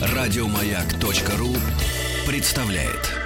Радиомаяк.ру 0.00 1.56
представляет. 2.26 3.18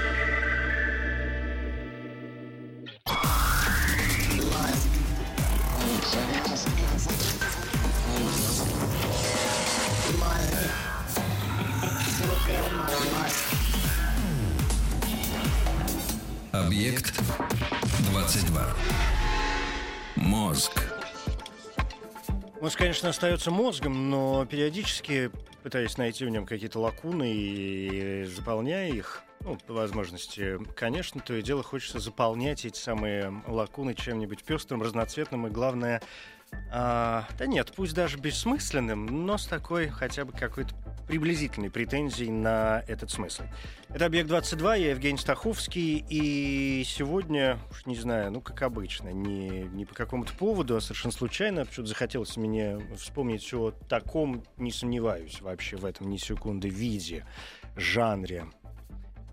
Объект 16.53 17.21
22. 18.11 18.67
Мозг. 20.17 20.92
Мозг, 22.63 22.79
конечно, 22.79 23.09
остается 23.09 23.51
мозгом, 23.51 24.09
но 24.09 24.47
периодически, 24.47 25.33
пытаясь 25.65 25.99
найти 25.99 26.25
в 26.25 26.29
нем 26.29 26.47
какие-то 26.47 26.79
лакуны 26.79 27.33
и 27.35 28.23
заполняя 28.23 28.89
их, 28.89 29.25
ну, 29.41 29.59
по 29.67 29.73
возможности, 29.73 30.61
конечно, 30.77 31.21
то 31.21 31.35
и 31.35 31.43
дело 31.43 31.65
хочется 31.65 31.99
заполнять 31.99 32.65
эти 32.65 32.79
самые 32.79 33.43
лакуны 33.49 33.95
чем-нибудь 33.95 34.45
пестрым, 34.45 34.81
разноцветным 34.81 35.49
и, 35.49 35.51
главное, 35.51 36.03
а, 36.75 37.27
да 37.39 37.47
нет, 37.47 37.73
пусть 37.77 37.95
даже 37.95 38.17
бессмысленным, 38.17 39.27
но 39.27 39.37
с 39.37 39.47
такой 39.47 39.89
хотя 39.89 40.25
бы 40.25 40.33
какой-то 40.33 40.75
приблизительной 41.07 41.71
претензией 41.71 42.31
на 42.31 42.83
этот 42.89 43.11
смысл. 43.11 43.43
Это 43.91 44.07
«Объект-22», 44.07 44.81
я 44.81 44.91
Евгений 44.91 45.19
Стаховский, 45.19 46.05
и 46.09 46.83
сегодня, 46.87 47.59
уж 47.71 47.85
не 47.85 47.97
знаю, 47.97 48.33
ну, 48.33 48.41
как 48.41 48.63
обычно, 48.63 49.11
не, 49.11 49.65
не 49.65 49.85
по 49.85 49.95
какому-то 49.95 50.33
поводу, 50.35 50.77
а 50.77 50.81
совершенно 50.81 51.13
случайно, 51.13 51.67
почему-то 51.67 51.91
захотелось 51.91 52.37
мне 52.39 52.79
вспомнить 52.97 53.53
о 53.53 53.73
таком, 53.89 54.43
не 54.57 54.73
сомневаюсь 54.73 55.43
вообще 55.43 55.77
в 55.77 55.85
этом 55.85 56.09
ни 56.09 56.17
секунды, 56.17 56.71
виде, 56.71 57.27
жанре, 57.77 58.47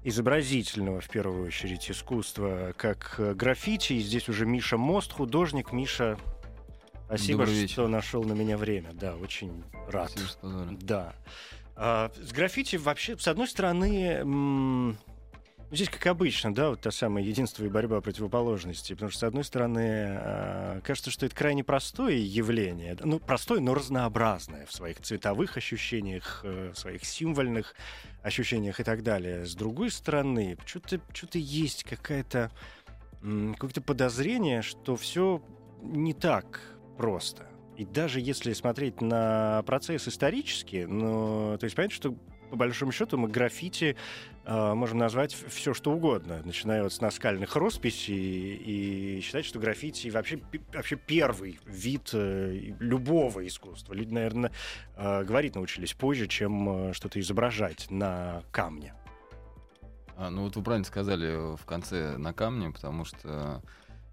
изобразительного, 0.04 1.02
в 1.02 1.10
первую 1.10 1.48
очередь, 1.48 1.90
искусства, 1.90 2.74
как 2.78 3.16
граффити. 3.36 3.94
И 3.94 4.00
здесь 4.00 4.30
уже 4.30 4.46
Миша 4.46 4.78
Мост, 4.78 5.12
художник. 5.12 5.72
Миша, 5.72 6.18
спасибо, 7.10 7.46
что 7.46 7.88
нашел 7.88 8.24
на 8.24 8.34
меня 8.34 8.58
время. 8.58 8.92
Да, 8.94 9.16
очень 9.16 9.64
рад. 9.88 10.12
Спасибо, 10.12 10.30
что 10.30 10.40
позвали. 10.40 10.78
Да. 10.82 11.14
А, 11.76 12.12
с 12.16 12.32
граффити 12.32 12.76
вообще, 12.76 13.18
с 13.18 13.28
одной 13.28 13.48
стороны, 13.48 14.24
ну, 14.24 14.96
здесь, 15.72 15.90
как 15.90 16.06
обычно, 16.08 16.54
да, 16.54 16.70
вот 16.72 16.82
та 16.82 16.92
самая 16.92 17.24
единство 17.24 17.64
и 17.64 17.70
борьба 17.70 18.02
противоположностей. 18.02 18.96
Потому 18.96 19.12
что, 19.12 19.20
с 19.22 19.24
одной 19.24 19.44
стороны, 19.44 19.88
а, 20.10 20.82
кажется, 20.82 21.10
что 21.10 21.26
это 21.26 21.36
крайне 21.36 21.64
простое 21.64 22.16
явление. 22.16 22.98
Ну, 23.02 23.20
простое, 23.20 23.60
но 23.60 23.74
разнообразное 23.74 24.66
в 24.66 24.74
своих 24.74 25.00
цветовых 25.02 25.58
ощущениях, 25.58 26.42
э, 26.44 26.72
в 26.76 26.78
своих 26.78 27.06
символьных 27.06 27.76
ощущениях 28.24 28.80
и 28.80 28.84
так 28.84 29.02
далее. 29.02 29.46
С 29.46 29.56
другой 29.56 29.90
стороны, 29.92 30.58
что-то 30.66 31.00
что 31.14 31.38
есть 31.38 31.84
какая-то 31.86 32.52
какое-то 33.22 33.82
подозрение, 33.82 34.62
что 34.62 34.96
все 34.96 35.42
не 35.82 36.14
так 36.14 36.79
просто. 37.00 37.48
И 37.78 37.86
даже 37.86 38.20
если 38.20 38.52
смотреть 38.52 39.00
на 39.00 39.64
процесс 39.66 40.06
исторически, 40.10 40.86
ну, 40.86 41.56
то 41.58 41.64
есть 41.64 41.74
понятно, 41.74 41.96
что 41.96 42.16
по 42.50 42.58
большому 42.58 42.92
счету 42.92 43.18
мы 43.18 43.30
граффити 43.30 43.96
э, 44.44 44.74
можем 44.74 44.98
назвать 44.98 45.34
все, 45.34 45.74
что 45.74 45.94
угодно, 45.94 46.42
начиная 46.44 46.84
вот 46.84 46.92
с 46.92 47.00
наскальных 47.00 47.56
росписей 47.56 48.56
и 48.56 49.22
считать, 49.22 49.46
что 49.46 49.60
граффити 49.60 50.10
вообще, 50.10 50.42
вообще 50.74 50.98
первый 50.98 51.58
вид 51.66 52.10
э, 52.12 52.74
любого 52.80 53.48
искусства. 53.48 53.94
Люди, 53.94 54.14
наверное, 54.14 54.52
э, 54.98 55.24
говорить 55.24 55.56
научились 55.56 55.94
позже, 55.94 56.28
чем 56.28 56.90
э, 56.90 56.94
что-то 56.94 57.18
изображать 57.22 57.90
на 57.90 58.44
камне. 58.52 58.94
А, 60.18 60.30
ну 60.30 60.44
вот 60.44 60.58
вы 60.58 60.64
правильно 60.64 60.86
сказали 60.86 61.56
в 61.56 61.66
конце 61.66 62.18
на 62.18 62.34
камне, 62.34 62.72
потому 62.72 63.06
что 63.06 63.62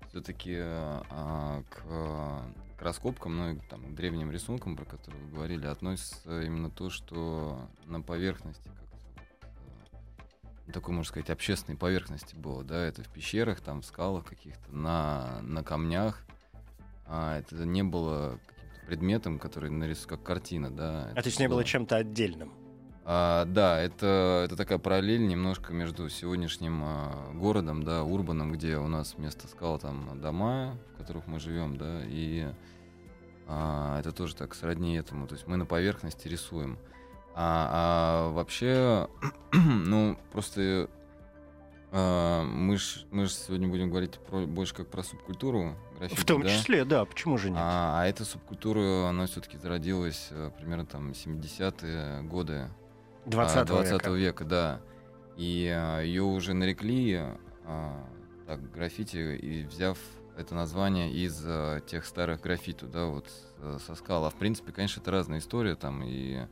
все-таки 0.09 0.57
к, 0.57 1.83
к 2.77 2.83
раскопкам, 2.83 3.37
ну 3.37 3.53
и 3.53 3.59
там, 3.71 3.83
к 3.83 3.95
древним 3.95 4.31
рисункам, 4.31 4.77
про 4.77 4.85
которые 4.85 5.23
вы 5.25 5.31
говорили, 5.31 5.67
относится 5.67 6.43
именно 6.43 6.71
то, 6.71 6.91
что 6.91 7.69
на 7.87 8.01
поверхности 8.03 8.69
как-то 8.69 8.97
вот, 9.65 10.69
э, 10.69 10.73
такой, 10.73 10.95
можно 10.95 11.09
сказать, 11.09 11.31
общественной 11.31 11.79
поверхности 11.79 12.37
было, 12.37 12.63
да, 12.65 12.85
это 12.85 13.03
в 13.03 13.09
пещерах, 13.09 13.61
там, 13.61 13.83
в 13.83 13.87
скалах 13.87 14.25
каких-то, 14.25 14.71
на, 14.75 15.41
на 15.43 15.63
камнях. 15.63 16.23
А 17.07 17.39
это 17.39 17.55
не 17.65 17.83
было 17.83 18.39
каким-то 18.47 18.87
предметом, 18.87 19.39
который 19.39 19.71
нарисован 19.71 20.09
как 20.17 20.23
картина, 20.23 20.71
да. 20.71 21.05
А 21.07 21.13
это 21.13 21.23
то 21.23 21.29
есть 21.29 21.41
не 21.41 21.49
было 21.49 21.57
было- 21.57 21.65
чем-то 21.65 21.97
отдельным. 21.97 22.53
А, 23.09 23.45
да, 23.45 23.81
это, 23.81 24.43
это 24.47 24.57
такая 24.57 24.79
параллель 24.79 25.29
немножко 25.29 25.73
между 25.73 26.09
сегодняшним 26.09 26.83
а, 26.83 27.31
городом, 27.35 27.85
да, 27.85 28.03
Урбаном, 28.03 28.51
где 28.51 28.79
у 28.79 28.89
нас 28.89 29.15
вместо 29.17 29.47
скал 29.47 29.79
там 29.79 30.21
дома, 30.21 30.77
в 30.95 30.99
которых 30.99 31.29
мы 31.29 31.39
живем, 31.39 31.77
да, 31.77 32.01
и 32.05 32.49
а, 33.47 34.01
это 34.01 34.11
тоже 34.11 34.35
так 34.35 34.57
сродни 34.57 34.97
этому. 34.97 35.29
То 35.29 35.37
есть 35.37 35.47
мы 35.47 35.57
на 35.57 35.67
поверхности 35.67 36.27
рисуем. 36.27 36.79
А, 37.33 37.69
а 37.71 38.31
вообще, 38.33 39.09
ну, 39.53 40.19
просто 40.33 40.91
а, 41.93 42.43
мы 42.43 42.77
ж, 42.77 43.05
мы 43.13 43.27
ж 43.27 43.31
сегодня 43.31 43.69
будем 43.69 43.89
говорить 43.89 44.19
про, 44.19 44.47
больше 44.47 44.75
как 44.75 44.89
про 44.89 45.05
субкультуру 45.05 45.77
граффити, 45.97 46.21
В 46.21 46.25
том 46.25 46.43
да? 46.43 46.49
числе, 46.49 46.85
да, 46.85 47.05
почему 47.05 47.39
же 47.39 47.51
нет? 47.51 47.59
А, 47.63 48.01
а 48.01 48.07
эта 48.07 48.25
субкультура, 48.25 49.07
она 49.07 49.27
все-таки 49.27 49.59
зародилась 49.59 50.27
э, 50.33 50.51
примерно 50.59 50.87
там 50.87 51.13
70-е 51.13 52.23
годы 52.23 52.69
20 53.27 53.57
а, 53.57 53.65
20 53.65 53.93
века. 53.93 54.11
века, 54.11 54.45
да. 54.45 54.81
И 55.37 55.43
ее 56.03 56.23
уже 56.23 56.55
нарекли 56.55 57.21
а, 57.65 58.05
так, 58.47 58.71
граффити, 58.73 59.37
и 59.37 59.65
взяв 59.65 59.99
это 60.37 60.55
название 60.55 61.11
из 61.13 61.43
а, 61.45 61.81
тех 61.81 62.05
старых 62.05 62.41
граффиту, 62.41 62.87
да, 62.87 63.07
вот 63.07 63.29
э, 63.59 63.79
со 63.85 63.95
скал. 63.95 64.25
А 64.25 64.31
в 64.31 64.35
принципе, 64.35 64.73
конечно, 64.73 65.01
это 65.01 65.11
разная 65.11 65.39
история 65.39 65.75
там, 65.75 66.03
и 66.05 66.47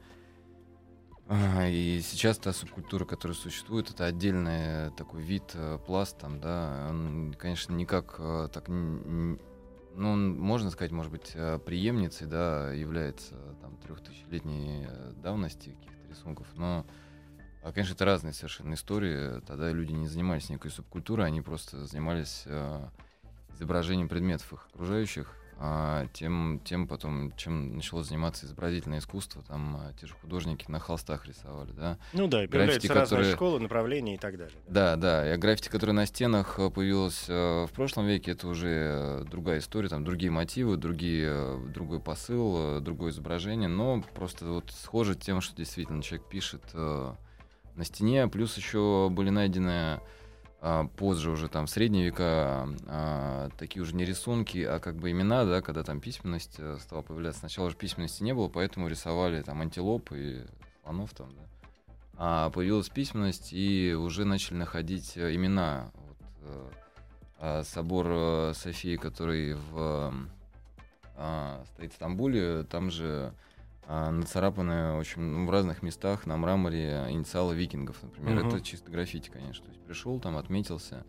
а, 1.27 1.69
и 1.69 2.01
сейчас 2.03 2.39
та 2.39 2.53
субкультура, 2.53 3.05
которая 3.05 3.37
существует, 3.37 3.91
это 3.91 4.07
отдельный 4.07 4.91
такой 4.93 5.23
вид, 5.23 5.45
э, 5.55 5.79
пласт 5.87 6.19
там, 6.19 6.41
да, 6.41 6.89
он, 6.91 7.35
конечно, 7.39 7.75
никак 7.75 8.17
э, 8.19 8.49
так, 8.53 8.69
ну, 8.69 9.39
он, 9.97 10.39
можно 10.39 10.71
сказать, 10.71 10.91
может 10.91 11.13
быть, 11.13 11.37
преемницей, 11.65 12.27
да, 12.27 12.73
является 12.73 13.37
там 13.61 13.77
трехтысячелетней 13.77 14.89
давности 15.23 15.77
рисунков, 16.15 16.47
но, 16.57 16.87
а, 17.63 17.73
конечно, 17.73 17.95
это 17.95 18.05
разные 18.05 18.33
совершенно 18.33 18.75
истории. 18.75 19.41
Тогда 19.47 19.71
люди 19.71 19.93
не 19.93 20.07
занимались 20.07 20.49
никакой 20.49 20.71
субкультурой, 20.71 21.27
они 21.27 21.41
просто 21.41 21.87
занимались 21.87 22.45
э, 22.47 22.89
изображением 23.55 24.09
предметов 24.09 24.53
их 24.53 24.67
окружающих, 24.73 25.35
тем, 26.13 26.61
тем 26.65 26.87
потом, 26.87 27.33
чем 27.37 27.77
начало 27.77 28.03
заниматься 28.05 28.47
изобразительное 28.47 28.99
искусство, 28.99 29.43
там 29.43 29.77
а, 29.77 29.93
те 30.01 30.07
же 30.07 30.15
художники 30.15 30.71
на 30.71 30.79
холстах 30.79 31.27
рисовали, 31.27 31.73
да. 31.73 31.99
Ну 32.13 32.27
да, 32.27 32.45
и 32.45 32.47
граффити, 32.47 32.89
которые- 32.89 33.33
школы, 33.33 33.61
направления 33.61 34.15
и 34.15 34.19
так 34.19 34.37
далее. 34.37 34.57
Да, 34.69 34.97
да, 34.97 35.33
и 35.33 35.37
граффити, 35.37 35.69
которое 35.69 35.93
на 35.93 36.07
стенах 36.07 36.59
э, 36.59 36.71
появилось 36.71 37.27
э, 37.29 37.67
в 37.67 37.73
прошлом 37.73 38.07
веке, 38.07 38.33
это 38.33 38.49
уже 38.49 38.69
э, 38.69 39.25
другая 39.31 39.59
история, 39.59 39.89
там 39.89 40.05
другие 40.05 40.31
мотивы, 40.31 40.77
другие, 40.77 41.59
другой 41.73 42.01
посыл, 42.01 42.81
другое 42.81 43.11
изображение, 43.11 43.69
но 43.69 44.03
просто 44.15 44.47
вот 44.47 44.71
схоже 44.71 45.15
тем, 45.15 45.41
что 45.41 45.57
действительно 45.57 46.03
человек 46.03 46.29
пишет 46.29 46.63
на 46.75 47.85
стене, 47.85 48.29
плюс 48.29 48.57
еще 48.57 49.09
были 49.11 49.31
найдены 49.31 50.01
а, 50.67 50.87
позже 50.97 51.31
уже 51.31 51.49
там 51.51 51.67
в 51.67 51.71
средние 51.71 52.07
века 52.07 52.67
а, 52.87 53.51
такие 53.59 53.83
уже 53.83 53.95
не 53.95 54.07
рисунки, 54.07 54.65
а 54.65 54.81
как 54.81 54.97
бы 54.97 55.11
имена, 55.11 55.45
да, 55.45 55.61
когда 55.61 55.83
там 55.83 56.01
письменность 56.01 56.55
э, 56.57 56.79
стала 56.81 57.03
появляться. 57.03 57.41
Сначала 57.41 57.69
же 57.69 57.77
письменности 57.77 58.23
не 58.23 58.33
было, 58.33 58.49
поэтому 58.49 58.89
рисовали 58.89 59.43
там 59.43 59.61
антилоп 59.61 60.11
и 60.13 60.41
слонов 60.83 61.13
там, 61.13 61.29
да. 61.35 61.69
А 62.17 62.49
появилась 62.49 62.89
письменность, 62.89 63.53
и 63.53 63.93
уже 63.93 64.25
начали 64.25 64.57
находить 64.57 65.19
э, 65.19 65.35
имена. 65.35 65.91
Вот, 65.93 66.17
э, 66.41 66.71
а, 67.41 67.63
собор 67.63 68.55
Софии, 68.55 68.97
который 68.97 69.53
в, 69.53 70.15
стоит 71.75 71.93
в 71.93 71.97
Стамбуле, 71.97 72.63
там 72.63 72.91
же 72.91 73.35
нацарапаны 73.89 74.95
очень 74.95 75.23
ну, 75.23 75.47
в 75.47 75.51
разных 75.51 75.83
местах 75.83 76.27
на 76.27 76.37
мраморе 76.37 77.07
инициалы 77.11 77.55
викингов, 77.55 78.03
например. 78.03 78.37
Мгм. 78.39 78.49
Это 78.49 78.61
чисто 78.61 78.91
граффити, 78.91 79.31
конечно. 79.31 79.65
То 79.65 79.71
есть 79.71 79.85
пришел 79.85 80.21
там, 80.21 80.37
отметился. 80.37 81.05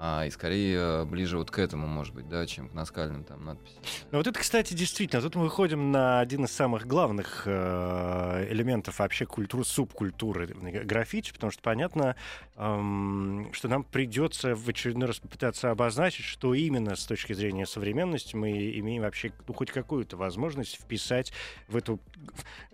А, 0.00 0.26
и 0.26 0.30
скорее 0.30 1.04
ближе 1.04 1.38
вот 1.38 1.50
к 1.50 1.58
этому, 1.58 1.88
может 1.88 2.14
быть, 2.14 2.28
да, 2.28 2.46
чем 2.46 2.68
к 2.68 2.74
наскальным 2.74 3.24
там 3.24 3.44
надписям. 3.44 3.82
Ну 4.12 4.18
вот 4.18 4.28
это, 4.28 4.38
кстати, 4.38 4.74
действительно, 4.74 5.20
тут 5.20 5.34
мы 5.34 5.42
выходим 5.42 5.90
на 5.90 6.20
один 6.20 6.44
из 6.44 6.52
самых 6.52 6.86
главных 6.86 7.42
э, 7.46 8.46
элементов 8.50 9.00
вообще 9.00 9.26
культуры, 9.26 9.64
субкультуры 9.64 10.54
граффити, 10.84 11.32
потому 11.32 11.50
что 11.50 11.60
понятно, 11.62 12.14
эм, 12.54 13.50
что 13.52 13.66
нам 13.66 13.82
придется 13.82 14.54
в 14.54 14.68
очередной 14.68 15.08
раз 15.08 15.18
попытаться 15.18 15.72
обозначить, 15.72 16.26
что 16.26 16.54
именно 16.54 16.94
с 16.94 17.04
точки 17.04 17.32
зрения 17.32 17.66
современности 17.66 18.36
мы 18.36 18.70
имеем 18.78 19.02
вообще 19.02 19.32
ну, 19.48 19.54
хоть 19.54 19.72
какую-то 19.72 20.16
возможность 20.16 20.76
вписать 20.76 21.32
в 21.66 21.76
эту 21.76 21.98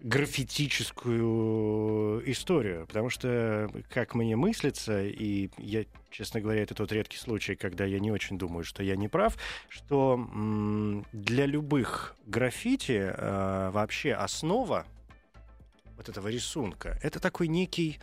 граффитическую 0.03 2.23
историю, 2.31 2.87
потому 2.87 3.09
что 3.09 3.71
как 3.88 4.15
мне 4.15 4.37
мыслится, 4.37 5.03
и 5.03 5.49
я 5.56 5.87
честно 6.14 6.40
говоря, 6.40 6.62
это 6.62 6.75
тот 6.75 6.93
редкий 6.93 7.19
случай, 7.19 7.56
когда 7.56 7.84
я 7.84 7.99
не 7.99 8.12
очень 8.12 8.38
думаю, 8.38 8.64
что 8.64 8.82
я 8.82 8.94
не 8.94 9.08
прав, 9.08 9.37
что 9.69 10.16
для 11.12 11.46
любых 11.46 12.14
граффити 12.26 13.12
э, 13.12 13.70
вообще 13.70 14.14
основа 14.14 14.87
вот 15.96 16.08
этого 16.08 16.28
рисунка 16.28 16.99
это 17.02 17.19
такой 17.19 17.49
некий 17.49 17.99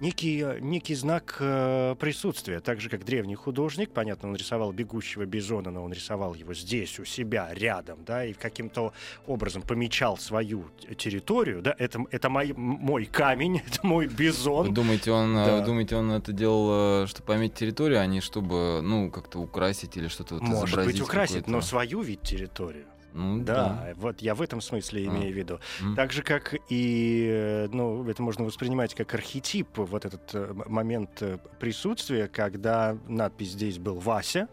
некий, 0.00 0.44
некий 0.60 0.94
знак 0.94 1.36
э, 1.40 1.94
присутствия. 1.98 2.60
Так 2.60 2.80
же, 2.80 2.88
как 2.88 3.04
древний 3.04 3.34
художник, 3.34 3.90
понятно, 3.90 4.28
он 4.28 4.36
рисовал 4.36 4.72
бегущего 4.72 5.26
бизона, 5.26 5.70
но 5.70 5.84
он 5.84 5.92
рисовал 5.92 6.34
его 6.34 6.54
здесь, 6.54 6.98
у 6.98 7.04
себя, 7.04 7.48
рядом, 7.52 7.98
да, 8.06 8.24
и 8.24 8.32
каким-то 8.32 8.92
образом 9.26 9.62
помечал 9.62 10.16
свою 10.16 10.64
территорию, 10.96 11.62
да, 11.62 11.74
это, 11.78 12.04
это 12.10 12.28
мой, 12.28 12.52
мой 12.56 13.06
камень, 13.06 13.62
это 13.66 13.86
мой 13.86 14.06
бизон. 14.06 14.68
Вы 14.68 14.74
думаете, 14.74 15.12
он, 15.12 15.36
э, 15.36 15.46
да. 15.46 15.56
вы 15.56 15.64
думаете, 15.64 15.96
он 15.96 16.10
это 16.12 16.32
делал, 16.32 17.04
э, 17.04 17.06
чтобы 17.06 17.26
пометить 17.26 17.56
территорию, 17.56 18.00
а 18.00 18.06
не 18.06 18.20
чтобы, 18.20 18.80
ну, 18.82 19.10
как-то 19.10 19.40
украсить 19.40 19.96
или 19.96 20.08
что-то 20.08 20.34
вот 20.34 20.42
Может 20.42 20.84
быть, 20.84 21.00
украсить, 21.00 21.48
но 21.48 21.60
свою 21.60 22.00
вид 22.02 22.22
территорию. 22.22 22.86
Ну, 23.14 23.42
да, 23.42 23.54
да, 23.54 23.92
вот 23.96 24.20
я 24.20 24.34
в 24.34 24.42
этом 24.42 24.60
смысле 24.60 25.06
имею 25.06 25.32
в 25.32 25.36
виду. 25.36 25.60
Mm. 25.80 25.94
Так 25.96 26.12
же, 26.12 26.22
как 26.22 26.54
и, 26.68 27.28
э, 27.30 27.68
ну, 27.72 28.08
это 28.08 28.22
можно 28.22 28.44
воспринимать 28.44 28.94
как 28.94 29.14
архетип, 29.14 29.78
вот 29.78 30.04
этот 30.04 30.34
э, 30.34 30.52
момент 30.66 31.22
э, 31.22 31.38
присутствия, 31.58 32.28
когда 32.28 32.96
надпись 33.08 33.52
здесь 33.52 33.78
был 33.78 33.98
«Вася», 33.98 34.48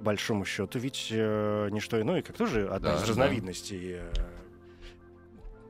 большому 0.00 0.44
счету, 0.44 0.78
ведь 0.78 1.08
э, 1.10 1.68
не 1.70 1.80
что 1.80 2.00
иное, 2.00 2.22
как 2.22 2.36
тоже 2.36 2.66
одна 2.68 2.92
да, 2.92 2.96
из 2.96 3.08
разновидностей 3.08 3.98
э, 3.98 4.12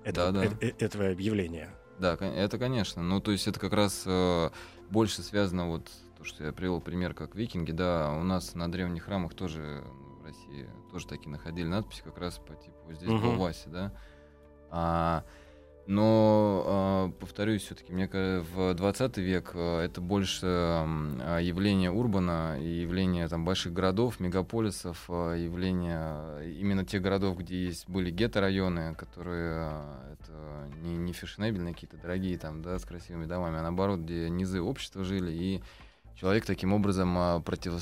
этого, 0.04 0.32
да, 0.32 0.48
да. 0.48 0.56
Э, 0.60 0.72
этого 0.78 1.02
явления. 1.10 1.74
Да, 1.98 2.14
это, 2.14 2.58
конечно. 2.58 3.02
Ну, 3.02 3.20
то 3.20 3.30
есть 3.30 3.46
это 3.46 3.60
как 3.60 3.74
раз 3.74 4.04
э, 4.06 4.50
больше 4.88 5.22
связано 5.22 5.68
вот 5.68 5.90
то, 6.16 6.24
что 6.24 6.44
я 6.44 6.52
привел 6.52 6.80
пример, 6.80 7.12
как 7.12 7.34
викинги, 7.34 7.72
да, 7.72 8.12
у 8.12 8.22
нас 8.22 8.54
на 8.54 8.70
древних 8.70 9.04
храмах 9.04 9.34
тоже 9.34 9.84
России 10.24 10.68
тоже 10.90 11.06
такие 11.06 11.30
находили 11.30 11.66
надписи 11.66 12.02
как 12.02 12.18
раз 12.18 12.38
по 12.38 12.54
типу 12.54 12.76
вот 12.86 12.96
здесь 12.96 13.10
угу. 13.10 13.20
был 13.20 13.36
Вася, 13.36 13.68
да. 13.68 13.92
А, 14.70 15.24
но, 15.86 16.62
а, 16.66 17.10
повторюсь, 17.18 17.62
все-таки, 17.62 17.92
мне 17.92 18.06
кажется, 18.06 18.46
в 18.54 18.74
20 18.74 19.18
век 19.18 19.50
а, 19.54 19.82
это 19.82 20.00
больше 20.00 20.46
а, 20.46 21.38
явление 21.40 21.90
урбана 21.90 22.58
и 22.60 22.82
явление 22.82 23.26
там, 23.26 23.44
больших 23.44 23.72
городов, 23.72 24.20
мегаполисов, 24.20 25.08
явление 25.08 26.58
именно 26.60 26.84
тех 26.84 27.02
городов, 27.02 27.38
где 27.38 27.64
есть 27.64 27.88
были 27.88 28.10
гетто-районы, 28.12 28.94
которые 28.94 29.82
это 30.12 30.70
не, 30.80 30.96
не 30.96 31.12
фешенебельные 31.12 31.74
какие-то 31.74 31.96
дорогие 31.96 32.38
там, 32.38 32.62
да, 32.62 32.78
с 32.78 32.84
красивыми 32.84 33.26
домами, 33.26 33.58
а 33.58 33.62
наоборот, 33.62 34.00
где 34.00 34.30
низы 34.30 34.60
общества 34.60 35.02
жили 35.02 35.32
и 35.32 35.62
человек 36.16 36.44
таким 36.44 36.72
образом 36.72 37.14
а, 37.16 37.40
против, 37.40 37.72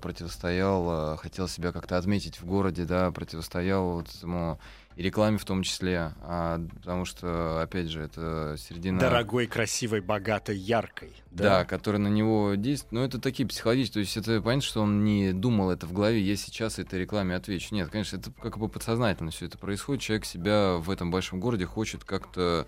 противостоял, 0.00 0.84
а, 0.88 1.16
хотел 1.16 1.48
себя 1.48 1.72
как-то 1.72 1.96
отметить 1.96 2.40
в 2.40 2.44
городе, 2.44 2.84
да, 2.84 3.10
противостоял 3.10 3.92
вот 3.92 4.08
этому 4.14 4.58
и 4.96 5.02
рекламе 5.02 5.38
в 5.38 5.44
том 5.44 5.62
числе, 5.62 6.12
а, 6.22 6.60
потому 6.76 7.04
что, 7.04 7.60
опять 7.60 7.88
же, 7.88 8.02
это 8.02 8.56
середина... 8.58 9.00
Дорогой, 9.00 9.46
красивой, 9.46 10.00
богатой, 10.00 10.56
яркой. 10.56 11.12
Да, 11.32 11.42
да 11.42 11.64
которая 11.64 12.00
на 12.00 12.08
него 12.08 12.54
действует. 12.54 12.92
Но 12.92 13.04
это 13.04 13.20
такие 13.20 13.48
психологические, 13.48 13.94
то 13.94 14.00
есть 14.00 14.16
это 14.16 14.40
понятно, 14.40 14.62
что 14.62 14.82
он 14.82 15.04
не 15.04 15.32
думал 15.32 15.70
это 15.70 15.86
в 15.86 15.92
голове, 15.92 16.20
я 16.20 16.36
сейчас 16.36 16.78
этой 16.78 17.00
рекламе 17.00 17.34
отвечу. 17.34 17.74
Нет, 17.74 17.88
конечно, 17.90 18.18
это 18.18 18.30
как 18.30 18.58
бы 18.58 18.68
подсознательно 18.68 19.32
все 19.32 19.46
это 19.46 19.58
происходит. 19.58 20.02
Человек 20.02 20.26
себя 20.26 20.76
в 20.76 20.88
этом 20.90 21.10
большом 21.10 21.40
городе 21.40 21.66
хочет 21.66 22.04
как-то 22.04 22.66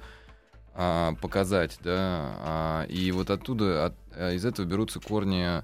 а, 0.78 1.14
показать, 1.22 1.78
да, 1.82 2.36
а, 2.38 2.84
и 2.84 3.10
вот 3.10 3.30
оттуда, 3.30 3.86
от, 3.86 3.94
а, 4.12 4.32
из 4.32 4.44
этого 4.44 4.66
берутся 4.66 5.00
корни 5.00 5.62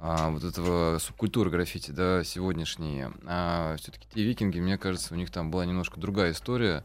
а, 0.00 0.28
вот 0.28 0.44
этого 0.44 0.98
субкультуры 0.98 1.48
граффити, 1.48 1.92
да, 1.92 2.22
сегодняшние. 2.24 3.10
А 3.24 3.74
все-таки 3.78 4.06
те 4.12 4.22
викинги, 4.22 4.60
мне 4.60 4.76
кажется, 4.76 5.14
у 5.14 5.16
них 5.16 5.30
там 5.30 5.50
была 5.50 5.64
немножко 5.64 5.98
другая 5.98 6.32
история. 6.32 6.84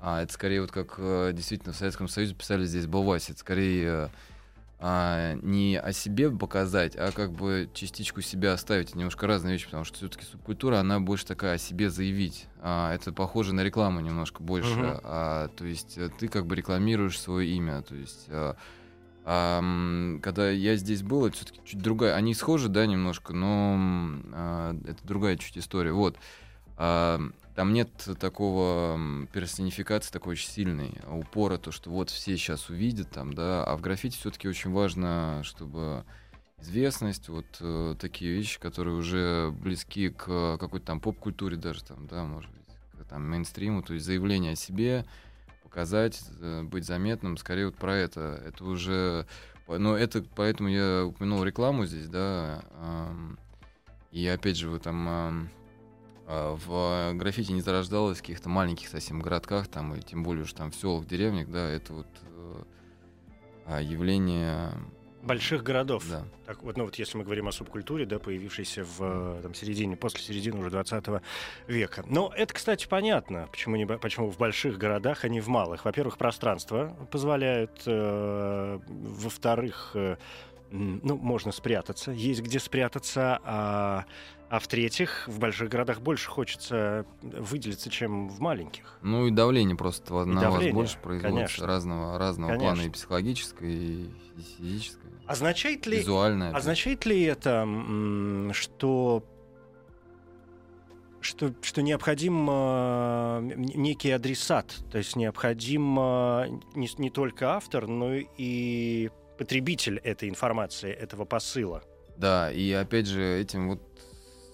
А 0.00 0.22
это 0.22 0.32
скорее 0.32 0.60
вот 0.60 0.72
как 0.72 0.94
э, 0.98 1.32
действительно 1.34 1.72
в 1.72 1.76
Советском 1.76 2.08
Союзе 2.08 2.34
писали 2.34 2.64
здесь 2.64 2.86
Балваси, 2.86 3.30
это 3.30 3.40
скорее 3.40 4.10
а, 4.80 5.34
не 5.42 5.76
о 5.78 5.92
себе 5.92 6.30
показать, 6.30 6.94
а 6.96 7.10
как 7.10 7.32
бы 7.32 7.68
частичку 7.74 8.20
себя 8.20 8.52
оставить. 8.52 8.90
Это 8.90 8.98
немножко 8.98 9.26
разные 9.26 9.54
вещи, 9.54 9.66
потому 9.66 9.84
что 9.84 9.96
все-таки 9.96 10.24
субкультура, 10.24 10.78
она 10.78 11.00
больше 11.00 11.26
такая 11.26 11.54
о 11.54 11.58
себе 11.58 11.90
заявить. 11.90 12.46
А, 12.60 12.94
это 12.94 13.12
похоже 13.12 13.54
на 13.54 13.62
рекламу 13.64 14.00
немножко 14.00 14.42
больше. 14.42 14.70
Uh-huh. 14.70 15.00
А, 15.02 15.48
то 15.48 15.64
есть 15.64 15.98
э, 15.98 16.10
ты 16.16 16.28
как 16.28 16.46
бы 16.46 16.54
рекламируешь 16.54 17.18
свое 17.18 17.50
имя. 17.50 17.82
То 17.82 17.96
есть 17.96 18.26
а, 18.28 18.56
а, 19.24 19.62
когда 20.22 20.48
я 20.48 20.76
здесь 20.76 21.02
был, 21.02 21.26
это 21.26 21.36
все-таки 21.36 21.60
чуть 21.64 21.82
другая. 21.82 22.14
Они 22.14 22.32
схожи, 22.32 22.68
да, 22.68 22.86
немножко, 22.86 23.34
но 23.34 23.76
а, 24.32 24.76
это 24.86 25.06
другая 25.06 25.36
чуть 25.36 25.58
история. 25.58 25.92
Вот. 25.92 26.16
А, 26.76 27.20
там 27.58 27.72
нет 27.72 27.90
такого 28.20 29.26
персонификации 29.32 30.12
такой 30.12 30.34
очень 30.34 30.48
сильной, 30.48 30.92
упора, 31.10 31.58
то, 31.58 31.72
что 31.72 31.90
вот 31.90 32.08
все 32.08 32.36
сейчас 32.36 32.70
увидят 32.70 33.10
там, 33.10 33.32
да, 33.32 33.64
а 33.64 33.76
в 33.76 33.80
граффити 33.80 34.16
все-таки 34.16 34.46
очень 34.46 34.70
важно, 34.70 35.40
чтобы 35.42 36.04
известность, 36.60 37.28
вот 37.28 37.46
э, 37.58 37.96
такие 37.98 38.32
вещи, 38.32 38.60
которые 38.60 38.94
уже 38.94 39.50
близки 39.50 40.08
к 40.08 40.56
какой-то 40.56 40.86
там 40.86 41.00
поп-культуре 41.00 41.56
даже 41.56 41.82
там, 41.82 42.06
да, 42.06 42.22
может 42.22 42.48
быть, 42.52 42.68
к 42.92 43.08
там 43.08 43.28
мейнстриму, 43.28 43.82
то 43.82 43.92
есть 43.92 44.06
заявление 44.06 44.52
о 44.52 44.56
себе, 44.56 45.04
показать, 45.64 46.22
э, 46.40 46.62
быть 46.62 46.84
заметным, 46.84 47.36
скорее 47.36 47.66
вот 47.66 47.74
про 47.74 47.96
это. 47.96 48.40
Это 48.46 48.64
уже, 48.64 49.26
но 49.66 49.96
это, 49.96 50.24
поэтому 50.36 50.68
я 50.68 51.06
упомянул 51.06 51.42
рекламу 51.42 51.86
здесь, 51.86 52.08
да, 52.08 52.62
э, 52.70 53.34
и 54.12 54.28
опять 54.28 54.56
же, 54.56 54.68
вы 54.68 54.78
там 54.78 55.08
а, 55.08 55.32
в 56.28 57.14
граффити 57.14 57.52
не 57.52 57.62
зарождалось 57.62 58.18
в 58.18 58.20
каких-то 58.20 58.48
маленьких 58.48 58.88
совсем 58.88 59.20
городках, 59.20 59.66
там, 59.68 59.94
и 59.94 60.02
тем 60.02 60.22
более 60.22 60.44
уж 60.44 60.52
там 60.52 60.70
в 60.70 60.76
селах, 60.76 61.06
деревнях, 61.06 61.48
да, 61.48 61.70
это 61.70 61.94
вот 61.94 62.06
э, 62.22 62.62
а, 63.66 63.80
явление 63.80 64.72
больших 65.22 65.62
городов. 65.62 66.04
Да. 66.08 66.24
Так 66.46 66.62
вот, 66.62 66.76
ну 66.76 66.84
вот 66.84 66.96
если 66.96 67.18
мы 67.18 67.24
говорим 67.24 67.48
о 67.48 67.52
субкультуре, 67.52 68.06
да, 68.06 68.18
появившейся 68.18 68.84
в 68.84 68.98
э, 69.00 69.40
там, 69.42 69.54
середине, 69.54 69.96
после 69.96 70.20
середины 70.20 70.58
уже 70.58 70.70
20 70.70 71.04
века. 71.66 72.04
Но 72.08 72.32
это, 72.34 72.54
кстати, 72.54 72.86
понятно, 72.88 73.48
почему, 73.50 73.76
не, 73.76 73.86
почему 73.86 74.30
в 74.30 74.38
больших 74.38 74.78
городах, 74.78 75.24
а 75.24 75.28
не 75.28 75.40
в 75.40 75.48
малых. 75.48 75.84
Во-первых, 75.84 76.18
пространство 76.18 76.96
позволяет, 77.10 77.82
э, 77.86 78.80
во-вторых, 78.88 79.92
э, 79.94 80.16
ну, 80.70 81.16
можно 81.16 81.52
спрятаться, 81.52 82.10
есть 82.12 82.42
где 82.42 82.58
спрятаться, 82.58 83.40
а 83.44 84.04
а 84.50 84.58
в-третьих, 84.60 85.28
в 85.28 85.38
больших 85.38 85.68
городах 85.68 86.00
больше 86.00 86.28
хочется 86.28 87.04
выделиться, 87.22 87.90
чем 87.90 88.28
в 88.28 88.40
маленьких. 88.40 88.98
Ну 89.02 89.26
и 89.26 89.30
давление 89.30 89.76
просто 89.76 90.22
и 90.22 90.24
на 90.26 90.40
давление, 90.40 90.72
вас 90.72 90.74
больше 90.74 90.98
производится 90.98 91.66
разного, 91.66 92.18
разного 92.18 92.52
Конечно. 92.52 92.74
плана 92.74 92.86
и 92.86 92.90
психологическое, 92.90 93.70
и 93.70 94.10
физическое. 94.56 95.12
Означает 95.26 95.86
ли, 95.86 95.98
визуальное. 95.98 96.52
Означает 96.52 97.04
ли 97.04 97.22
это, 97.22 97.66
что 98.52 99.22
что, 101.20 101.52
что 101.62 101.82
необходим 101.82 102.48
э, 102.48 103.40
некий 103.56 104.10
адресат, 104.12 104.76
то 104.90 104.98
есть 104.98 105.16
необходим 105.16 105.98
э, 105.98 106.60
не, 106.74 106.88
не 106.96 107.10
только 107.10 107.54
автор, 107.56 107.86
но 107.86 108.14
и 108.14 109.10
потребитель 109.36 109.98
этой 109.98 110.28
информации, 110.28 110.90
этого 110.90 111.24
посыла. 111.24 111.82
Да, 112.16 112.50
и 112.50 112.72
опять 112.72 113.06
же 113.06 113.22
этим 113.22 113.68
вот 113.70 113.82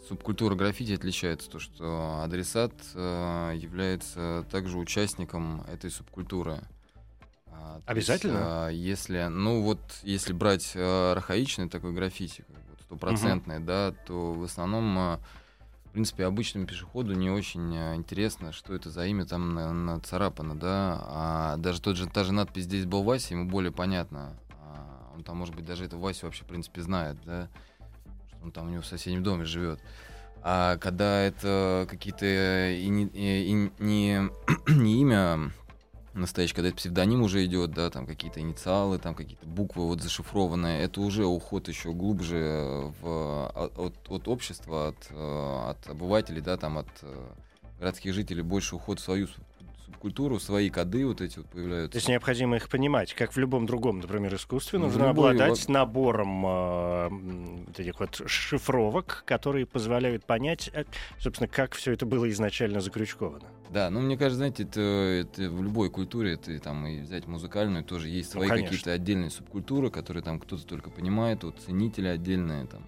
субкультура 0.09 0.55
граффити 0.55 0.93
отличается, 0.93 1.51
то 1.51 1.59
что 1.59 2.23
адресат 2.23 2.73
э, 2.95 3.53
является 3.57 4.47
также 4.51 4.79
участником 4.79 5.63
этой 5.63 5.91
субкультуры. 5.91 6.61
А, 7.47 7.81
Обязательно? 7.87 8.69
Есть, 8.71 9.09
э, 9.09 9.19
если, 9.19 9.27
ну 9.29 9.63
вот, 9.63 9.81
если 10.03 10.33
брать 10.33 10.73
э, 10.75 11.13
архаичный 11.13 11.69
такой 11.69 11.93
граффити, 11.93 12.45
стопроцентный, 12.83 13.59
угу. 13.59 13.65
да, 13.65 13.93
то 14.07 14.33
в 14.33 14.43
основном, 14.43 14.99
э, 14.99 15.19
в 15.87 15.91
принципе, 15.93 16.27
обычному 16.27 16.67
пешеходу 16.67 17.15
не 17.15 17.31
очень 17.31 17.75
э, 17.75 17.95
интересно, 17.95 18.53
что 18.53 18.75
это 18.75 18.91
за 18.91 19.07
имя 19.07 19.25
там 19.25 19.55
нацарапано, 19.87 20.55
да, 20.55 21.03
а 21.07 21.57
даже 21.59 21.81
тот 21.81 21.97
же, 21.97 22.09
та 22.09 22.25
же 22.25 22.33
надпись 22.33 22.65
«Здесь 22.65 22.85
был 22.85 23.03
Вася», 23.03 23.35
ему 23.35 23.49
более 23.49 23.73
понятно. 23.73 24.37
А 24.61 25.13
он 25.15 25.23
там, 25.23 25.37
может 25.37 25.55
быть, 25.55 25.65
даже 25.65 25.85
это 25.85 25.97
Васю 25.97 26.27
вообще, 26.27 26.45
в 26.45 26.49
принципе, 26.49 26.83
знает, 26.83 27.17
да, 27.25 27.49
он 28.45 28.53
там 28.53 28.67
у 28.67 28.71
него 28.71 28.83
в 28.83 28.87
соседнем 28.87 29.23
доме 29.23 29.45
живет. 29.45 29.81
А 30.43 30.77
когда 30.77 31.23
это 31.23 31.87
какие-то 31.89 32.27
и 32.71 32.87
не, 32.89 33.05
и 33.07 33.71
не, 33.79 34.31
не 34.69 35.01
имя 35.01 35.51
настоящее, 36.13 36.55
когда 36.55 36.69
это 36.69 36.77
псевдоним 36.77 37.23
уже 37.23 37.45
идет, 37.47 37.73
да, 37.73 37.89
там 37.91 38.07
какие-то 38.07 38.41
инициалы, 38.41 38.99
там 38.99 39.15
какие-то 39.15 39.47
буквы 39.47 39.87
вот 39.87 40.03
зашифрованные, 40.03 40.83
это 40.83 41.01
уже 41.01 41.25
уход 41.25 41.69
еще 41.69 41.93
глубже 41.93 42.93
в, 43.01 43.05
а, 43.05 43.71
от, 43.77 43.95
от 44.09 44.29
общества, 44.29 44.89
от, 44.89 45.09
э, 45.11 45.71
от 45.71 45.89
обывателей, 45.89 46.43
да, 46.43 46.57
там 46.57 46.79
от 46.79 46.89
э, 47.03 47.27
городских 47.81 48.13
жителей 48.15 48.43
больше 48.43 48.77
уход 48.77 49.01
в 49.01 49.03
свою 49.03 49.29
культуру, 49.99 50.39
свои 50.39 50.71
коды 50.71 51.07
вот 51.07 51.21
эти 51.21 51.39
вот 51.39 51.49
появляются. 51.49 51.93
То 51.93 51.99
есть 51.99 52.09
необходимо 52.09 52.57
их 52.57 52.69
понимать, 52.69 53.15
как 53.15 53.33
в 53.33 53.39
любом 53.39 53.67
другом, 53.67 54.01
например, 54.01 54.35
искусстве, 54.35 54.79
ну, 54.79 54.87
нужно 54.87 55.09
любой, 55.09 55.33
обладать 55.33 55.61
вот... 55.61 55.69
набором 55.69 56.47
э, 56.47 57.09
вот 57.67 57.81
этих 57.81 58.01
вот 58.01 58.23
шифровок, 58.27 59.25
которые 59.27 59.67
позволяют 59.67 60.25
понять, 60.25 60.71
э, 60.73 60.85
собственно, 61.19 61.49
как 61.49 61.75
все 61.75 61.93
это 61.93 62.07
было 62.07 62.29
изначально 62.31 62.81
закрючковано. 62.81 63.47
Да, 63.71 63.91
ну 63.91 64.01
мне 64.01 64.17
кажется, 64.17 64.37
знаете, 64.39 64.63
это, 64.65 64.81
это 64.81 65.51
в 65.51 65.63
любой 65.63 65.91
культуре, 65.91 66.35
это 66.35 66.59
там 66.61 66.87
и 66.87 67.01
взять 67.01 67.27
музыкальную, 67.27 67.85
тоже 67.85 68.09
есть 68.09 68.35
ну, 68.35 68.41
свои 68.41 68.49
ну, 68.49 68.65
какие-то 68.65 68.93
отдельные 68.93 69.31
субкультуры, 69.31 69.91
которые 69.91 70.23
там 70.23 70.39
кто-то 70.39 70.65
только 70.65 70.91
понимает, 70.91 71.45
вот 71.45 71.59
ценители 71.59 72.09
отдельные, 72.09 72.67
там 72.67 72.87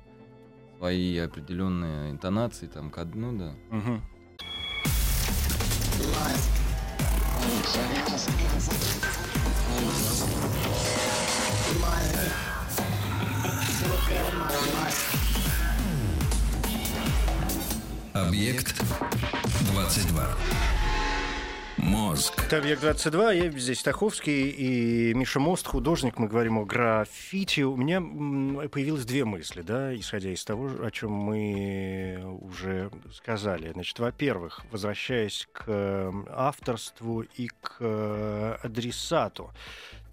свои 0.79 1.19
определенные 1.19 2.11
интонации, 2.11 2.67
там, 2.67 2.93
ну 3.15 3.39
да. 3.39 3.55
Угу. 3.77 4.01
Объект 18.15 18.75
22. 19.73 20.76
Мозг. 21.87 22.45
Это 22.47 22.59
«Объект-22», 22.59 23.37
я 23.37 23.51
здесь 23.53 23.81
Таховский 23.81 24.51
и 24.51 25.15
Миша 25.15 25.39
Мост, 25.39 25.69
художник. 25.69 26.19
Мы 26.19 26.27
говорим 26.27 26.59
о 26.59 26.65
граффити. 26.65 27.61
У 27.61 27.77
меня 27.77 28.01
появилось 28.69 29.05
две 29.05 29.25
мысли, 29.25 29.63
да, 29.63 29.95
исходя 29.95 30.31
из 30.31 30.45
того, 30.45 30.69
о 30.85 30.91
чем 30.91 31.13
мы 31.13 32.21
уже 32.41 32.91
сказали. 33.13 33.71
Значит, 33.73 34.01
во-первых, 34.01 34.63
возвращаясь 34.73 35.47
к 35.53 36.13
авторству 36.29 37.23
и 37.23 37.49
к 37.61 38.59
адресату. 38.65 39.53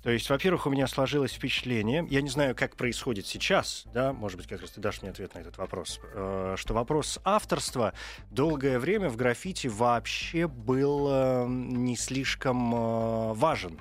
То 0.03 0.11
есть, 0.11 0.29
во-первых, 0.29 0.67
у 0.67 0.69
меня 0.69 0.85
сложилось 0.87 1.31
впечатление, 1.31 2.05
я 2.09 2.21
не 2.21 2.29
знаю, 2.29 2.55
как 2.55 2.75
происходит 2.75 3.25
сейчас, 3.25 3.85
да, 3.93 4.11
может 4.11 4.37
быть, 4.37 4.47
как 4.47 4.59
раз 4.59 4.71
ты 4.71 4.81
дашь 4.81 5.01
мне 5.01 5.09
ответ 5.09 5.33
на 5.33 5.39
этот 5.39 5.57
вопрос, 5.57 6.01
э, 6.13 6.55
что 6.57 6.73
вопрос 6.73 7.19
авторства 7.23 7.93
долгое 8.29 8.79
время 8.79 9.07
в 9.07 9.15
граффити 9.15 9.67
вообще 9.67 10.47
был 10.47 11.07
э, 11.09 11.45
не 11.47 11.95
слишком 11.95 12.75
э, 12.75 13.33
важен. 13.33 13.79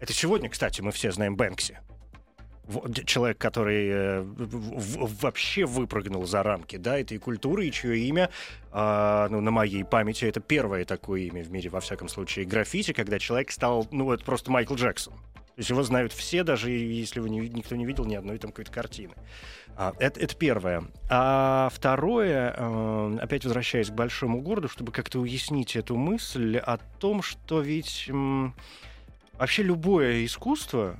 Это 0.00 0.12
сегодня, 0.12 0.48
кстати, 0.48 0.80
мы 0.82 0.92
все 0.92 1.10
знаем 1.10 1.34
Бэнкси. 1.34 1.80
Человек, 3.04 3.38
который 3.38 3.88
э, 3.88 4.22
вообще 4.24 5.66
выпрыгнул 5.66 6.24
за 6.26 6.42
рамки 6.42 6.76
да, 6.76 6.98
этой 6.98 7.18
культуры, 7.18 7.66
и 7.66 7.72
чье 7.72 7.98
имя, 7.98 8.30
э, 8.72 9.26
ну, 9.30 9.40
на 9.40 9.50
моей 9.50 9.84
памяти, 9.84 10.24
это 10.24 10.40
первое 10.40 10.84
такое 10.84 11.22
имя 11.22 11.42
в 11.42 11.50
мире, 11.50 11.68
во 11.68 11.80
всяком 11.80 12.08
случае, 12.08 12.46
граффити, 12.46 12.92
когда 12.92 13.18
человек 13.18 13.50
стал, 13.50 13.86
ну, 13.90 14.10
это 14.12 14.24
просто 14.24 14.50
Майкл 14.50 14.74
Джексон. 14.74 15.12
То 15.54 15.60
есть 15.60 15.70
его 15.70 15.84
знают 15.84 16.12
все, 16.12 16.42
даже 16.42 16.70
если 16.70 17.20
его 17.20 17.28
не, 17.28 17.38
никто 17.48 17.76
не 17.76 17.86
видел 17.86 18.04
ни 18.04 18.16
одной 18.16 18.38
там 18.38 18.50
какой-то 18.50 18.72
картины. 18.72 19.14
А, 19.76 19.92
это, 20.00 20.18
это 20.18 20.34
первое. 20.34 20.84
А 21.08 21.68
второе, 21.72 22.54
э, 22.56 23.18
опять 23.20 23.44
возвращаясь 23.44 23.88
к 23.88 23.94
большому 23.94 24.40
городу, 24.40 24.68
чтобы 24.68 24.90
как-то 24.90 25.20
уяснить 25.20 25.76
эту 25.76 25.96
мысль 25.96 26.56
о 26.56 26.78
том, 26.78 27.22
что 27.22 27.60
ведь 27.60 28.06
э, 28.08 28.50
вообще 29.34 29.62
любое 29.62 30.24
искусство, 30.24 30.98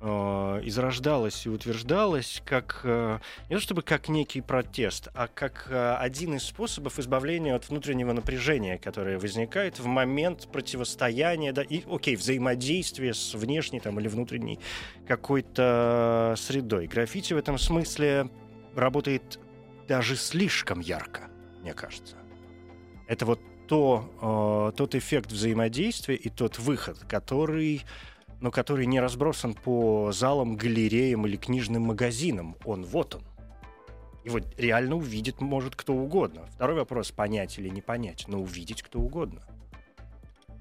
изрождалась 0.00 1.44
и 1.44 1.48
утверждалась 1.48 2.40
как 2.44 2.82
э, 2.84 3.18
не 3.48 3.56
то 3.56 3.60
чтобы 3.60 3.82
как 3.82 4.08
некий 4.08 4.40
протест, 4.40 5.08
а 5.14 5.26
как 5.26 5.66
э, 5.70 5.96
один 5.98 6.34
из 6.34 6.44
способов 6.44 6.98
избавления 6.98 7.56
от 7.56 7.68
внутреннего 7.68 8.12
напряжения, 8.12 8.78
которое 8.78 9.18
возникает 9.18 9.80
в 9.80 9.86
момент 9.86 10.48
противостояния, 10.52 11.52
да, 11.52 11.62
и, 11.62 11.82
окей, 11.90 12.14
взаимодействия 12.14 13.12
с 13.12 13.34
внешней 13.34 13.80
там, 13.80 13.98
или 13.98 14.06
внутренней 14.06 14.60
какой-то 15.06 16.34
средой. 16.36 16.86
Граффити 16.86 17.32
в 17.32 17.36
этом 17.36 17.58
смысле 17.58 18.30
работает 18.76 19.40
даже 19.88 20.16
слишком 20.16 20.80
ярко, 20.80 21.28
мне 21.60 21.74
кажется. 21.74 22.16
Это 23.08 23.26
вот 23.26 23.40
то, 23.66 24.70
э, 24.72 24.76
тот 24.76 24.94
эффект 24.94 25.32
взаимодействия 25.32 26.14
и 26.14 26.28
тот 26.30 26.58
выход, 26.58 26.98
который 27.08 27.82
но 28.40 28.50
который 28.50 28.86
не 28.86 29.00
разбросан 29.00 29.54
по 29.54 30.12
залам, 30.12 30.56
галереям 30.56 31.26
или 31.26 31.36
книжным 31.36 31.82
магазинам. 31.82 32.56
Он 32.64 32.84
вот 32.84 33.16
он. 33.16 33.22
Его 34.24 34.40
реально 34.56 34.96
увидит 34.96 35.40
может 35.40 35.74
кто 35.74 35.94
угодно. 35.94 36.46
Второй 36.54 36.76
вопрос, 36.76 37.10
понять 37.10 37.58
или 37.58 37.68
не 37.68 37.80
понять, 37.80 38.26
но 38.28 38.40
увидеть 38.40 38.82
кто 38.82 39.00
угодно. 39.00 39.42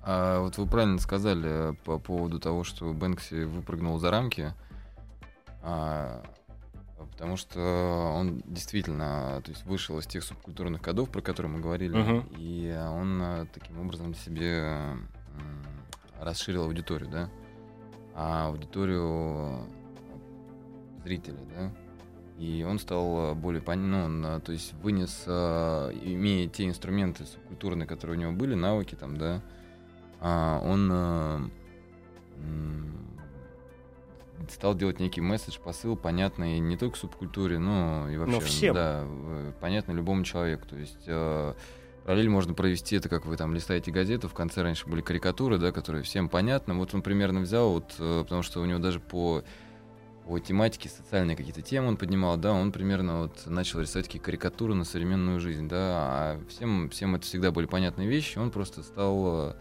А 0.03 0.39
вот 0.39 0.57
вы 0.57 0.65
правильно 0.67 0.99
сказали 0.99 1.75
по 1.83 1.99
поводу 1.99 2.39
того, 2.39 2.63
что 2.63 2.93
Бэнкси 2.93 3.43
выпрыгнул 3.43 3.99
за 3.99 4.09
рамки. 4.09 4.53
А, 5.61 6.23
потому 7.11 7.35
что 7.35 7.59
он 8.15 8.41
действительно 8.45 9.41
то 9.43 9.51
есть 9.51 9.65
вышел 9.65 9.99
из 9.99 10.07
тех 10.07 10.23
субкультурных 10.23 10.81
кодов, 10.81 11.09
про 11.09 11.21
которые 11.21 11.51
мы 11.51 11.59
говорили, 11.59 11.97
uh-huh. 11.97 12.37
и 12.37 12.71
он 12.89 13.21
а, 13.21 13.45
таким 13.53 13.81
образом 13.81 14.15
себе 14.15 14.95
расширил 16.21 16.63
аудиторию, 16.63 17.09
да 17.09 17.29
а 18.19 18.47
аудиторию 18.47 19.67
зрителей, 21.03 21.45
да. 21.55 21.71
И 22.39 22.65
он 22.67 22.79
стал 22.79 23.35
более 23.35 23.61
понятен, 23.61 24.21
ну, 24.21 24.41
то 24.41 24.51
есть 24.51 24.73
вынес, 24.81 25.23
имея 25.27 26.49
те 26.49 26.65
инструменты 26.65 27.25
субкультурные, 27.25 27.87
которые 27.87 28.17
у 28.17 28.19
него 28.19 28.31
были, 28.31 28.55
навыки 28.55 28.95
там, 28.95 29.17
да, 29.17 29.41
а, 30.19 30.59
он 30.63 31.51
стал 34.49 34.75
делать 34.75 34.99
некий 34.99 35.21
месседж, 35.21 35.59
посыл, 35.63 35.95
понятный 35.95 36.59
не 36.59 36.77
только 36.77 36.97
субкультуре, 36.97 37.59
но 37.59 38.09
и 38.09 38.17
вообще, 38.17 38.33
но 38.33 38.39
всем. 38.39 38.75
да, 38.75 39.07
понятно 39.59 39.91
любому 39.91 40.23
человеку. 40.23 40.67
То 40.67 40.75
есть 40.75 41.07
Параллель 42.07 42.29
можно 42.29 42.53
провести 42.53 42.95
это, 42.95 43.09
как 43.09 43.25
вы 43.25 43.35
там 43.35 43.53
листаете 43.53 43.91
газету, 43.91 44.29
в 44.29 44.33
конце 44.33 44.61
раньше 44.61 44.87
были 44.87 45.01
карикатуры, 45.01 45.57
да, 45.57 45.73
которые 45.73 46.03
всем 46.03 46.29
понятны. 46.29 46.73
Вот 46.75 46.93
он 46.93 47.01
примерно 47.01 47.41
взял, 47.41 47.73
вот, 47.73 47.95
э, 47.99 48.21
потому 48.23 48.43
что 48.43 48.61
у 48.61 48.65
него 48.65 48.79
даже 48.79 49.01
по, 49.01 49.43
по 50.25 50.39
тематике 50.39 50.87
социальные 50.87 51.35
какие-то 51.35 51.61
темы 51.61 51.89
он 51.89 51.97
поднимал, 51.97 52.37
да, 52.37 52.53
он 52.53 52.71
примерно 52.71 53.23
вот 53.23 53.45
начал 53.45 53.81
рисовать 53.81 54.05
такие 54.05 54.23
карикатуры 54.23 54.73
на 54.73 54.85
современную 54.85 55.41
жизнь, 55.41 55.67
да, 55.67 55.77
а 55.79 56.41
всем, 56.47 56.89
всем 56.91 57.13
это 57.13 57.25
всегда 57.25 57.51
были 57.51 57.65
понятные 57.65 58.07
вещи, 58.07 58.37
он 58.37 58.51
просто 58.51 58.83
стал 58.83 59.57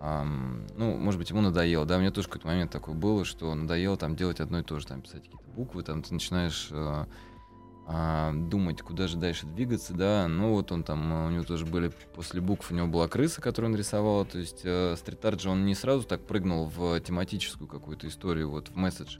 Um, 0.00 0.70
ну, 0.76 0.96
может 0.96 1.18
быть, 1.18 1.30
ему 1.30 1.40
надоело, 1.40 1.84
да, 1.84 1.96
у 1.96 1.98
меня 1.98 2.12
тоже 2.12 2.28
какой-то 2.28 2.46
момент 2.46 2.70
такой 2.70 2.94
был, 2.94 3.24
что 3.24 3.52
надоело 3.52 3.96
там 3.96 4.14
делать 4.14 4.38
одно 4.38 4.60
и 4.60 4.62
то 4.62 4.78
же, 4.78 4.86
там 4.86 5.02
писать 5.02 5.24
какие-то 5.24 5.50
буквы, 5.56 5.82
там 5.82 6.04
ты 6.04 6.14
начинаешь 6.14 6.68
uh, 6.70 7.08
а, 7.90 8.34
думать, 8.34 8.82
куда 8.82 9.06
же 9.08 9.16
дальше 9.16 9.46
двигаться, 9.46 9.94
да, 9.94 10.28
ну 10.28 10.52
вот 10.52 10.72
он 10.72 10.82
там, 10.82 11.26
у 11.26 11.30
него 11.30 11.42
тоже 11.42 11.64
были, 11.64 11.90
после 12.14 12.42
букв 12.42 12.70
у 12.70 12.74
него 12.74 12.86
была 12.86 13.08
крыса, 13.08 13.40
которую 13.40 13.72
он 13.72 13.78
рисовал, 13.78 14.26
то 14.26 14.38
есть 14.38 14.60
э, 14.62 14.94
стрит-арт 14.94 15.40
же 15.40 15.48
он 15.48 15.64
не 15.64 15.74
сразу 15.74 16.04
так 16.04 16.20
прыгнул 16.26 16.66
в 16.66 17.00
тематическую 17.00 17.66
какую-то 17.66 18.06
историю, 18.06 18.50
вот 18.50 18.68
в 18.68 18.76
месседж, 18.76 19.16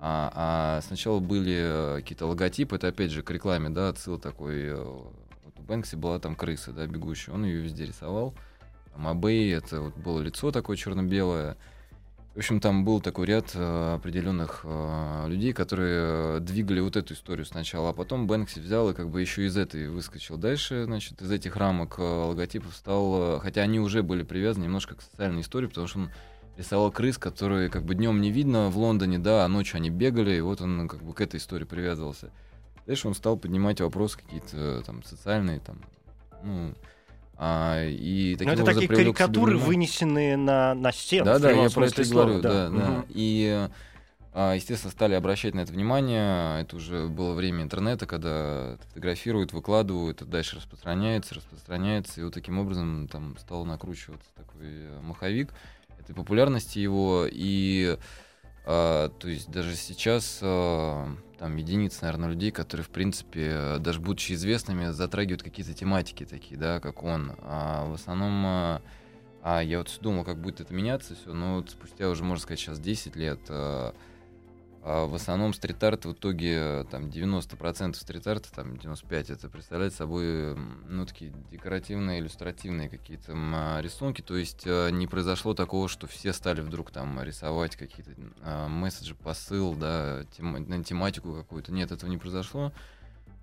а, 0.00 0.32
а 0.34 0.80
сначала 0.80 1.20
были 1.20 1.54
э, 1.54 1.96
какие-то 2.00 2.26
логотипы, 2.26 2.74
это 2.74 2.88
опять 2.88 3.12
же 3.12 3.22
к 3.22 3.30
рекламе, 3.30 3.70
да, 3.70 3.90
отсыл 3.90 4.18
такой, 4.18 4.62
э, 4.62 4.74
вот 4.74 5.54
у 5.56 5.62
Бэнкси 5.62 5.94
была 5.94 6.18
там 6.18 6.34
крыса, 6.34 6.72
да, 6.72 6.88
бегущая, 6.88 7.32
он 7.32 7.44
ее 7.44 7.60
везде 7.60 7.86
рисовал, 7.86 8.34
там 8.94 9.06
Абэй, 9.06 9.52
это 9.52 9.80
вот 9.80 9.96
было 9.96 10.20
лицо 10.20 10.50
такое 10.50 10.76
черно-белое, 10.76 11.56
в 12.34 12.38
общем, 12.38 12.60
там 12.60 12.84
был 12.84 13.02
такой 13.02 13.26
ряд 13.26 13.50
э, 13.54 13.94
определенных 13.94 14.62
э, 14.64 15.24
людей, 15.28 15.52
которые 15.52 16.40
двигали 16.40 16.80
вот 16.80 16.96
эту 16.96 17.12
историю 17.12 17.44
сначала, 17.44 17.90
а 17.90 17.92
потом 17.92 18.26
Бэнкси 18.26 18.60
взял 18.60 18.88
и 18.88 18.94
как 18.94 19.10
бы 19.10 19.20
еще 19.20 19.44
из 19.44 19.58
этой 19.58 19.88
выскочил 19.88 20.38
дальше, 20.38 20.84
значит, 20.84 21.20
из 21.20 21.30
этих 21.30 21.56
рамок 21.56 21.96
э, 21.98 22.02
логотипов 22.02 22.74
стал, 22.74 23.36
э, 23.36 23.40
хотя 23.40 23.60
они 23.60 23.80
уже 23.80 24.02
были 24.02 24.22
привязаны 24.22 24.64
немножко 24.64 24.94
к 24.94 25.02
социальной 25.02 25.42
истории, 25.42 25.66
потому 25.66 25.86
что 25.86 25.98
он 25.98 26.10
рисовал 26.56 26.90
крыс, 26.90 27.18
которые 27.18 27.68
как 27.68 27.84
бы 27.84 27.94
днем 27.94 28.22
не 28.22 28.30
видно 28.30 28.70
в 28.70 28.78
Лондоне, 28.78 29.18
да, 29.18 29.44
а 29.44 29.48
ночью 29.48 29.76
они 29.76 29.90
бегали, 29.90 30.34
и 30.34 30.40
вот 30.40 30.62
он 30.62 30.88
как 30.88 31.02
бы 31.02 31.12
к 31.12 31.20
этой 31.20 31.36
истории 31.36 31.64
привязывался. 31.64 32.30
Дальше 32.86 33.08
он 33.08 33.14
стал 33.14 33.36
поднимать 33.36 33.82
вопросы 33.82 34.16
какие-то 34.16 34.82
там 34.86 35.02
социальные, 35.02 35.60
там, 35.60 35.82
ну, 36.42 36.74
а, 37.44 37.84
и 37.88 38.36
таким 38.36 38.54
Но 38.54 38.62
это 38.62 38.64
такие 38.64 38.86
карикатуры, 38.86 39.56
вынесенные 39.58 40.36
на, 40.36 40.74
на 40.74 40.92
стену. 40.92 41.24
Да, 41.24 41.40
да, 41.40 41.50
я 41.50 41.68
про 41.70 41.86
это 41.86 42.08
говорю, 42.08 42.40
да. 42.40 42.68
да, 42.68 42.98
угу. 42.98 43.06
И 43.08 43.68
а, 44.32 44.54
естественно, 44.54 44.92
стали 44.92 45.14
обращать 45.14 45.52
на 45.52 45.58
это 45.58 45.72
внимание. 45.72 46.62
Это 46.62 46.76
уже 46.76 47.08
было 47.08 47.34
время 47.34 47.64
интернета, 47.64 48.06
когда 48.06 48.76
фотографируют, 48.86 49.52
выкладывают, 49.52 50.22
это 50.22 50.30
дальше 50.30 50.54
распространяется, 50.54 51.34
распространяется. 51.34 52.20
И 52.20 52.24
вот 52.24 52.32
таким 52.32 52.60
образом 52.60 53.08
там 53.08 53.36
стал 53.38 53.64
накручиваться 53.64 54.28
такой 54.36 54.68
э, 54.68 55.00
маховик 55.02 55.50
этой 55.98 56.14
популярности 56.14 56.78
его. 56.78 57.26
И 57.28 57.98
а, 58.64 59.08
то 59.08 59.26
есть 59.26 59.50
даже 59.50 59.74
сейчас 59.74 60.38
а, 60.42 61.08
там 61.42 61.56
единицы, 61.56 62.02
наверное, 62.02 62.28
людей, 62.28 62.52
которые, 62.52 62.84
в 62.84 62.90
принципе, 62.90 63.78
даже 63.80 63.98
будучи 63.98 64.32
известными, 64.34 64.90
затрагивают 64.90 65.42
какие-то 65.42 65.74
тематики 65.74 66.24
такие, 66.24 66.56
да, 66.56 66.78
как 66.78 67.02
он. 67.02 67.32
А 67.40 67.84
в 67.86 67.94
основном 67.94 68.46
а, 68.46 68.82
а 69.42 69.60
я 69.60 69.78
вот 69.78 69.98
думал, 70.00 70.22
как 70.22 70.40
будет 70.40 70.60
это 70.60 70.72
меняться 70.72 71.16
все, 71.16 71.34
но 71.34 71.56
вот 71.56 71.70
спустя 71.70 72.08
уже, 72.08 72.22
можно 72.22 72.40
сказать, 72.40 72.60
сейчас 72.60 72.78
10 72.78 73.16
лет 73.16 73.40
а, 73.48 73.92
а 74.84 75.06
в 75.06 75.14
основном 75.14 75.54
стрит-арт 75.54 76.06
в 76.06 76.12
итоге 76.12 76.84
там 76.90 77.04
90% 77.04 77.94
стрит-арта, 77.94 78.52
там 78.52 78.74
95% 78.74 79.32
это 79.32 79.48
представляет 79.48 79.94
собой 79.94 80.56
ну, 80.88 81.06
такие 81.06 81.32
декоративные, 81.52 82.18
иллюстративные 82.18 82.88
какие-то 82.88 83.32
а, 83.36 83.80
рисунки. 83.80 84.22
То 84.22 84.36
есть 84.36 84.64
а, 84.66 84.88
не 84.90 85.06
произошло 85.06 85.54
такого, 85.54 85.88
что 85.88 86.08
все 86.08 86.32
стали 86.32 86.62
вдруг 86.62 86.90
там 86.90 87.22
рисовать 87.22 87.76
какие-то 87.76 88.10
а, 88.42 88.66
месседжи, 88.66 89.14
посыл, 89.14 89.74
да, 89.74 90.24
тем, 90.36 90.52
на 90.52 90.82
тематику 90.82 91.32
какую-то. 91.32 91.72
Нет, 91.72 91.92
этого 91.92 92.10
не 92.10 92.18
произошло. 92.18 92.72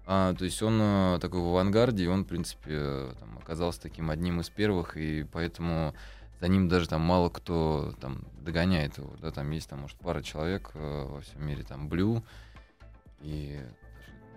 А, 0.05 0.33
то 0.33 0.43
есть 0.43 0.61
он 0.61 0.77
а, 0.81 1.19
такой 1.19 1.39
в 1.39 1.45
авангарде, 1.45 2.03
и 2.03 2.07
он, 2.07 2.25
в 2.25 2.27
принципе, 2.27 3.15
там, 3.17 3.37
оказался 3.41 3.79
таким 3.79 4.09
одним 4.09 4.41
из 4.41 4.49
первых, 4.49 4.97
и 4.97 5.25
поэтому 5.31 5.93
за 6.39 6.47
ним 6.47 6.69
даже 6.69 6.87
там 6.87 7.01
мало 7.01 7.29
кто 7.29 7.93
там 7.99 8.23
догоняет 8.41 8.97
его, 8.97 9.15
да, 9.21 9.31
там 9.31 9.49
есть 9.51 9.69
там, 9.69 9.79
может, 9.79 9.97
пара 9.97 10.21
человек 10.21 10.71
э, 10.73 11.05
во 11.07 11.21
всем 11.21 11.45
мире, 11.45 11.63
там, 11.63 11.89
Блю, 11.89 12.23
и 13.21 13.59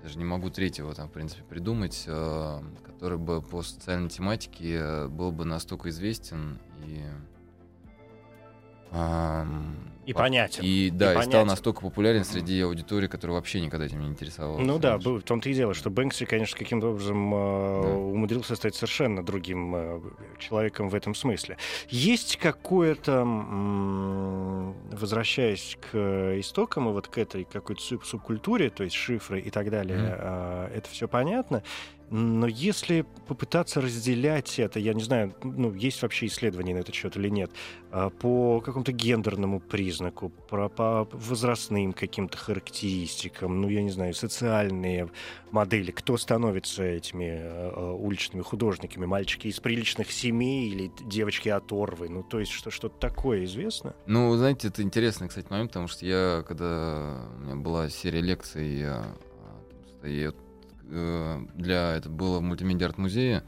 даже, 0.02 0.18
не 0.18 0.24
могу 0.24 0.50
третьего 0.50 0.94
там, 0.94 1.08
в 1.08 1.12
принципе, 1.12 1.44
придумать, 1.44 2.04
э, 2.06 2.62
который 2.84 3.18
бы 3.18 3.40
по 3.40 3.62
социальной 3.62 4.08
тематике 4.08 4.74
э, 4.74 5.08
был 5.08 5.30
бы 5.30 5.44
настолько 5.44 5.90
известен 5.90 6.58
и 6.84 7.04
и 10.04 10.12
понятен. 10.12 10.62
И 10.64 10.90
да, 10.90 11.14
и, 11.14 11.20
и 11.20 11.22
стал 11.22 11.44
настолько 11.44 11.80
популярен 11.80 12.24
среди 12.24 12.60
аудитории, 12.60 13.06
которая 13.06 13.36
вообще 13.36 13.60
никогда 13.60 13.86
этим 13.86 14.00
не 14.00 14.08
интересовалась. 14.08 14.66
Ну 14.66 14.78
да, 14.78 14.98
был, 14.98 15.20
в 15.20 15.22
том-то 15.22 15.48
и 15.48 15.54
дело, 15.54 15.74
что 15.74 15.90
Бэнкси, 15.90 16.24
конечно, 16.24 16.58
каким-то 16.58 16.88
образом 16.88 17.34
э, 17.34 17.82
да. 17.82 17.88
умудрился 17.90 18.56
стать 18.56 18.74
совершенно 18.74 19.24
другим 19.24 19.74
э, 19.76 20.00
человеком 20.40 20.88
в 20.88 20.94
этом 20.94 21.14
смысле. 21.14 21.56
Есть 21.88 22.36
какое-то, 22.38 23.12
м- 23.20 24.74
возвращаясь 24.90 25.78
к 25.80 26.38
истокам 26.40 26.88
и 26.88 26.92
вот 26.92 27.06
к 27.06 27.18
этой 27.18 27.44
какой-то 27.44 27.80
суб- 27.80 28.04
субкультуре, 28.04 28.70
то 28.70 28.82
есть 28.82 28.96
шифры 28.96 29.40
и 29.40 29.50
так 29.50 29.70
далее, 29.70 29.98
mm-hmm. 29.98 30.68
э, 30.72 30.78
это 30.78 30.90
все 30.90 31.06
понятно. 31.06 31.62
Но 32.12 32.46
если 32.46 33.06
попытаться 33.26 33.80
разделять 33.80 34.58
это, 34.58 34.78
я 34.78 34.92
не 34.92 35.02
знаю, 35.02 35.34
ну, 35.42 35.72
есть 35.72 36.02
вообще 36.02 36.26
исследования 36.26 36.74
на 36.74 36.80
этот 36.80 36.94
счет 36.94 37.16
или 37.16 37.30
нет, 37.30 37.50
а, 37.90 38.10
по 38.10 38.60
какому-то 38.60 38.92
гендерному 38.92 39.60
признаку, 39.60 40.28
по, 40.28 40.68
по 40.68 41.08
возрастным 41.10 41.94
каким-то 41.94 42.36
характеристикам, 42.36 43.62
ну, 43.62 43.68
я 43.70 43.82
не 43.82 43.88
знаю, 43.88 44.12
социальные 44.12 45.08
модели, 45.52 45.90
кто 45.90 46.18
становится 46.18 46.82
этими 46.82 47.40
э, 47.40 47.92
уличными 47.92 48.42
художниками, 48.42 49.06
мальчики 49.06 49.46
из 49.48 49.58
приличных 49.58 50.12
семей 50.12 50.68
или 50.68 50.92
девочки 51.00 51.48
оторвы, 51.48 52.10
ну, 52.10 52.22
то 52.22 52.40
есть 52.40 52.52
что, 52.52 52.70
что-то 52.70 52.98
такое 52.98 53.44
известно? 53.44 53.94
Ну, 54.04 54.36
знаете, 54.36 54.68
это 54.68 54.82
интересный, 54.82 55.28
кстати, 55.28 55.46
момент, 55.48 55.70
потому 55.70 55.88
что 55.88 56.04
я, 56.04 56.44
когда 56.46 57.26
у 57.38 57.40
меня 57.40 57.56
была 57.56 57.88
серия 57.88 58.20
лекций, 58.20 58.80
я, 58.80 59.02
Э, 60.02 60.32
для 60.92 61.96
это 61.96 62.08
было 62.08 62.38
в 62.38 62.42
мультимедиа 62.42 62.88
арт-музее. 62.88 63.42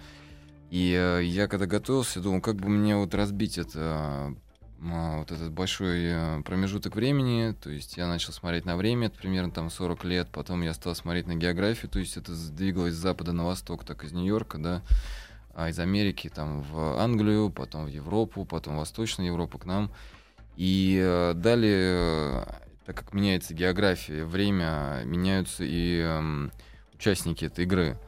И 0.75 0.93
э, 0.93 1.23
я 1.23 1.47
когда 1.47 1.67
готовился, 1.67 2.21
думал, 2.21 2.41
как 2.41 2.57
бы 2.57 2.69
мне 2.69 2.97
вот 2.97 3.15
разбить 3.15 3.59
это 3.59 4.35
а, 4.83 5.19
вот 5.19 5.31
этот 5.31 5.53
большой 5.53 6.01
э, 6.05 6.43
промежуток 6.43 6.97
времени, 6.97 7.55
то 7.63 7.71
есть 7.71 7.97
я 7.97 8.09
начал 8.09 8.33
смотреть 8.33 8.65
на 8.65 8.77
время, 8.77 9.07
это 9.07 9.17
примерно 9.17 9.53
там 9.53 9.71
40 9.71 10.05
лет, 10.05 10.29
потом 10.33 10.63
я 10.63 10.75
стал 10.75 10.97
смотреть 10.97 11.29
на 11.29 11.37
географию, 11.37 11.89
то 11.91 12.01
есть 12.01 12.17
это 12.17 12.35
сдвигалось 12.35 12.95
с 12.95 12.99
запада 12.99 13.33
на 13.33 13.45
восток, 13.45 13.85
так 13.85 14.03
из 14.03 14.13
Нью-Йорка, 14.13 14.59
да, 14.59 14.83
а 15.55 15.69
из 15.69 15.79
Америки 15.79 16.29
там 16.29 16.63
в 16.63 17.01
Англию, 17.01 17.51
потом 17.51 17.85
в 17.85 17.89
Европу, 17.89 18.45
потом 18.45 18.75
в 18.75 18.79
Восточную 18.79 19.29
Европу 19.29 19.59
к 19.59 19.67
нам. 19.67 19.93
И 20.57 21.33
далее, 21.37 22.47
так 22.85 22.97
как 22.97 23.13
меняется 23.13 23.55
география, 23.55 24.25
время, 24.25 25.03
меняются 25.05 25.65
и 25.65 26.01
эм, 26.01 26.53
участники 26.95 27.45
этой 27.45 27.65
игры. 27.65 27.99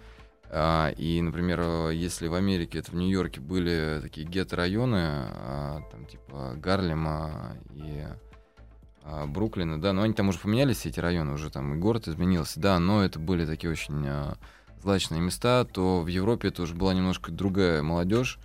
А, 0.49 0.91
и, 0.91 1.21
например, 1.21 1.91
если 1.91 2.29
в 2.29 2.35
Америке, 2.35 2.79
это 2.79 2.93
в 2.93 2.95
Нью-Йорке 2.95 3.41
были 3.41 3.99
такие 4.01 4.27
гетто-районы, 4.27 5.01
а, 5.01 5.83
там 5.91 6.07
типа 6.07 6.55
Гарлема 6.57 7.57
и 7.71 8.05
а, 9.03 9.27
Бруклина, 9.27 9.81
да, 9.81 9.93
но 9.93 10.03
они 10.03 10.15
там 10.15 10.29
уже 10.29 10.41
поменялись, 10.41 10.85
эти 10.85 10.99
районы, 10.99 11.33
уже 11.33 11.49
там 11.49 11.75
и 11.75 11.79
город 11.79 12.09
изменился, 12.09 12.59
да, 12.59 12.79
но 12.81 13.05
это 13.05 13.21
были 13.21 13.47
такие 13.47 13.71
очень 13.71 14.05
а, 14.07 14.37
злачные 14.83 15.21
места, 15.21 15.65
то 15.65 16.01
в 16.01 16.09
Европе 16.09 16.49
это 16.49 16.63
уже 16.63 16.75
была 16.75 16.93
немножко 16.93 17.31
другая 17.31 17.83
молодежь, 17.83 18.41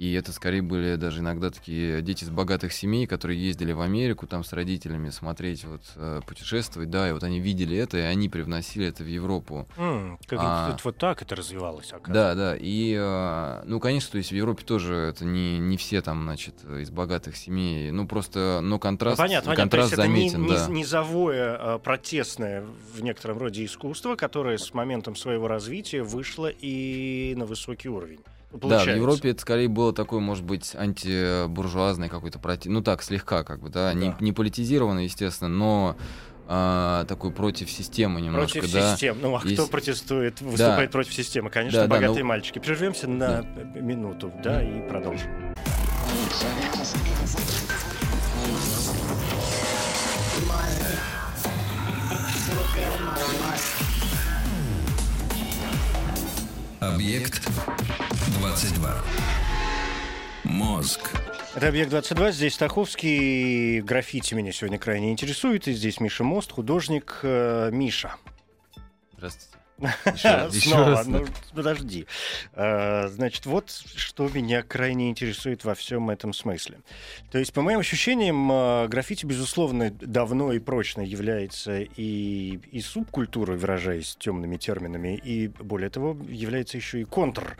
и 0.00 0.14
это 0.14 0.32
скорее 0.32 0.62
были 0.62 0.96
даже 0.96 1.20
иногда 1.20 1.50
такие 1.50 2.00
дети 2.00 2.24
из 2.24 2.30
богатых 2.30 2.72
семей, 2.72 3.06
которые 3.06 3.38
ездили 3.38 3.72
в 3.72 3.82
Америку 3.82 4.26
там 4.26 4.44
с 4.44 4.54
родителями 4.54 5.10
смотреть, 5.10 5.64
вот 5.64 5.82
э, 5.94 6.22
путешествовать, 6.26 6.88
да, 6.88 7.10
и 7.10 7.12
вот 7.12 7.22
они 7.22 7.38
видели 7.38 7.76
это, 7.76 7.98
и 7.98 8.00
они 8.00 8.30
привносили 8.30 8.86
это 8.86 9.04
в 9.04 9.06
Европу. 9.06 9.68
Mm, 9.76 10.16
как 10.26 10.38
а, 10.40 10.76
вот 10.82 10.96
так 10.96 11.20
это 11.20 11.36
развивалось, 11.36 11.92
Да, 12.06 12.34
да, 12.34 12.56
и, 12.58 12.96
э, 12.98 13.62
ну, 13.66 13.78
конечно, 13.78 14.12
то 14.12 14.16
есть 14.16 14.30
в 14.32 14.34
Европе 14.34 14.64
тоже 14.64 14.94
это 14.94 15.26
не, 15.26 15.58
не 15.58 15.76
все 15.76 16.00
там, 16.00 16.22
значит, 16.22 16.54
из 16.64 16.90
богатых 16.90 17.36
семей, 17.36 17.90
ну, 17.90 18.08
просто, 18.08 18.60
но 18.62 18.78
контраст, 18.78 19.18
ну, 19.18 19.24
понятно, 19.24 19.54
контраст 19.54 19.96
понятно. 19.96 20.14
заметен, 20.14 20.44
это 20.46 20.52
не, 20.52 20.66
да. 20.66 20.72
низовое, 20.72 21.56
а, 21.60 21.78
протестное 21.78 22.64
в 22.94 23.02
некотором 23.02 23.36
роде 23.36 23.66
искусство, 23.66 24.16
которое 24.16 24.56
с 24.56 24.72
моментом 24.72 25.14
своего 25.14 25.46
развития 25.46 26.02
вышло 26.02 26.50
и 26.50 27.34
на 27.36 27.44
высокий 27.44 27.90
уровень. 27.90 28.20
Получается. 28.50 28.86
Да, 28.86 28.92
в 28.92 28.96
Европе 28.96 29.30
это 29.30 29.40
скорее 29.40 29.68
было 29.68 29.92
такое, 29.92 30.20
может 30.20 30.44
быть, 30.44 30.74
антибуржуазный 30.74 32.08
какой-то 32.08 32.40
против, 32.40 32.70
ну 32.70 32.82
так 32.82 33.02
слегка, 33.02 33.44
как 33.44 33.60
бы, 33.60 33.68
да, 33.68 33.92
да. 33.92 33.94
Не, 33.94 34.14
не 34.18 34.32
политизированный, 34.32 35.04
естественно, 35.04 35.48
но 35.48 35.96
а, 36.52 37.04
такой 37.04 37.30
против 37.30 37.70
системы 37.70 38.20
немножко, 38.20 38.58
против 38.58 38.74
да. 38.74 38.92
систем. 38.92 39.18
Ну 39.22 39.36
а 39.36 39.40
Есть... 39.44 39.54
кто 39.54 39.68
протестует, 39.68 40.40
выступает 40.40 40.90
да. 40.90 40.92
против 40.92 41.14
системы? 41.14 41.48
Конечно, 41.48 41.82
да, 41.82 41.86
богатые 41.86 42.14
да, 42.16 42.20
ну... 42.22 42.26
мальчики. 42.26 42.58
Прервемся 42.58 43.06
на 43.06 43.42
да. 43.42 43.80
минуту, 43.80 44.32
да, 44.42 44.60
и 44.60 44.80
продолжим. 44.88 45.30
Объект 56.80 57.48
22. 58.38 58.94
Мозг. 60.44 61.10
Это 61.54 61.68
«Объект-22», 61.68 62.32
здесь 62.32 62.54
Стаховский. 62.54 63.80
Граффити 63.80 64.34
меня 64.34 64.52
сегодня 64.52 64.78
крайне 64.78 65.12
интересует. 65.12 65.66
И 65.68 65.72
здесь 65.72 66.00
Миша 66.00 66.22
Мост, 66.22 66.52
художник 66.52 67.20
э, 67.22 67.70
Миша. 67.72 68.14
Здравствуйте. 69.16 69.60
Снова, 70.52 71.02
ну 71.06 71.26
подожди. 71.54 72.06
А, 72.52 73.08
значит, 73.08 73.46
вот 73.46 73.70
что 73.70 74.28
меня 74.28 74.62
крайне 74.62 75.10
интересует 75.10 75.64
во 75.64 75.74
всем 75.74 76.10
этом 76.10 76.32
смысле. 76.32 76.78
То 77.30 77.38
есть, 77.38 77.52
по 77.52 77.62
моим 77.62 77.80
ощущениям, 77.80 78.50
а, 78.52 78.88
граффити, 78.88 79.24
безусловно, 79.26 79.90
давно 79.90 80.52
и 80.52 80.58
прочно 80.58 81.00
является 81.00 81.80
и, 81.80 82.60
и 82.70 82.80
субкультурой, 82.80 83.56
выражаясь 83.56 84.16
темными 84.16 84.56
терминами, 84.56 85.16
и, 85.16 85.48
более 85.48 85.90
того, 85.90 86.16
является 86.28 86.76
еще 86.76 87.00
и 87.00 87.04
контр 87.04 87.56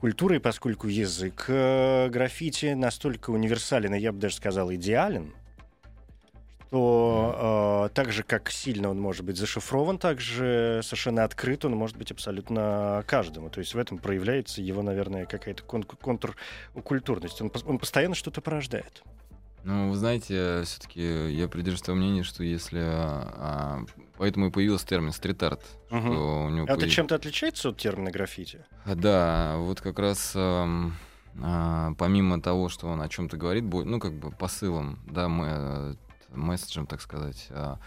культурой, 0.00 0.40
поскольку 0.40 0.88
язык 0.88 1.44
э, 1.48 2.08
граффити 2.08 2.72
настолько 2.72 3.30
универсален, 3.30 3.94
и 3.94 4.00
я 4.00 4.12
бы 4.12 4.18
даже 4.18 4.34
сказал 4.36 4.72
идеален, 4.72 5.34
то 6.70 7.88
э, 7.90 7.94
так 7.94 8.10
же, 8.10 8.22
как 8.22 8.50
сильно 8.50 8.88
он 8.88 8.98
может 8.98 9.26
быть 9.26 9.36
зашифрован, 9.36 9.98
так 9.98 10.18
же 10.18 10.80
совершенно 10.82 11.24
открыт 11.24 11.66
он 11.66 11.76
может 11.76 11.98
быть 11.98 12.12
абсолютно 12.12 13.04
каждому. 13.06 13.50
То 13.50 13.60
есть 13.60 13.74
в 13.74 13.78
этом 13.78 13.98
проявляется 13.98 14.62
его, 14.62 14.80
наверное, 14.82 15.26
какая-то 15.26 15.64
кон- 15.64 15.82
контркультурность. 15.82 17.42
Он, 17.42 17.52
он 17.66 17.78
постоянно 17.78 18.14
что-то 18.14 18.40
порождает. 18.40 19.02
Ну, 19.64 19.90
вы 19.90 19.96
знаете, 19.96 20.62
все-таки 20.64 21.30
я 21.32 21.48
придерживаюсь 21.48 21.82
того 21.82 21.98
мнения, 21.98 22.22
что 22.22 22.42
если... 22.42 22.80
А, 22.82 23.84
поэтому 24.16 24.46
и 24.46 24.50
появился 24.50 24.86
термин 24.86 25.12
стрит-арт. 25.12 25.60
Угу. 25.90 26.00
Что 26.00 26.44
у 26.46 26.50
него 26.50 26.64
а 26.64 26.66
появ... 26.68 26.78
это 26.78 26.88
чем-то 26.88 27.14
отличается 27.14 27.68
от 27.70 27.76
термина 27.76 28.10
граффити? 28.10 28.64
Да, 28.86 29.56
вот 29.58 29.80
как 29.80 29.98
раз... 29.98 30.32
А, 30.34 30.90
а, 31.40 31.92
помимо 31.98 32.40
того, 32.40 32.68
что 32.68 32.88
он 32.88 33.00
о 33.02 33.08
чем-то 33.08 33.36
говорит, 33.36 33.64
ну, 33.64 34.00
как 34.00 34.14
бы 34.14 34.30
посылом, 34.30 34.98
да, 35.06 35.28
мы 35.28 35.96
месседжем, 36.30 36.86
так 36.86 37.00
сказать, 37.00 37.48
а, 37.50 37.78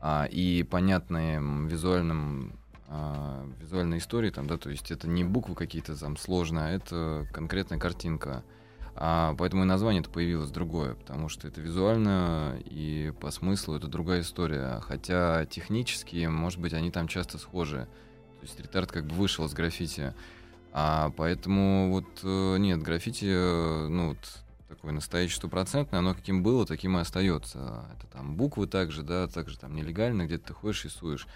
а, 0.00 0.26
и 0.30 0.62
понятные 0.62 1.40
визуальным 1.66 2.58
а, 2.88 3.44
визуальной 3.60 3.98
истории, 3.98 4.30
там, 4.30 4.46
да, 4.46 4.58
то 4.58 4.70
есть 4.70 4.90
это 4.90 5.08
не 5.08 5.24
буквы 5.24 5.54
какие-то 5.54 5.98
там 5.98 6.16
сложные, 6.16 6.66
а 6.66 6.70
это 6.70 7.26
конкретная 7.32 7.78
картинка. 7.78 8.44
А, 8.98 9.34
поэтому 9.38 9.62
и 9.62 9.66
название 9.66 10.00
это 10.00 10.08
появилось 10.08 10.50
другое, 10.50 10.94
потому 10.94 11.28
что 11.28 11.46
это 11.46 11.60
визуально 11.60 12.58
и 12.64 13.12
по 13.20 13.30
смыслу 13.30 13.74
это 13.76 13.88
другая 13.88 14.22
история. 14.22 14.80
Хотя 14.80 15.44
технически, 15.44 16.24
может 16.26 16.58
быть, 16.58 16.72
они 16.72 16.90
там 16.90 17.06
часто 17.06 17.36
схожи. 17.36 17.86
То 18.36 18.42
есть 18.42 18.54
стрит-арт 18.54 18.90
как 18.90 19.04
бы 19.04 19.14
вышел 19.14 19.44
из 19.44 19.52
граффити. 19.52 20.14
А 20.72 21.12
поэтому 21.14 21.90
вот 21.90 22.06
э, 22.22 22.56
нет, 22.58 22.82
граффити, 22.82 23.26
э, 23.28 23.88
ну 23.88 24.10
вот 24.10 24.18
такое 24.68 24.92
настоящее 24.92 25.36
стопроцентное, 25.36 26.00
оно 26.00 26.14
каким 26.14 26.42
было, 26.42 26.64
таким 26.64 26.96
и 26.96 27.00
остается. 27.00 27.84
Это 27.96 28.06
там 28.06 28.36
буквы 28.36 28.66
также, 28.66 29.02
да, 29.02 29.26
также 29.26 29.58
там 29.58 29.74
нелегально, 29.74 30.24
где-то 30.24 30.48
ты 30.48 30.54
ходишь, 30.54 30.84
рисуешь. 30.84 31.26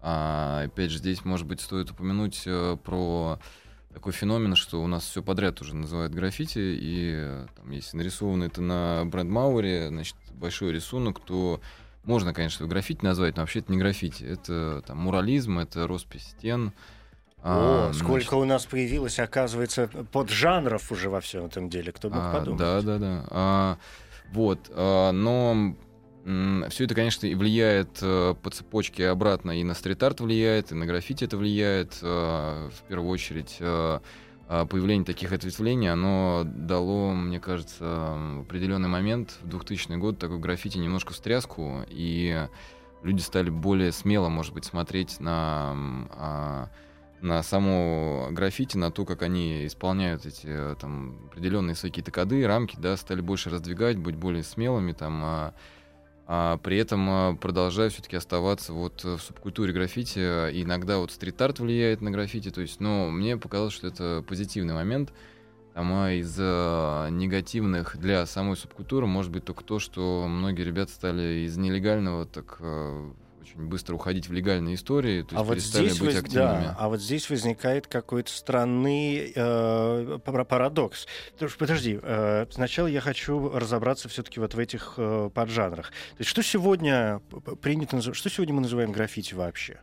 А, 0.00 0.64
опять 0.64 0.90
же, 0.90 0.98
здесь, 0.98 1.24
может 1.24 1.46
быть, 1.46 1.60
стоит 1.60 1.90
упомянуть 1.90 2.42
э, 2.44 2.76
про 2.82 3.38
такой 3.92 4.12
феномен, 4.12 4.54
что 4.54 4.82
у 4.82 4.86
нас 4.86 5.04
все 5.04 5.22
подряд 5.22 5.60
уже 5.60 5.74
называют 5.74 6.12
граффити, 6.12 6.58
и 6.58 7.46
там, 7.56 7.70
если 7.70 7.96
нарисовано 7.96 8.44
это 8.44 8.60
на 8.60 9.04
бренд 9.06 9.30
Мауре, 9.30 9.88
значит, 9.88 10.16
большой 10.32 10.72
рисунок, 10.72 11.20
то 11.20 11.60
можно, 12.04 12.32
конечно, 12.32 12.66
граффити 12.66 13.04
назвать, 13.04 13.36
но 13.36 13.42
вообще 13.42 13.58
это 13.58 13.72
не 13.72 13.78
граффити. 13.78 14.24
Это 14.24 14.82
там 14.86 14.98
мурализм, 14.98 15.58
это 15.58 15.86
роспись 15.86 16.28
стен. 16.38 16.72
О, 17.42 17.90
а, 17.90 17.92
сколько 17.92 18.30
значит... 18.30 18.32
у 18.32 18.44
нас 18.44 18.66
появилось, 18.66 19.18
оказывается, 19.18 19.88
поджанров 20.10 20.90
уже 20.90 21.10
во 21.10 21.20
всем 21.20 21.46
этом 21.46 21.68
деле, 21.68 21.92
кто 21.92 22.08
бы 22.08 22.16
а, 22.18 22.32
подумал. 22.32 22.58
Да, 22.58 22.80
да, 22.82 22.98
да. 22.98 23.24
А, 23.30 23.78
вот, 24.32 24.70
а, 24.70 25.12
но 25.12 25.76
все 26.68 26.84
это, 26.84 26.94
конечно, 26.94 27.26
влияет 27.26 28.00
э, 28.02 28.34
по 28.42 28.50
цепочке 28.50 29.08
обратно 29.08 29.58
и 29.58 29.64
на 29.64 29.72
стрит-арт 29.72 30.20
влияет, 30.20 30.72
и 30.72 30.74
на 30.74 30.84
граффити 30.84 31.24
это 31.24 31.38
влияет. 31.38 31.98
Э, 32.02 32.68
в 32.70 32.82
первую 32.86 33.10
очередь, 33.10 33.56
э, 33.60 34.00
появление 34.46 35.06
таких 35.06 35.32
ответвлений, 35.32 35.90
оно 35.90 36.42
дало, 36.44 37.12
мне 37.12 37.40
кажется, 37.40 37.84
в 37.84 38.40
определенный 38.42 38.88
момент, 38.88 39.38
в 39.42 39.48
2000 39.48 39.96
год, 39.96 40.18
такой 40.18 40.38
граффити 40.38 40.76
немножко 40.76 41.14
встряску, 41.14 41.84
и 41.88 42.46
люди 43.02 43.20
стали 43.20 43.48
более 43.48 43.92
смело, 43.92 44.28
может 44.28 44.52
быть, 44.52 44.64
смотреть 44.66 45.20
на 45.20 45.74
а, 46.12 46.68
на 47.20 47.42
само 47.42 48.28
граффити, 48.30 48.76
на 48.76 48.90
то, 48.90 49.04
как 49.04 49.22
они 49.22 49.66
исполняют 49.66 50.24
эти 50.24 50.76
там 50.80 51.26
определенные 51.26 51.74
какие-то 51.74 52.10
коды, 52.10 52.46
рамки, 52.46 52.76
да, 52.78 52.96
стали 52.96 53.20
больше 53.20 53.50
раздвигать, 53.50 53.98
быть 53.98 54.16
более 54.16 54.44
смелыми, 54.44 54.92
там, 54.92 55.52
а, 56.30 56.58
при 56.58 56.76
этом 56.76 57.08
а, 57.08 57.34
продолжаю 57.36 57.90
все-таки 57.90 58.14
оставаться 58.14 58.74
вот 58.74 59.02
в 59.02 59.18
субкультуре 59.18 59.72
граффити. 59.72 60.18
иногда 60.62 60.98
вот 60.98 61.10
стрит-арт 61.10 61.58
влияет 61.58 62.02
на 62.02 62.10
граффити, 62.10 62.50
то 62.50 62.60
есть, 62.60 62.80
но 62.80 63.08
мне 63.10 63.38
показалось, 63.38 63.72
что 63.72 63.86
это 63.86 64.22
позитивный 64.28 64.74
момент. 64.74 65.10
Там 65.72 65.90
а 65.94 66.12
из 66.12 66.36
а, 66.38 67.08
негативных 67.08 67.96
для 67.96 68.26
самой 68.26 68.58
субкультуры 68.58 69.06
может 69.06 69.32
быть 69.32 69.46
только 69.46 69.64
то, 69.64 69.78
что 69.78 70.26
многие 70.28 70.64
ребята 70.64 70.92
стали 70.92 71.46
из 71.46 71.56
нелегального 71.56 72.26
так 72.26 72.60
очень 73.48 73.68
быстро 73.68 73.94
уходить 73.94 74.28
в 74.28 74.32
легальные 74.32 74.74
истории, 74.74 75.22
то 75.22 75.34
есть 75.34 75.40
а 75.40 75.42
вот 75.42 75.58
здесь 75.58 75.98
быть 75.98 76.14
воз... 76.14 76.16
активными. 76.16 76.64
Да, 76.64 76.76
а 76.78 76.88
вот 76.88 77.00
здесь 77.00 77.28
возникает 77.30 77.86
какой-то 77.86 78.30
странный 78.30 79.32
э, 79.34 80.18
парадокс. 80.24 81.06
Подожди, 81.58 81.98
э, 82.02 82.46
сначала 82.50 82.86
я 82.86 83.00
хочу 83.00 83.50
разобраться 83.50 84.08
все-таки 84.08 84.40
вот 84.40 84.54
в 84.54 84.58
этих 84.58 84.94
э, 84.96 85.30
поджанрах. 85.32 85.88
То 85.88 86.20
есть 86.20 86.30
что 86.30 86.42
сегодня 86.42 87.20
принято 87.60 87.98
что 88.14 88.30
сегодня 88.30 88.54
мы 88.54 88.62
называем 88.62 88.92
граффити 88.92 89.34
вообще? 89.34 89.80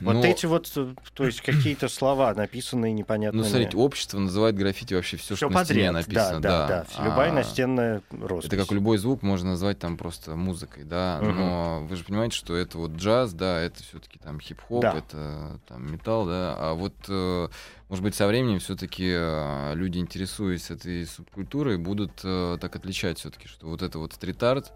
Вот 0.00 0.14
Но... 0.14 0.24
эти 0.24 0.44
вот, 0.44 0.70
э, 0.76 0.94
то 1.14 1.24
есть 1.24 1.40
какие-то 1.40 1.88
слова 1.88 2.34
написанные 2.34 2.92
непонятно. 2.92 3.42
Ну, 3.42 3.48
смотрите, 3.48 3.76
общество 3.76 4.18
называет 4.18 4.56
граффити 4.56 4.92
вообще 4.92 5.16
все, 5.16 5.36
что 5.36 5.46
подряд. 5.46 5.60
на 5.60 5.64
стене 5.64 5.90
написано. 5.90 6.40
Да, 6.40 6.68
да, 6.68 6.86
да. 6.96 7.04
Любая 7.04 7.30
а, 7.30 7.34
настенная 7.34 8.02
роспись. 8.10 8.52
Это 8.52 8.58
как 8.58 8.72
любой 8.72 8.98
звук 8.98 9.22
можно 9.22 9.50
назвать 9.50 9.78
там 9.78 9.96
просто 9.96 10.36
музыкой, 10.36 10.84
да. 10.84 11.18
Угу. 11.22 11.30
Но 11.30 11.86
вы 11.88 11.96
же 11.96 12.04
понимаете, 12.04 12.36
что 12.36 12.54
это 12.54 12.76
вот 12.76 12.92
джаз, 12.92 13.32
да, 13.32 13.60
это 13.60 13.82
все-таки 13.82 14.18
там 14.18 14.38
хип-хоп, 14.38 14.82
да. 14.82 14.98
это 14.98 15.60
там 15.66 15.90
металл, 15.90 16.26
да. 16.26 16.54
А 16.58 16.74
вот, 16.74 16.94
э, 17.08 17.48
может 17.88 18.04
быть, 18.04 18.14
со 18.14 18.26
временем 18.26 18.58
все-таки 18.58 19.10
э, 19.14 19.72
люди, 19.74 19.98
интересуясь 19.98 20.70
этой 20.70 21.06
субкультурой, 21.06 21.78
будут 21.78 22.16
так 22.16 22.76
отличать 22.76 23.18
все-таки, 23.18 23.48
что 23.48 23.68
вот 23.68 23.80
это 23.80 23.98
вот 23.98 24.12
стрит-арт, 24.12 24.72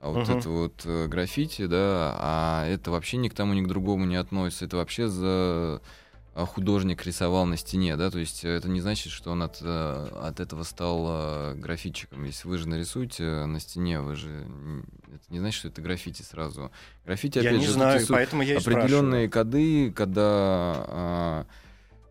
а 0.00 0.10
вот 0.10 0.28
uh-huh. 0.28 0.38
это 0.38 0.48
вот 0.48 0.82
э, 0.84 1.06
граффити, 1.08 1.66
да, 1.66 2.14
а 2.18 2.66
это 2.66 2.92
вообще 2.92 3.16
ни 3.16 3.28
к 3.28 3.34
тому, 3.34 3.54
ни 3.54 3.62
к 3.62 3.66
другому 3.66 4.04
не 4.04 4.14
относится. 4.14 4.64
Это 4.64 4.76
вообще 4.76 5.08
за 5.08 5.82
а, 6.34 6.46
художник 6.46 7.04
рисовал 7.04 7.46
на 7.46 7.56
стене, 7.56 7.96
да, 7.96 8.08
то 8.08 8.20
есть 8.20 8.44
это 8.44 8.68
не 8.68 8.80
значит, 8.80 9.12
что 9.12 9.32
он 9.32 9.42
от, 9.42 9.58
э, 9.60 10.08
от 10.22 10.38
этого 10.38 10.62
стал 10.62 11.04
э, 11.08 11.54
граффитчиком. 11.56 12.22
Если 12.22 12.46
вы 12.46 12.58
же 12.58 12.68
нарисуете 12.68 13.44
на 13.46 13.58
стене, 13.58 14.00
вы 14.00 14.14
же 14.14 14.46
это 15.12 15.24
не 15.30 15.40
значит, 15.40 15.58
что 15.58 15.68
это 15.68 15.82
граффити 15.82 16.22
сразу. 16.22 16.70
Граффити, 17.04 17.40
опять 17.40 17.52
я 17.54 17.58
не 17.58 17.66
же, 17.66 17.72
знаю, 17.72 18.00
поэтому 18.08 18.42
я 18.42 18.58
определенные 18.58 19.28
коды, 19.28 19.90
когда 19.90 20.30
а, 20.30 21.46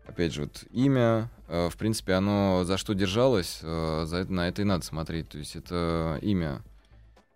опять 0.06 0.34
же, 0.34 0.42
вот 0.42 0.64
имя, 0.72 1.30
в 1.46 1.74
принципе, 1.78 2.12
оно 2.12 2.64
за 2.64 2.76
что 2.76 2.92
держалось, 2.92 3.60
за 3.62 4.16
это, 4.20 4.30
на 4.30 4.48
это 4.48 4.60
и 4.60 4.66
надо 4.66 4.84
смотреть. 4.84 5.30
То 5.30 5.38
есть 5.38 5.56
это 5.56 6.18
имя 6.20 6.62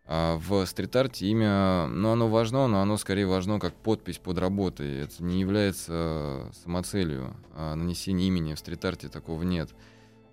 а 0.04 0.36
в 0.36 0.66
стрит-арте 0.66 1.26
имя, 1.26 1.86
ну, 1.86 2.10
оно 2.10 2.28
важно, 2.28 2.66
но 2.66 2.80
оно 2.82 2.96
скорее 2.96 3.26
важно 3.26 3.60
как 3.60 3.74
подпись 3.74 4.18
под 4.18 4.38
работой. 4.38 5.00
Это 5.02 5.22
не 5.22 5.40
является 5.40 6.50
самоцелью. 6.64 7.36
А 7.54 7.74
нанесения 7.74 8.26
имени 8.26 8.54
в 8.54 8.58
стрит-арте 8.58 9.08
такого 9.08 9.42
нет. 9.42 9.70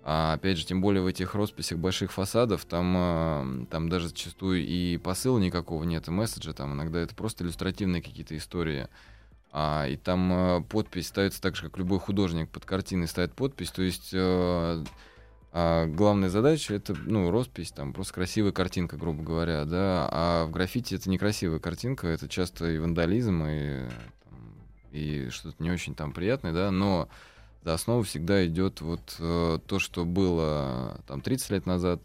А 0.02 0.32
опять 0.32 0.56
же, 0.56 0.66
тем 0.66 0.80
более 0.80 1.02
в 1.02 1.06
этих 1.06 1.34
росписях 1.34 1.78
больших 1.78 2.10
фасадов, 2.10 2.64
там, 2.64 2.94
а, 2.96 3.46
там 3.70 3.88
даже 3.88 4.08
зачастую 4.08 4.66
и 4.66 4.96
посыла 4.96 5.38
никакого 5.38 5.84
нет, 5.84 6.08
и 6.08 6.10
месседжа, 6.10 6.54
там 6.54 6.72
иногда 6.72 7.00
это 7.00 7.14
просто 7.14 7.44
иллюстративные 7.44 8.02
какие-то 8.02 8.36
истории. 8.36 8.88
А, 9.52 9.86
и 9.86 9.96
там 9.96 10.30
а, 10.32 10.60
подпись 10.62 11.08
ставится 11.08 11.42
так 11.42 11.54
же, 11.54 11.64
как 11.64 11.76
любой 11.76 11.98
художник 12.00 12.48
под 12.48 12.64
картиной 12.64 13.08
ставит 13.08 13.34
подпись, 13.34 13.70
то 13.70 13.82
есть 13.82 14.14
а 15.52 15.86
главная 15.86 16.28
задача 16.28 16.74
это, 16.74 16.94
ну, 16.94 17.30
роспись, 17.30 17.72
там, 17.72 17.92
просто 17.92 18.14
красивая 18.14 18.52
картинка, 18.52 18.96
грубо 18.96 19.22
говоря, 19.22 19.64
да. 19.64 20.08
А 20.10 20.46
в 20.46 20.50
граффити 20.50 20.94
это 20.94 21.10
некрасивая 21.10 21.58
картинка, 21.58 22.06
это 22.06 22.28
часто 22.28 22.70
и 22.70 22.78
вандализм, 22.78 23.44
и, 23.44 23.88
и 24.92 25.28
что-то 25.30 25.60
не 25.62 25.70
очень 25.70 25.94
там 25.96 26.12
приятное, 26.12 26.52
да, 26.52 26.70
но 26.70 27.08
за 27.64 27.74
основу 27.74 28.04
всегда 28.04 28.46
идет 28.46 28.80
вот 28.80 29.16
э, 29.18 29.58
то, 29.66 29.78
что 29.80 30.04
было 30.04 31.00
там 31.06 31.20
30 31.20 31.50
лет 31.50 31.66
назад, 31.66 32.00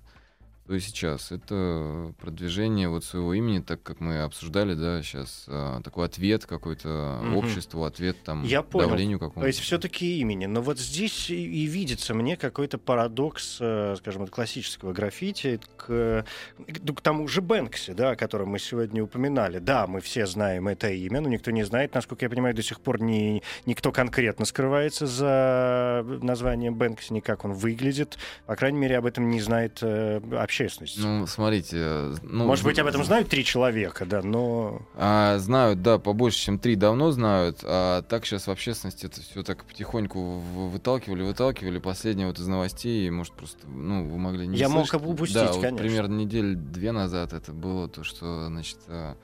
то 0.67 0.73
и 0.73 0.79
сейчас. 0.79 1.31
Это 1.31 2.13
продвижение 2.19 2.89
вот 2.89 3.03
своего 3.03 3.33
имени, 3.33 3.59
так 3.59 3.83
как 3.83 3.99
мы 3.99 4.21
обсуждали, 4.21 4.73
да, 4.73 5.01
сейчас 5.03 5.45
а, 5.47 5.81
такой 5.81 6.05
ответ 6.05 6.45
какой-то 6.45 7.19
угу. 7.21 7.37
обществу, 7.37 7.83
ответ 7.83 8.17
там 8.23 8.43
Я 8.43 8.63
понял. 8.63 8.89
давлению 8.89 9.19
какому-то. 9.19 9.41
То 9.41 9.47
есть 9.47 9.59
все-таки 9.59 10.19
имени. 10.19 10.47
Но 10.47 10.61
вот 10.61 10.79
здесь 10.79 11.29
и 11.29 11.65
видится 11.65 12.13
мне 12.13 12.35
какой-то 12.35 12.77
парадокс, 12.77 13.57
э, 13.59 13.95
скажем, 13.99 14.23
от 14.23 14.31
классического 14.31 14.91
граффити 14.91 15.59
к, 15.77 16.25
к 16.57 17.01
тому 17.01 17.27
же 17.27 17.41
Бэнкси, 17.41 17.93
да, 17.93 18.11
о 18.11 18.15
котором 18.15 18.49
мы 18.49 18.59
сегодня 18.59 19.03
упоминали. 19.03 19.59
Да, 19.59 19.85
мы 19.85 20.01
все 20.01 20.25
знаем 20.25 20.67
это 20.67 20.89
имя, 20.89 21.21
но 21.21 21.29
никто 21.29 21.51
не 21.51 21.63
знает, 21.63 21.93
насколько 21.93 22.25
я 22.25 22.29
понимаю, 22.29 22.55
до 22.55 22.63
сих 22.63 22.81
пор 22.81 23.01
ни, 23.01 23.43
никто 23.67 23.91
конкретно 23.91 24.45
скрывается 24.45 25.05
за 25.05 26.03
названием 26.23 26.73
Бэнкси, 26.75 27.13
ни 27.13 27.19
как 27.19 27.45
он 27.45 27.53
выглядит. 27.53 28.17
По 28.47 28.55
крайней 28.55 28.79
мере, 28.79 28.97
об 28.97 29.05
этом 29.05 29.29
не 29.29 29.41
знает 29.41 29.79
э, 29.81 30.19
общественность. 30.55 30.97
Ну, 30.97 31.27
смотрите... 31.27 32.13
Ну, 32.23 32.45
Может 32.45 32.63
быть, 32.63 32.79
об 32.79 32.87
этом 32.87 33.03
знают 33.03 33.27
три 33.27 33.43
человека, 33.43 34.05
да, 34.05 34.21
но... 34.21 34.81
А, 34.95 35.37
знают, 35.39 35.81
да, 35.81 35.99
побольше, 35.99 36.39
чем 36.39 36.59
три 36.59 36.75
давно 36.75 37.11
знают, 37.11 37.59
а 37.63 38.01
так 38.03 38.25
сейчас 38.25 38.47
в 38.47 38.51
общественности 38.51 39.05
это 39.05 39.21
все 39.21 39.43
так 39.43 39.65
потихоньку 39.65 40.39
выталкивали, 40.39 41.23
выталкивали. 41.23 41.79
Последнее 41.79 42.27
вот 42.27 42.39
из 42.39 42.47
новостей, 42.47 43.09
может, 43.09 43.33
просто, 43.33 43.67
ну, 43.67 44.07
вы 44.07 44.17
могли 44.17 44.47
не 44.47 44.57
Я 44.57 44.69
слышать. 44.69 44.93
мог 44.93 45.09
упустить, 45.09 45.35
да, 45.35 45.47
конечно. 45.47 45.71
Вот 45.71 45.79
примерно 45.79 46.15
недели 46.15 46.53
две 46.55 46.91
назад 46.91 47.33
это 47.33 47.51
было 47.51 47.89
то, 47.89 48.03
что, 48.03 48.47
значит, 48.47 48.79
а, 48.87 49.17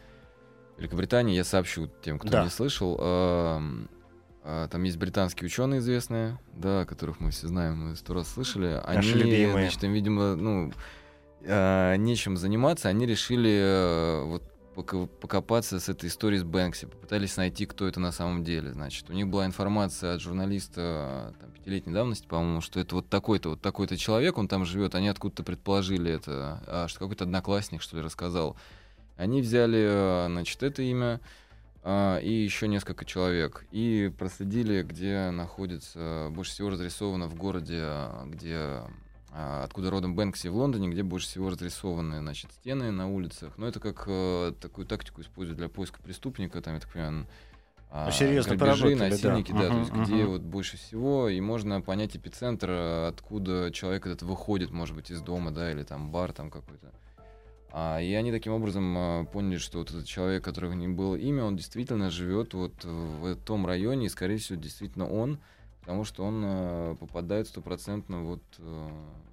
Великобритания, 0.77 1.35
я 1.35 1.43
сообщу 1.43 1.89
тем, 2.03 2.19
кто 2.19 2.29
да. 2.29 2.43
не 2.43 2.49
слышал, 2.49 2.97
а, 2.99 3.61
там 4.43 4.83
есть 4.83 4.97
британские 4.97 5.45
ученые 5.45 5.79
известные, 5.79 6.39
да, 6.53 6.85
которых 6.85 7.19
мы 7.19 7.29
все 7.29 7.47
знаем, 7.47 7.89
мы 7.89 7.95
сто 7.95 8.15
раз 8.15 8.27
слышали. 8.33 8.81
Наши 8.85 9.13
Они, 9.13 9.23
любимые. 9.23 9.51
значит, 9.51 9.83
им, 9.83 9.93
видимо, 9.93 10.35
ну, 10.35 10.73
э, 11.43 11.95
нечем 11.97 12.37
заниматься, 12.37 12.89
они 12.89 13.05
решили 13.05 13.51
э, 13.51 14.23
вот 14.23 14.43
покопаться 14.73 15.79
с 15.79 15.89
этой 15.89 16.07
историей 16.07 16.39
с 16.39 16.43
Бэнкси, 16.43 16.87
попытались 16.87 17.37
найти, 17.37 17.65
кто 17.65 17.87
это 17.87 17.99
на 17.99 18.11
самом 18.11 18.43
деле. 18.43 18.71
Значит, 18.71 19.09
у 19.09 19.13
них 19.13 19.27
была 19.27 19.45
информация 19.45 20.15
от 20.15 20.21
журналиста 20.21 21.33
там, 21.39 21.51
пятилетней 21.51 21.93
давности, 21.93 22.25
по-моему, 22.25 22.61
что 22.61 22.79
это 22.79 22.95
вот 22.95 23.09
такой-то, 23.09 23.49
вот 23.49 23.61
такой-то 23.61 23.97
человек, 23.97 24.37
он 24.37 24.47
там 24.47 24.65
живет, 24.65 24.95
они 24.95 25.09
откуда-то 25.09 25.43
предположили 25.43 26.11
это, 26.11 26.63
а, 26.67 26.87
что 26.87 26.99
какой-то 26.99 27.25
одноклассник, 27.25 27.81
что 27.81 27.97
ли, 27.97 28.03
рассказал. 28.03 28.55
Они 29.17 29.41
взяли, 29.41 30.27
значит, 30.27 30.63
это 30.63 30.81
имя, 30.81 31.19
а, 31.83 32.17
и 32.19 32.31
еще 32.31 32.67
несколько 32.67 33.05
человек. 33.05 33.65
И 33.71 34.11
проследили, 34.17 34.83
где 34.83 35.31
находится, 35.31 36.29
больше 36.31 36.51
всего 36.51 36.69
разрисовано 36.69 37.27
в 37.27 37.35
городе, 37.35 37.85
где 38.25 38.81
откуда 39.33 39.89
родом 39.89 40.15
Бэнкси 40.15 40.47
в 40.47 40.55
Лондоне, 40.55 40.89
где 40.89 41.03
больше 41.03 41.27
всего 41.27 41.49
разрисованы 41.49 42.19
значит, 42.19 42.51
стены 42.51 42.91
на 42.91 43.09
улицах. 43.09 43.57
Но 43.57 43.67
это 43.67 43.79
как 43.79 44.03
э, 44.07 44.53
такую 44.59 44.85
тактику 44.85 45.21
используют 45.21 45.57
для 45.57 45.69
поиска 45.69 46.01
преступника, 46.01 46.61
там, 46.61 46.73
я 46.73 46.79
так 46.81 46.91
понимаю, 46.91 47.27
а, 47.93 48.05
ну, 48.05 48.11
серьезно 48.11 48.55
грабежи, 48.55 48.95
насильники, 48.95 49.51
да, 49.51 49.59
да 49.59 49.65
uh-huh, 49.65 49.69
то 49.69 49.79
есть 49.79 49.91
uh-huh. 49.91 50.03
где 50.05 50.25
вот 50.25 50.41
больше 50.41 50.77
всего, 50.77 51.27
и 51.27 51.41
можно 51.41 51.81
понять 51.81 52.15
эпицентр, 52.15 52.69
откуда 52.69 53.69
человек 53.71 54.05
этот 54.05 54.21
выходит, 54.21 54.71
может 54.71 54.95
быть, 54.95 55.11
из 55.11 55.21
дома, 55.21 55.51
да, 55.51 55.71
или 55.71 55.83
там 55.83 56.09
бар 56.09 56.31
там 56.31 56.49
какой-то. 56.49 56.91
А, 57.73 57.99
и 58.01 58.13
они 58.13 58.31
таким 58.31 58.53
образом 58.53 58.95
а, 58.97 59.25
поняли, 59.25 59.57
что 59.57 59.79
вот 59.79 59.89
этот 59.89 60.05
человек, 60.05 60.41
которого 60.41 60.71
не 60.71 60.87
было 60.87 61.17
имя, 61.17 61.43
он 61.43 61.57
действительно 61.57 62.09
живет 62.09 62.53
вот 62.53 62.83
в 62.83 63.35
том 63.35 63.65
районе, 63.65 64.05
и, 64.05 64.09
скорее 64.09 64.37
всего, 64.37 64.57
действительно 64.57 65.09
он, 65.09 65.39
потому 65.91 66.05
что 66.05 66.23
он 66.23 66.41
а, 66.45 66.95
попадает 66.95 67.47
стопроцентно 67.47 68.23
вот 68.23 68.41
а, 68.59 68.89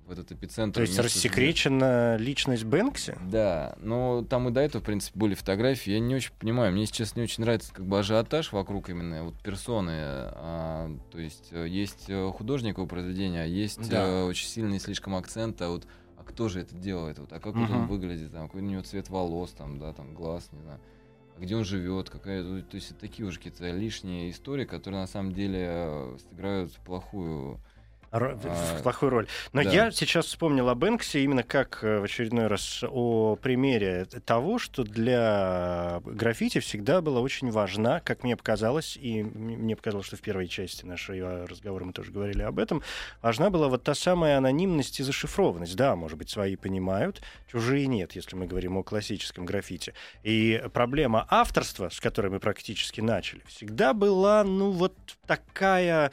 в 0.09 0.11
этот 0.11 0.33
эпицентр. 0.33 0.75
То 0.75 0.81
есть 0.81 0.99
рассекречена 0.99 2.17
где... 2.17 2.25
личность 2.25 2.65
Бэнкси? 2.65 3.17
Да, 3.31 3.77
но 3.81 4.25
там 4.29 4.49
и 4.49 4.51
до 4.51 4.61
этого, 4.61 4.83
в 4.83 4.85
принципе, 4.85 5.17
были 5.17 5.35
фотографии. 5.35 5.93
Я 5.93 6.01
не 6.01 6.17
очень 6.17 6.33
понимаю, 6.37 6.73
мне, 6.73 6.87
сейчас 6.87 7.15
не 7.15 7.23
очень 7.23 7.45
нравится 7.45 7.73
как 7.73 7.87
бы 7.87 8.01
ажиотаж 8.01 8.51
вокруг 8.51 8.91
именно 8.91 9.23
вот 9.23 9.41
персоны. 9.41 9.93
А, 9.95 10.91
то 11.13 11.21
есть 11.21 11.51
э, 11.53 11.69
есть 11.69 12.07
э, 12.09 12.29
художниковое 12.37 12.89
произведение, 12.89 13.45
а 13.45 13.47
есть 13.47 13.89
да. 13.89 14.03
а, 14.03 14.27
очень 14.27 14.49
сильный 14.49 14.81
слишком 14.81 15.15
акцент, 15.15 15.63
а 15.63 15.69
вот 15.69 15.87
кто 16.27 16.49
же 16.49 16.61
это 16.61 16.75
делает, 16.75 17.21
вот, 17.21 17.33
а 17.33 17.39
как 17.39 17.55
uh-huh. 17.55 17.73
он 17.73 17.87
выглядит, 17.87 18.33
там, 18.33 18.49
какой 18.49 18.63
у 18.63 18.65
него 18.65 18.83
цвет 18.83 19.09
волос, 19.09 19.53
там, 19.53 19.79
да, 19.79 19.93
там, 19.93 20.13
глаз, 20.13 20.49
не 20.53 20.61
знаю, 20.61 20.79
а 20.79 20.98
где 21.39 21.57
он 21.57 21.65
живет, 21.65 22.11
какая, 22.11 22.63
то 22.63 22.75
есть 22.75 22.97
такие 22.99 23.27
уже 23.27 23.39
какие-то 23.39 23.71
лишние 23.71 24.31
истории, 24.31 24.65
которые 24.65 25.01
на 25.01 25.07
самом 25.07 25.33
деле 25.33 25.67
э, 25.69 26.17
сыграют 26.29 26.73
плохую 26.85 27.61
Р- 28.11 28.39
а, 28.43 28.83
плохую 28.83 29.11
роль. 29.11 29.27
Но 29.53 29.63
да. 29.63 29.71
я 29.71 29.91
сейчас 29.91 30.27
вспомнил 30.27 30.69
о 30.71 30.75
Бэнксе 30.75 31.23
именно 31.23 31.43
как 31.43 31.81
э, 31.83 31.99
в 32.01 32.05
очередной 32.05 32.47
раз 32.47 32.83
о 32.89 33.37
примере 33.37 34.07
того, 34.25 34.59
что 34.59 34.83
для 34.83 36.01
граффити 36.05 36.61
всегда 36.61 37.03
была 37.03 37.21
очень 37.21 37.51
важна, 37.51 38.01
как 38.01 38.25
мне 38.25 38.35
показалось, 38.37 38.97
и 38.97 39.23
мне 39.23 39.77
показалось, 39.77 40.07
что 40.07 40.17
в 40.17 40.23
первой 40.23 40.49
части 40.49 40.87
нашего 40.87 41.47
разговора 41.47 41.85
мы 41.85 41.93
тоже 41.93 42.11
говорили 42.11 42.43
об 42.43 42.59
этом, 42.59 42.83
важна 43.21 43.51
была 43.51 43.69
вот 43.69 43.83
та 43.83 43.95
самая 43.95 44.39
анонимность 44.39 45.01
и 45.01 45.03
зашифрованность. 45.03 45.77
Да, 45.77 45.95
может 45.95 46.17
быть, 46.17 46.31
свои 46.31 46.57
понимают, 46.57 47.21
чужие 47.51 47.87
нет, 47.87 48.13
если 48.13 48.37
мы 48.37 48.47
говорим 48.47 48.79
о 48.79 48.83
классическом 48.83 49.45
граффити. 49.45 49.93
И 50.23 50.63
проблема 50.73 51.27
авторства, 51.29 51.91
с 51.91 52.01
которой 52.01 52.29
мы 52.29 52.41
практически 52.41 53.03
начали, 53.03 53.43
всегда 53.47 53.93
была, 53.93 54.45
ну, 54.45 54.71
вот 54.71 54.95
такая 55.27 56.11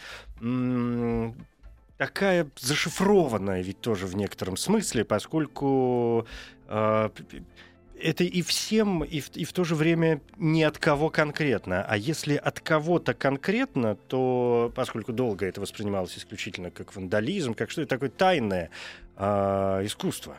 такая 1.97 2.49
зашифрованная 2.60 3.62
ведь 3.62 3.81
тоже 3.81 4.05
в 4.08 4.15
некотором 4.15 4.58
смысле, 4.58 5.05
поскольку 5.05 6.27
э, 6.67 7.10
это 7.99 8.23
и 8.23 8.41
всем, 8.41 9.03
и 9.03 9.19
в, 9.19 9.36
и 9.36 9.45
в 9.45 9.53
то 9.53 9.63
же 9.63 9.75
время 9.75 10.21
не 10.38 10.63
от 10.63 10.77
кого 10.77 11.10
конкретно. 11.10 11.84
А 11.84 11.97
если 11.97 12.36
от 12.36 12.60
кого-то 12.60 13.13
конкретно, 13.13 13.95
то, 13.95 14.71
поскольку 14.75 15.13
долго 15.13 15.45
это 15.45 15.62
воспринималось 15.62 16.17
исключительно 16.17 16.71
как 16.71 16.95
вандализм, 16.95 17.53
как 17.53 17.71
что-то 17.71 17.88
такое 17.88 18.10
тайное 18.10 18.69
э, 19.15 19.25
искусство. 19.86 20.38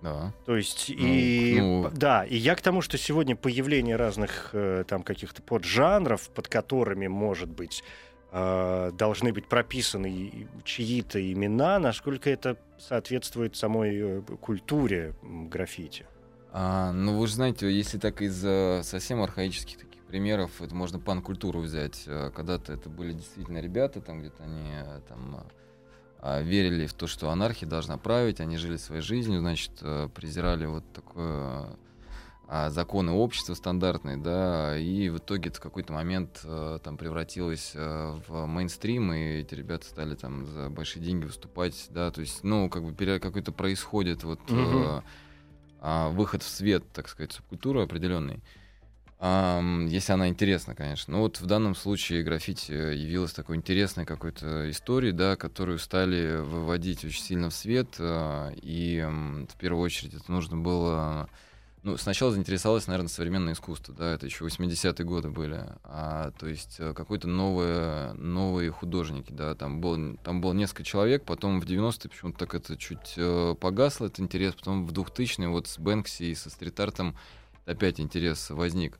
Да. 0.00 0.32
То 0.46 0.56
есть 0.56 0.90
ну, 0.90 0.94
и 0.96 1.60
ну... 1.60 1.90
да, 1.92 2.24
и 2.24 2.36
я 2.36 2.54
к 2.54 2.60
тому, 2.60 2.82
что 2.82 2.96
сегодня 2.96 3.34
появление 3.34 3.96
разных 3.96 4.50
э, 4.52 4.84
там 4.86 5.02
каких-то 5.02 5.42
поджанров, 5.42 6.30
под 6.30 6.46
которыми 6.46 7.08
может 7.08 7.48
быть 7.48 7.82
должны 8.30 9.32
быть 9.32 9.46
прописаны 9.46 10.48
чьи-то 10.64 11.32
имена, 11.32 11.78
насколько 11.78 12.28
это 12.28 12.58
соответствует 12.78 13.56
самой 13.56 13.96
э, 13.96 14.20
культуре 14.40 15.14
граффити? 15.22 16.06
А, 16.52 16.92
ну, 16.92 17.18
вы 17.18 17.26
же 17.26 17.34
знаете, 17.34 17.70
если 17.70 17.98
так 17.98 18.22
из 18.22 18.42
э, 18.44 18.82
совсем 18.82 19.22
архаических 19.22 19.78
таких 19.78 20.02
примеров, 20.04 20.62
это 20.62 20.74
можно 20.74 20.98
пан-культуру 20.98 21.60
взять. 21.60 22.04
Э, 22.06 22.30
когда-то 22.34 22.72
это 22.72 22.88
были 22.88 23.12
действительно 23.12 23.58
ребята, 23.58 24.00
там 24.00 24.20
где-то 24.20 24.42
они 24.44 24.72
там 25.08 25.46
а, 26.20 26.40
верили 26.40 26.86
в 26.86 26.94
то, 26.94 27.06
что 27.06 27.30
анархия 27.30 27.68
должна 27.68 27.98
править, 27.98 28.40
они 28.40 28.56
жили 28.56 28.76
своей 28.76 29.02
жизнью, 29.02 29.40
значит, 29.40 29.72
презирали 30.14 30.66
вот 30.66 30.84
такое 30.92 31.76
а, 32.50 32.70
законы 32.70 33.12
общества 33.12 33.52
стандартные, 33.52 34.16
да, 34.16 34.78
и 34.78 35.10
в 35.10 35.18
итоге 35.18 35.50
это 35.50 35.58
в 35.58 35.62
какой-то 35.62 35.92
момент 35.92 36.40
э, 36.44 36.78
там 36.82 36.96
превратилось 36.96 37.72
э, 37.74 38.18
в 38.26 38.46
мейнстрим, 38.46 39.12
и 39.12 39.40
эти 39.40 39.54
ребята 39.54 39.84
стали 39.84 40.14
там 40.14 40.46
за 40.46 40.70
большие 40.70 41.04
деньги 41.04 41.26
выступать, 41.26 41.88
да, 41.90 42.10
то 42.10 42.22
есть, 42.22 42.44
ну, 42.44 42.70
как 42.70 42.84
бы 42.84 43.18
какой-то 43.20 43.52
происходит 43.52 44.24
вот 44.24 44.40
э, 44.48 45.02
э, 45.82 46.08
выход 46.08 46.42
в 46.42 46.48
свет, 46.48 46.84
так 46.90 47.08
сказать, 47.10 47.32
субкультуры 47.32 47.82
определенный. 47.82 48.42
Um, 49.20 49.88
если 49.88 50.12
она 50.12 50.28
интересна, 50.28 50.76
конечно. 50.76 51.14
Но 51.14 51.22
вот 51.22 51.40
в 51.40 51.46
данном 51.46 51.74
случае 51.74 52.22
граффити 52.22 52.70
явилась 52.70 53.32
такой 53.32 53.56
интересной 53.56 54.06
какой-то 54.06 54.70
историей, 54.70 55.10
да, 55.10 55.34
которую 55.34 55.80
стали 55.80 56.36
выводить 56.36 57.04
очень 57.04 57.24
сильно 57.24 57.50
в 57.50 57.54
свет. 57.54 57.96
Uh, 57.98 58.56
и 58.62 59.02
в 59.02 59.56
первую 59.58 59.82
очередь 59.82 60.14
это 60.14 60.30
нужно 60.30 60.56
было 60.56 61.28
ну, 61.82 61.96
сначала 61.96 62.32
заинтересовалась, 62.32 62.86
наверное, 62.86 63.08
современное 63.08 63.52
искусство, 63.52 63.94
да, 63.94 64.14
это 64.14 64.26
еще 64.26 64.44
80-е 64.44 65.04
годы 65.04 65.30
были, 65.30 65.64
а, 65.84 66.32
то 66.38 66.46
есть 66.46 66.76
э, 66.78 66.92
какой-то 66.92 67.28
новые, 67.28 68.12
новые 68.14 68.70
художники, 68.70 69.32
да, 69.32 69.54
там, 69.54 69.80
был, 69.80 70.16
там 70.24 70.40
было 70.40 70.52
несколько 70.52 70.84
человек, 70.84 71.24
потом 71.24 71.60
в 71.60 71.64
90-е 71.64 72.10
почему-то 72.10 72.38
так 72.38 72.54
это 72.54 72.76
чуть 72.76 73.14
э, 73.16 73.54
погасло, 73.60 74.06
этот 74.06 74.20
интерес, 74.20 74.54
потом 74.54 74.86
в 74.86 74.92
2000-е 74.92 75.48
вот 75.48 75.68
с 75.68 75.78
Бэнкси 75.78 76.24
и 76.24 76.34
со 76.34 76.50
стрит-артом 76.50 77.16
опять 77.64 78.00
интерес 78.00 78.50
возник. 78.50 78.98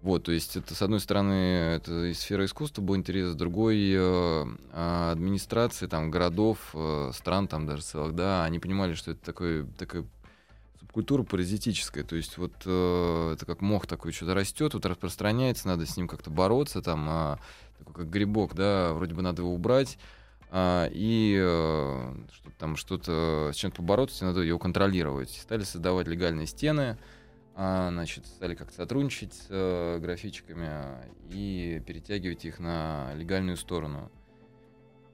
Вот, 0.00 0.24
то 0.24 0.32
есть 0.32 0.56
это, 0.56 0.74
с 0.76 0.82
одной 0.82 1.00
стороны, 1.00 1.32
это 1.32 2.04
и 2.04 2.14
сфера 2.14 2.44
искусства 2.44 2.82
был 2.82 2.94
интерес, 2.94 3.32
с 3.32 3.34
другой 3.34 3.92
э, 3.92 4.46
администрации, 4.72 5.86
там, 5.86 6.10
городов, 6.10 6.58
э, 6.74 7.10
стран, 7.12 7.48
там 7.48 7.66
даже 7.66 7.82
целых, 7.82 8.14
да, 8.14 8.44
они 8.44 8.60
понимали, 8.60 8.94
что 8.94 9.10
это 9.10 9.24
такой, 9.24 9.66
такой 9.76 10.06
культура 10.92 11.22
паразитическая, 11.22 12.04
то 12.04 12.16
есть 12.16 12.38
вот 12.38 12.52
э, 12.64 13.32
это 13.34 13.46
как 13.46 13.60
мох 13.60 13.86
такой 13.86 14.12
что-то 14.12 14.34
растет, 14.34 14.74
вот 14.74 14.86
распространяется, 14.86 15.68
надо 15.68 15.86
с 15.86 15.96
ним 15.96 16.08
как-то 16.08 16.30
бороться, 16.30 16.82
там, 16.82 17.06
а, 17.08 17.38
такой 17.78 17.94
как 17.94 18.10
грибок, 18.10 18.54
да, 18.54 18.92
вроде 18.94 19.14
бы 19.14 19.22
надо 19.22 19.42
его 19.42 19.52
убрать, 19.52 19.98
а, 20.50 20.88
и 20.90 21.38
э, 21.38 22.14
что 22.32 22.50
там 22.58 22.76
что-то 22.76 23.50
с 23.52 23.56
чем-то 23.56 23.76
побороться, 23.76 24.24
надо 24.24 24.40
его 24.40 24.58
контролировать. 24.58 25.30
Стали 25.30 25.62
создавать 25.62 26.06
легальные 26.06 26.46
стены, 26.46 26.96
а, 27.54 27.90
значит, 27.90 28.26
стали 28.26 28.54
как-то 28.54 28.74
сотрудничать 28.74 29.34
с 29.34 29.46
э, 29.50 29.98
графичиками 30.00 30.70
и 31.30 31.82
перетягивать 31.86 32.44
их 32.44 32.60
на 32.60 33.12
легальную 33.14 33.56
сторону. 33.56 34.10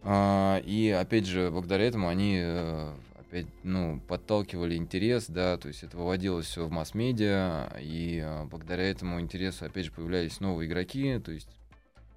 И 0.07 0.95
опять 1.01 1.25
же, 1.27 1.51
благодаря 1.51 1.87
этому 1.87 2.09
они 2.09 2.39
э, 2.39 2.93
опять, 3.35 3.47
ну, 3.65 4.01
подталкивали 4.07 4.77
интерес, 4.77 5.27
да, 5.27 5.57
то 5.57 5.67
есть 5.67 5.83
это 5.83 5.97
выводилось 5.97 6.47
все 6.47 6.67
в 6.67 6.71
масс-медиа, 6.71 7.79
и 7.81 8.21
а, 8.21 8.45
благодаря 8.45 8.89
этому 8.89 9.21
интересу, 9.21 9.65
опять 9.65 9.87
же, 9.87 9.93
появлялись 9.93 10.39
новые 10.39 10.69
игроки, 10.69 11.19
то 11.19 11.33
есть 11.33 11.49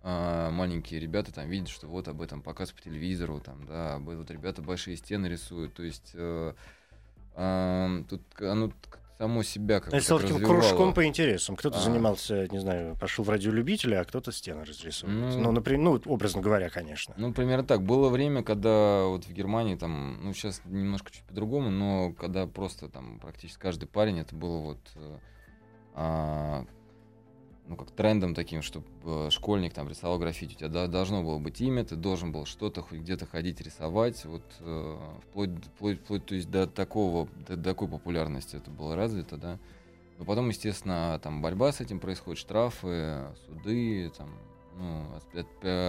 а, 0.03 0.51
маленькие 0.51 0.99
ребята 0.99 1.33
там 1.33 1.49
видят, 1.49 1.69
что 1.69 1.87
вот 1.87 2.07
об 2.07 2.21
этом 2.21 2.43
показ 2.43 2.71
по 2.71 2.81
телевизору, 2.81 3.39
там, 3.39 3.65
да, 3.65 3.97
вот 3.97 4.29
ребята 4.29 4.61
большие 4.61 4.95
стены 4.95 5.25
рисуют, 5.25 5.73
то 5.73 5.81
есть 5.81 6.11
э, 6.13 6.53
э, 7.33 8.03
тут 8.07 8.21
оно 8.39 8.71
само 9.17 9.43
себя 9.43 9.79
как-то 9.79 9.99
стал 9.99 10.19
таким 10.19 10.43
кружком 10.43 10.93
по 10.93 11.05
интересам. 11.05 11.55
Кто-то 11.55 11.77
а. 11.77 11.81
занимался, 11.81 12.47
не 12.49 12.59
знаю, 12.59 12.95
пошел 12.95 13.25
в 13.25 13.29
радиолюбителя, 13.29 14.01
а 14.01 14.05
кто-то 14.05 14.31
стены 14.31 14.63
разрисовывает. 14.63 15.35
Ну, 15.35 15.41
ну, 15.41 15.51
например, 15.51 15.81
ну, 15.81 16.01
образно 16.05 16.41
говоря, 16.41 16.69
конечно. 16.69 17.13
Ну, 17.17 17.33
примерно 17.33 17.65
так. 17.65 17.81
Было 17.81 18.09
время, 18.09 18.43
когда 18.43 19.05
вот 19.05 19.25
в 19.25 19.33
Германии 19.33 19.75
там, 19.75 20.19
ну, 20.23 20.33
сейчас 20.33 20.61
немножко 20.65 21.11
чуть 21.11 21.23
по-другому, 21.23 21.69
но 21.69 22.13
когда 22.13 22.45
просто 22.45 22.89
там 22.89 23.19
практически 23.19 23.59
каждый 23.59 23.87
парень, 23.87 24.19
это 24.19 24.35
было 24.35 24.57
вот 24.59 24.79
э, 24.95 25.17
а, 25.95 26.65
ну, 27.67 27.75
как 27.75 27.91
трендом 27.91 28.33
таким, 28.33 28.61
чтобы 28.61 28.85
э, 29.03 29.29
школьник 29.29 29.73
там 29.73 29.89
рисовал 29.89 30.17
граффити, 30.19 30.55
у 30.55 30.57
тебя 30.57 30.87
должно 30.87 31.21
было 31.21 31.37
быть 31.37 31.59
имя, 31.61 31.83
ты 31.83 31.95
должен 31.95 32.31
был 32.31 32.45
что-то 32.45 32.81
хоть 32.81 32.99
где-то 32.99 33.25
ходить 33.25 33.61
рисовать, 33.61 34.23
вот 34.25 34.43
э, 34.61 34.97
вплоть, 35.29 35.51
вплоть, 35.75 35.99
вплоть, 35.99 36.25
то 36.25 36.35
есть 36.35 36.49
до 36.49 36.65
такого, 36.65 37.27
до 37.47 37.57
такой 37.57 37.89
популярности 37.89 38.55
это 38.55 38.71
было 38.71 38.95
развито, 38.95 39.37
да. 39.37 39.59
Но 40.17 40.25
потом, 40.25 40.49
естественно, 40.49 41.19
там 41.21 41.41
борьба 41.41 41.71
с 41.71 41.81
этим 41.81 41.99
происходит, 41.99 42.39
штрафы, 42.39 43.27
суды, 43.45 44.11
там, 44.17 44.29
ну, 44.77 45.05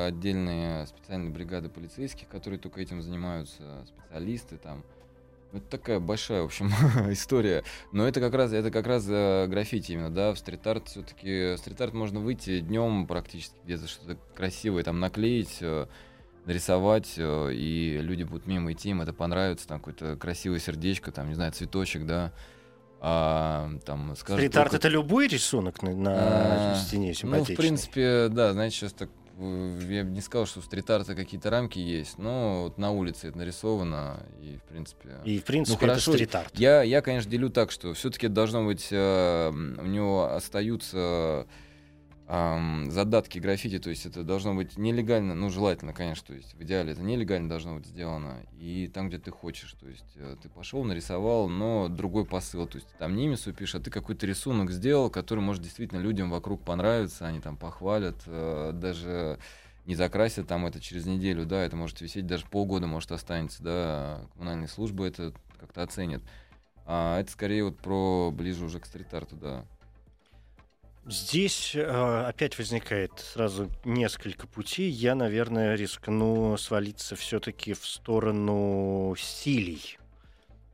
отдельные 0.04 0.86
специальные 0.86 1.30
бригады 1.30 1.68
полицейских, 1.68 2.28
которые 2.28 2.58
только 2.58 2.80
этим 2.80 3.02
занимаются, 3.02 3.86
специалисты 3.86 4.58
там. 4.58 4.84
Это 5.52 5.64
такая 5.70 5.98
большая, 5.98 6.42
в 6.42 6.46
общем, 6.46 6.68
история. 7.11 7.64
Но 7.92 8.06
это 8.06 8.20
как 8.20 8.34
раз, 8.34 8.52
это 8.52 8.70
как 8.70 8.87
раз 8.87 9.06
э, 9.08 9.46
граффити 9.46 9.92
именно, 9.92 10.11
да. 10.11 10.34
В 10.34 10.38
стрит-арт 10.38 10.88
все-таки 10.88 11.56
стрит-арт 11.56 11.94
можно 11.94 12.20
выйти 12.20 12.61
днем 12.61 13.06
практически 13.06 13.54
где-то 13.64 13.88
что-то 13.88 14.18
красивое 14.34 14.82
там 14.84 15.00
наклеить, 15.00 15.58
э, 15.61 15.87
нарисовать, 16.44 17.14
э, 17.16 17.52
и 17.54 17.98
люди 18.00 18.24
будут 18.24 18.46
мимо 18.46 18.72
идти, 18.72 18.90
им 18.90 19.00
это 19.00 19.14
понравится, 19.14 19.66
там 19.66 19.78
какое-то 19.78 20.16
красивое 20.16 20.58
сердечко, 20.58 21.12
там, 21.12 21.28
не 21.28 21.34
знаю, 21.34 21.52
цветочек, 21.52 22.04
да. 22.04 22.32
А, 23.00 23.70
там, 23.84 24.16
скажем, 24.16 24.40
Стрит-арт 24.40 24.72
только... 24.72 24.76
это 24.76 24.88
любой 24.88 25.28
рисунок 25.28 25.82
на, 25.82 25.94
на 25.94 26.72
а, 26.72 26.74
стене 26.74 27.14
симпатичный? 27.14 27.54
Ну, 27.54 27.54
в 27.54 27.56
принципе, 27.56 28.28
да, 28.28 28.52
знаете, 28.52 28.76
сейчас 28.76 28.92
так 28.92 29.08
э, 29.08 29.27
я 29.38 30.05
бы 30.05 30.11
не 30.11 30.20
сказал, 30.20 30.46
что 30.46 30.59
у 30.61 30.62
стрит-арта 30.62 31.14
какие-то 31.14 31.51
рамки 31.51 31.79
есть, 31.79 32.18
но 32.18 32.64
вот 32.64 32.79
на 32.79 32.90
улице 32.90 33.29
это 33.29 33.38
нарисовано, 33.38 34.27
и 34.40 34.57
в 34.57 34.62
принципе... 34.62 35.11
И 35.24 35.38
в 35.38 35.44
принципе 35.44 35.79
ну, 35.81 35.81
хорошо, 35.88 36.11
это 36.11 36.18
стрит-арт. 36.18 36.59
Я, 36.59 36.83
я, 36.83 37.01
конечно, 37.03 37.31
делю 37.31 37.51
так, 37.51 37.70
что 37.70 37.94
все-таки 37.94 38.29
должно 38.29 38.64
быть, 38.64 38.88
э, 38.90 39.51
у 39.51 39.87
него 39.87 40.33
остаются 40.33 41.46
задатки 42.28 43.38
граффити, 43.38 43.78
то 43.78 43.88
есть 43.88 44.04
это 44.04 44.22
должно 44.22 44.54
быть 44.54 44.76
нелегально, 44.76 45.34
ну, 45.34 45.48
желательно, 45.48 45.94
конечно, 45.94 46.26
то 46.26 46.34
есть 46.34 46.52
в 46.54 46.62
идеале 46.62 46.92
это 46.92 47.00
нелегально 47.00 47.48
должно 47.48 47.76
быть 47.76 47.86
сделано, 47.86 48.44
и 48.52 48.90
там, 48.92 49.08
где 49.08 49.18
ты 49.18 49.30
хочешь, 49.30 49.72
то 49.72 49.88
есть 49.88 50.12
э, 50.16 50.36
ты 50.42 50.50
пошел, 50.50 50.84
нарисовал, 50.84 51.48
но 51.48 51.88
другой 51.88 52.26
посыл, 52.26 52.66
то 52.66 52.76
есть 52.76 52.88
там 52.98 53.16
не 53.16 53.24
имя 53.24 53.36
пишешь, 53.36 53.76
а 53.76 53.80
ты 53.80 53.90
какой-то 53.90 54.26
рисунок 54.26 54.70
сделал, 54.70 55.08
который, 55.08 55.40
может, 55.40 55.62
действительно 55.62 56.00
людям 56.00 56.28
вокруг 56.28 56.62
понравится, 56.62 57.26
они 57.26 57.40
там 57.40 57.56
похвалят, 57.56 58.16
э, 58.26 58.72
даже 58.74 59.38
не 59.86 59.94
закрасят 59.94 60.46
там 60.46 60.66
это 60.66 60.80
через 60.80 61.06
неделю, 61.06 61.46
да, 61.46 61.64
это 61.64 61.76
может 61.76 62.02
висеть 62.02 62.26
даже 62.26 62.44
полгода, 62.44 62.86
может, 62.86 63.10
останется, 63.10 63.62
да, 63.62 64.20
коммунальные 64.34 64.68
службы 64.68 65.06
это 65.06 65.32
как-то 65.58 65.82
оценят. 65.82 66.22
А 66.84 67.18
это 67.18 67.32
скорее 67.32 67.64
вот 67.64 67.78
про 67.78 68.30
ближе 68.30 68.66
уже 68.66 68.80
к 68.80 68.84
стрит-арту, 68.86 69.36
да. 69.36 69.64
Здесь 71.09 71.75
э, 71.75 71.83
опять 72.29 72.59
возникает 72.59 73.12
сразу 73.18 73.71
несколько 73.85 74.47
путей. 74.47 74.90
Я, 74.90 75.14
наверное, 75.14 75.75
рискну 75.75 76.55
свалиться 76.59 77.16
все-таки 77.16 77.73
в 77.73 77.87
сторону 77.87 79.14
стилей. 79.18 79.99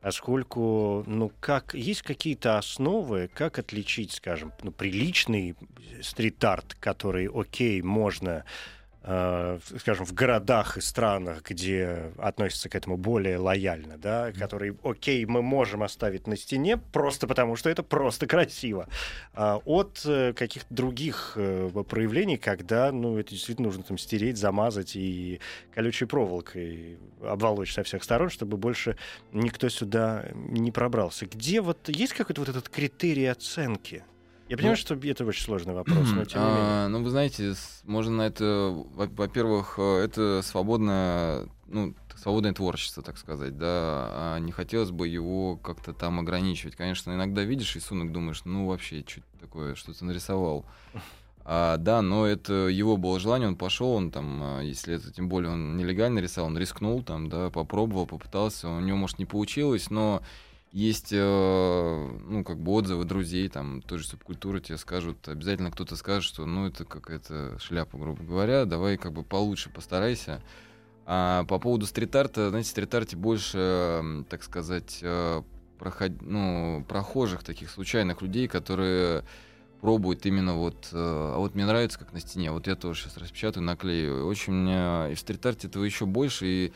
Поскольку, 0.01 1.05
ну, 1.07 1.31
как 1.39 1.73
есть 1.73 2.01
какие-то 2.01 2.57
основы, 2.57 3.29
как 3.33 3.59
отличить, 3.59 4.11
скажем, 4.11 4.51
ну, 4.61 4.71
приличный 4.71 5.55
стрит-арт, 6.01 6.75
который, 6.81 7.29
окей, 7.33 7.81
можно 7.81 8.39
Э, 8.39 8.43
скажем, 9.05 10.05
в 10.05 10.13
городах 10.13 10.77
и 10.77 10.81
странах, 10.81 11.43
где 11.47 12.11
относятся 12.17 12.69
к 12.69 12.75
этому 12.75 12.97
более 12.97 13.37
лояльно, 13.37 13.97
да, 13.97 14.31
которые, 14.31 14.75
окей, 14.83 15.25
мы 15.25 15.43
можем 15.43 15.83
оставить 15.83 16.25
на 16.25 16.35
стене 16.35 16.77
просто 16.77 17.27
потому, 17.27 17.55
что 17.55 17.69
это 17.69 17.83
просто 17.83 18.25
красиво, 18.25 18.87
а 19.33 19.61
от 19.63 20.01
э, 20.05 20.33
каких-то 20.33 20.73
других 20.73 21.33
э, 21.35 21.69
проявлений, 21.87 22.37
когда, 22.37 22.91
ну, 22.91 23.19
это 23.19 23.29
действительно 23.29 23.67
нужно 23.67 23.83
там 23.83 23.99
стереть, 23.99 24.37
замазать 24.37 24.95
и 24.95 25.39
колючей 25.75 26.05
проволокой 26.05 26.97
обволочь 27.23 27.73
со 27.73 27.83
всех 27.83 28.03
сторон, 28.03 28.29
чтобы 28.29 28.57
больше 28.57 28.97
никто 29.31 29.69
сюда 29.69 30.25
не 30.33 30.71
пробрался. 30.71 31.27
Где 31.27 31.61
вот 31.61 31.89
есть 31.89 32.13
какой-то 32.13 32.41
вот 32.41 32.49
этот 32.49 32.69
критерий 32.69 33.27
оценки? 33.27 34.03
Я 34.47 34.57
понимаю, 34.57 34.77
ну, 34.77 34.81
что 34.81 34.93
это 34.95 35.25
очень 35.25 35.43
сложный 35.43 35.73
вопрос, 35.73 36.11
но 36.11 36.25
тем 36.25 36.41
не 36.41 36.47
менее. 36.47 36.63
А, 36.63 36.87
ну, 36.87 37.03
вы 37.03 37.09
знаете, 37.09 37.53
можно 37.83 38.17
на 38.17 38.21
это, 38.23 38.71
во-первых, 38.93 39.75
э, 39.77 40.03
это 40.03 40.41
свободное, 40.43 41.47
ну, 41.67 41.95
свободное 42.15 42.53
творчество, 42.53 43.01
так 43.01 43.17
сказать, 43.17 43.57
да, 43.57 43.67
а 43.67 44.39
не 44.39 44.51
хотелось 44.51 44.91
бы 44.91 45.07
его 45.07 45.57
как-то 45.57 45.93
там 45.93 46.19
ограничивать. 46.19 46.75
Конечно, 46.75 47.11
иногда 47.11 47.43
видишь 47.43 47.75
рисунок, 47.75 48.11
думаешь, 48.11 48.43
ну, 48.45 48.67
вообще, 48.67 49.03
что 49.07 49.21
такое, 49.39 49.75
что 49.75 49.93
ты 49.93 50.05
нарисовал. 50.05 50.65
А, 51.47 51.77
да, 51.77 52.01
но 52.01 52.25
это 52.25 52.53
его 52.53 52.97
было 52.97 53.19
желание, 53.19 53.47
он 53.47 53.55
пошел, 53.55 53.91
он 53.91 54.09
там, 54.09 54.41
а, 54.41 54.61
если 54.61 54.95
это 54.95 55.13
тем 55.13 55.29
более 55.29 55.51
он 55.51 55.77
нелегально 55.77 56.17
рисовал, 56.17 56.49
он 56.49 56.57
рискнул 56.57 57.03
там, 57.03 57.29
да, 57.29 57.51
попробовал, 57.51 58.07
попытался, 58.07 58.67
у 58.67 58.79
него, 58.79 58.97
может, 58.97 59.19
не 59.19 59.27
получилось, 59.27 59.91
но 59.91 60.23
есть, 60.75 61.13
э, 61.13 62.19
ну, 62.27 62.43
как 62.43 62.59
бы 62.59 62.73
отзывы 62.73 63.05
друзей, 63.05 63.47
там, 63.47 63.81
той 63.81 63.99
же 63.99 64.05
субкультуры 64.05 64.59
тебе 64.59 64.77
скажут, 64.77 65.25
обязательно 65.29 65.71
кто-то 65.71 65.95
скажет, 65.95 66.25
что, 66.25 66.45
ну, 66.45 66.67
это 66.67 66.83
какая-то 66.83 67.57
шляпа, 67.59 67.97
грубо 67.97 68.21
говоря, 68.21 68.65
давай 68.65 68.97
как 68.97 69.13
бы 69.13 69.23
получше 69.23 69.69
постарайся. 69.69 70.43
А 71.05 71.45
по 71.45 71.59
поводу 71.59 71.85
стрит-арта, 71.85 72.49
знаете, 72.49 72.67
в 72.67 72.71
стрит-арте 72.71 73.15
больше, 73.15 74.25
так 74.27 74.43
сказать, 74.43 74.99
э, 75.01 75.43
проход... 75.79 76.11
ну, 76.19 76.83
прохожих, 76.89 77.43
таких 77.43 77.69
случайных 77.69 78.21
людей, 78.21 78.49
которые 78.49 79.23
пробуют 79.79 80.25
именно 80.25 80.55
вот, 80.55 80.89
э, 80.91 80.97
а 80.97 81.37
вот 81.37 81.55
мне 81.55 81.65
нравится, 81.65 81.99
как 81.99 82.11
на 82.11 82.19
стене, 82.19 82.51
вот 82.51 82.67
я 82.67 82.75
тоже 82.75 83.03
сейчас 83.03 83.15
распечатаю, 83.15 83.63
наклею. 83.63 84.27
Очень 84.27 84.67
и 84.67 85.13
в 85.15 85.19
стрит-арте 85.19 85.67
этого 85.67 85.85
еще 85.85 86.05
больше, 86.05 86.45
и 86.45 86.73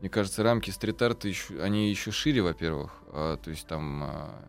мне 0.00 0.10
кажется, 0.10 0.42
рамки 0.42 0.70
стрит-арта 0.70 1.28
еще, 1.28 1.60
они 1.62 1.90
еще 1.90 2.10
шире, 2.10 2.42
во-первых. 2.42 2.92
А, 3.08 3.36
то 3.36 3.50
есть 3.50 3.66
там 3.66 4.02
а, 4.04 4.48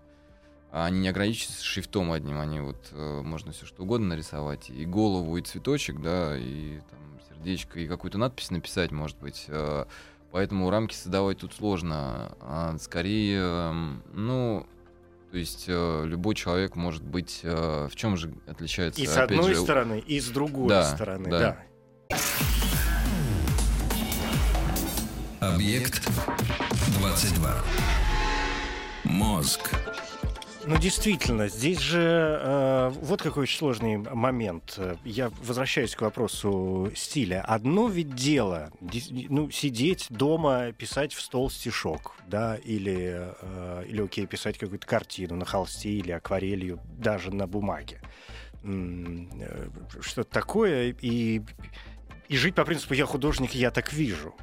они 0.71 0.99
не 0.99 1.09
ограничиваются 1.09 1.63
шрифтом 1.63 2.11
одним, 2.11 2.39
они 2.39 2.59
вот 2.59 2.89
а, 2.91 3.21
можно 3.23 3.51
все 3.51 3.65
что 3.65 3.83
угодно 3.83 4.09
нарисовать. 4.09 4.69
И 4.69 4.85
голову, 4.85 5.37
и 5.37 5.41
цветочек, 5.41 6.01
да, 6.01 6.37
и 6.37 6.79
там 6.89 6.99
сердечко, 7.29 7.79
и 7.79 7.87
какую-то 7.87 8.17
надпись 8.17 8.51
написать, 8.51 8.91
может 8.91 9.17
быть. 9.17 9.45
А, 9.47 9.87
поэтому 10.31 10.69
рамки 10.69 10.93
создавать 10.93 11.39
тут 11.39 11.53
сложно. 11.53 12.35
А, 12.41 12.77
скорее, 12.79 13.63
ну, 14.13 14.67
то 15.31 15.37
есть 15.37 15.65
э, 15.67 16.05
любой 16.05 16.33
человек 16.33 16.75
может 16.75 17.03
быть... 17.03 17.41
Э, 17.43 17.87
в 17.87 17.95
чем 17.95 18.17
же 18.17 18.33
отличается? 18.47 18.99
И 18.99 19.05
с 19.05 19.15
одной 19.15 19.53
же... 19.53 19.61
стороны, 19.61 19.99
и 19.99 20.19
с 20.19 20.27
другой 20.29 20.69
да, 20.69 20.83
стороны, 20.83 21.29
да. 21.29 21.39
да. 21.39 21.63
Объект 25.39 26.05
22. 26.97 27.63
Мозг. 29.05 29.73
Ну, 30.65 30.77
действительно, 30.77 31.47
здесь 31.47 31.79
же 31.79 32.39
э, 32.41 32.91
вот 33.01 33.21
какой 33.21 33.43
очень 33.43 33.57
сложный 33.57 33.97
момент. 33.97 34.77
Я 35.05 35.31
возвращаюсь 35.41 35.95
к 35.95 36.01
вопросу 36.01 36.91
стиля. 36.93 37.41
Одно 37.47 37.87
ведь 37.87 38.15
дело, 38.15 38.69
ну, 39.29 39.49
сидеть 39.49 40.07
дома, 40.09 40.73
писать 40.73 41.13
в 41.13 41.21
стол 41.21 41.49
стишок, 41.49 42.15
да, 42.27 42.57
или, 42.57 43.33
э, 43.41 43.85
или 43.87 44.01
окей, 44.01 44.27
писать 44.27 44.57
какую-то 44.57 44.85
картину 44.85 45.37
на 45.37 45.45
холсте 45.45 45.89
или 45.89 46.11
акварелью, 46.11 46.81
даже 46.97 47.33
на 47.33 47.47
бумаге. 47.47 48.01
Э, 48.63 49.69
что-то 50.01 50.29
такое, 50.29 50.93
и, 50.99 51.41
и 52.27 52.35
жить 52.35 52.55
по 52.55 52.65
принципу 52.65 52.93
«я 52.93 53.05
художник, 53.05 53.55
я 53.55 53.71
так 53.71 53.93
вижу» 53.93 54.35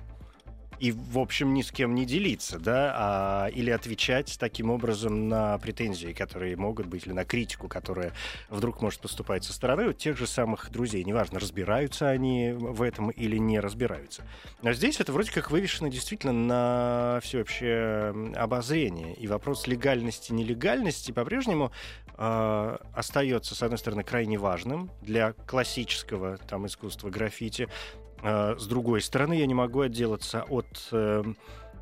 и, 0.78 0.92
в 0.92 1.18
общем, 1.18 1.54
ни 1.54 1.62
с 1.62 1.70
кем 1.70 1.94
не 1.94 2.04
делиться, 2.04 2.58
да, 2.58 2.92
а, 2.94 3.46
или 3.48 3.70
отвечать 3.70 4.36
таким 4.38 4.70
образом 4.70 5.28
на 5.28 5.58
претензии, 5.58 6.12
которые 6.12 6.56
могут 6.56 6.86
быть, 6.86 7.06
или 7.06 7.12
на 7.12 7.24
критику, 7.24 7.68
которая 7.68 8.12
вдруг 8.48 8.82
может 8.82 9.00
поступать 9.00 9.44
со 9.44 9.52
стороны 9.52 9.86
вот 9.86 9.98
тех 9.98 10.16
же 10.16 10.26
самых 10.26 10.70
друзей. 10.70 11.04
Неважно, 11.04 11.38
разбираются 11.38 12.08
они 12.08 12.52
в 12.52 12.82
этом 12.82 13.10
или 13.10 13.36
не 13.36 13.60
разбираются. 13.60 14.22
Но 14.62 14.72
здесь 14.72 15.00
это 15.00 15.12
вроде 15.12 15.32
как 15.32 15.50
вывешено 15.50 15.90
действительно 15.90 16.32
на 16.32 17.20
всеобщее 17.22 18.34
обозрение. 18.36 19.14
И 19.14 19.26
вопрос 19.26 19.66
легальности, 19.66 20.32
нелегальности 20.32 21.12
по-прежнему 21.12 21.72
э, 22.16 22.76
остается, 22.94 23.54
с 23.54 23.62
одной 23.62 23.78
стороны, 23.78 24.02
крайне 24.02 24.38
важным 24.38 24.90
для 25.02 25.32
классического 25.32 26.38
там 26.38 26.66
искусства 26.66 27.10
граффити, 27.10 27.68
а, 27.68 28.05
с 28.26 28.66
другой 28.66 29.02
стороны, 29.02 29.34
я 29.34 29.46
не 29.46 29.54
могу 29.54 29.82
отделаться 29.82 30.42
от 30.48 30.88
э, 30.90 31.22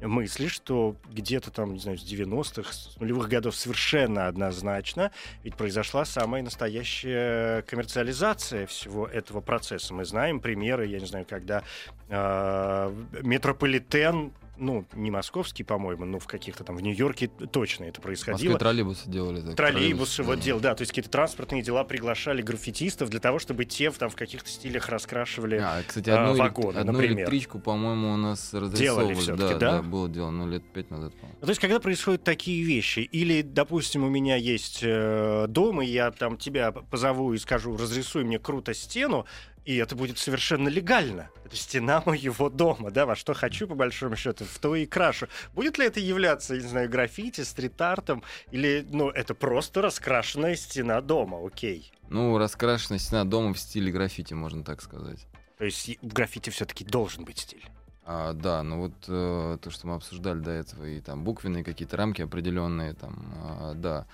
мысли, 0.03 0.49
что 0.49 0.97
где-то 1.11 1.51
там, 1.51 1.73
не 1.73 1.79
знаю, 1.79 1.99
с 1.99 2.05
90-х, 2.05 2.73
с 2.73 2.97
нулевых 3.01 3.29
годов 3.29 3.57
совершенно 3.57 4.27
однозначно 4.27 5.11
ведь 5.43 5.57
произошла 5.57 6.05
самая 6.05 6.43
настоящая 6.43 7.63
коммерциализация 7.63 8.67
всего 8.67 9.07
этого 9.07 9.41
процесса. 9.41 9.95
Мы 9.95 10.05
знаем 10.05 10.41
примеры, 10.41 10.87
я 10.87 11.01
не 11.01 11.07
знаю, 11.07 11.27
когда 11.29 11.63
э, 12.09 12.95
метрополитен 13.23 14.33
ну, 14.57 14.85
не 14.95 15.11
московский, 15.11 15.65
по-моему, 15.65 16.05
но 16.05 16.19
в 16.19 16.27
каких-то 16.27 16.65
там, 16.65 16.77
в 16.77 16.81
Нью-Йорке 16.81 17.29
точно 17.29 17.85
это 17.85 18.01
происходило. 18.01 18.53
Москве 18.53 18.59
троллейбусы 18.59 19.09
делали. 19.09 19.41
Так, 19.41 19.57
троллейбусы 19.57 20.23
вот 20.23 20.41
делал, 20.41 20.61
да, 20.61 20.75
то 20.75 20.83
есть 20.83 20.93
какие-то 20.93 21.11
транспортные 21.11 21.63
дела 21.63 21.85
приглашали 21.85 22.43
граффитистов 22.43 23.11
для 23.11 23.21
того, 23.21 23.39
чтобы 23.39 23.65
те 23.65 23.91
в, 23.91 23.99
там 23.99 24.11
в 24.11 24.17
каких-то 24.17 24.49
стилях 24.49 24.89
раскрашивали 24.89 25.57
а, 25.57 25.83
кстати, 25.87 26.11
одну, 26.11 26.35
а, 26.35 26.37
вагоны, 26.37 26.79
одну 26.79 26.93
например. 26.93 27.21
электричку, 27.21 27.59
по-моему, 27.59 28.13
у 28.13 28.17
нас 28.17 28.53
разрисовывали. 28.55 29.15
Делали 29.15 29.39
да, 29.39 29.49
да? 29.49 29.59
да, 29.59 29.83
было 29.83 30.09
дело, 30.09 30.31
ну, 30.31 30.49
лет 30.49 30.63
пять 30.73 30.91
назад, 30.91 31.13
по-моему. 31.15 31.39
Ну, 31.41 31.47
то 31.47 31.51
есть, 31.51 31.61
когда 31.61 31.81
происходят 31.81 32.23
такие 32.25 32.65
вещи, 32.65 33.01
или, 33.01 33.43
допустим, 33.43 34.05
у 34.05 34.09
меня 34.09 34.37
есть 34.37 34.81
э, 34.83 35.47
дом, 35.49 35.83
и 35.83 35.87
я 35.87 36.11
там 36.11 36.37
тебя 36.37 36.73
позову 36.73 37.33
и 37.33 37.39
скажу, 37.39 37.77
разрисуй 37.77 38.25
мне 38.25 38.39
круто 38.39 38.75
стену, 38.75 39.27
и 39.65 39.77
это 39.77 39.97
будет 39.97 40.19
совершенно 40.19 40.69
легально. 40.69 41.31
Это 41.45 41.57
стена 41.57 42.03
моего 42.07 42.51
дома, 42.51 42.91
да, 42.91 43.07
во 43.07 43.17
что 43.17 43.35
хочу, 43.35 43.67
по 43.67 43.75
большому 43.75 44.17
счету, 44.17 44.45
в 44.45 44.59
то 44.59 44.75
и 44.77 44.87
крашу. 44.87 45.29
Будет 45.55 45.79
ли 45.79 45.87
это 45.87 46.01
являться, 46.01 46.55
не 46.55 46.61
знаю, 46.61 46.89
граффити, 46.89 47.43
стрит-артом, 47.43 48.23
или, 48.51 48.87
ну, 48.91 49.11
это 49.11 49.35
просто 49.35 49.83
раскрашенная 49.83 50.57
стена 50.57 51.01
дома, 51.01 51.39
окей. 51.45 51.93
Ну, 52.09 52.39
раскрашенная 52.39 52.99
стена 52.99 53.25
дома 53.25 53.55
в 53.55 53.59
стиле 53.59 53.91
граффити, 53.91 54.35
можно 54.35 54.63
так 54.63 54.83
сказать. 54.83 55.27
То 55.59 55.65
есть 55.65 55.99
в 56.03 56.13
граффити 56.13 56.51
все-таки 56.51 56.85
должен 56.85 57.25
быть 57.25 57.39
стиль. 57.39 57.65
А, 58.07 58.35
да, 58.35 58.63
ну 58.63 58.81
вот 58.81 58.93
э, 59.09 59.59
то, 59.63 59.71
что 59.71 59.87
мы 59.87 59.95
обсуждали 59.95 60.39
до 60.39 60.51
этого, 60.51 60.85
и 60.85 61.01
там 61.01 61.25
буквенные 61.25 61.65
какие-то 61.65 61.97
рамки 61.97 62.21
определенные, 62.21 62.93
там, 62.93 63.33
а, 63.37 63.75
да. 63.75 64.07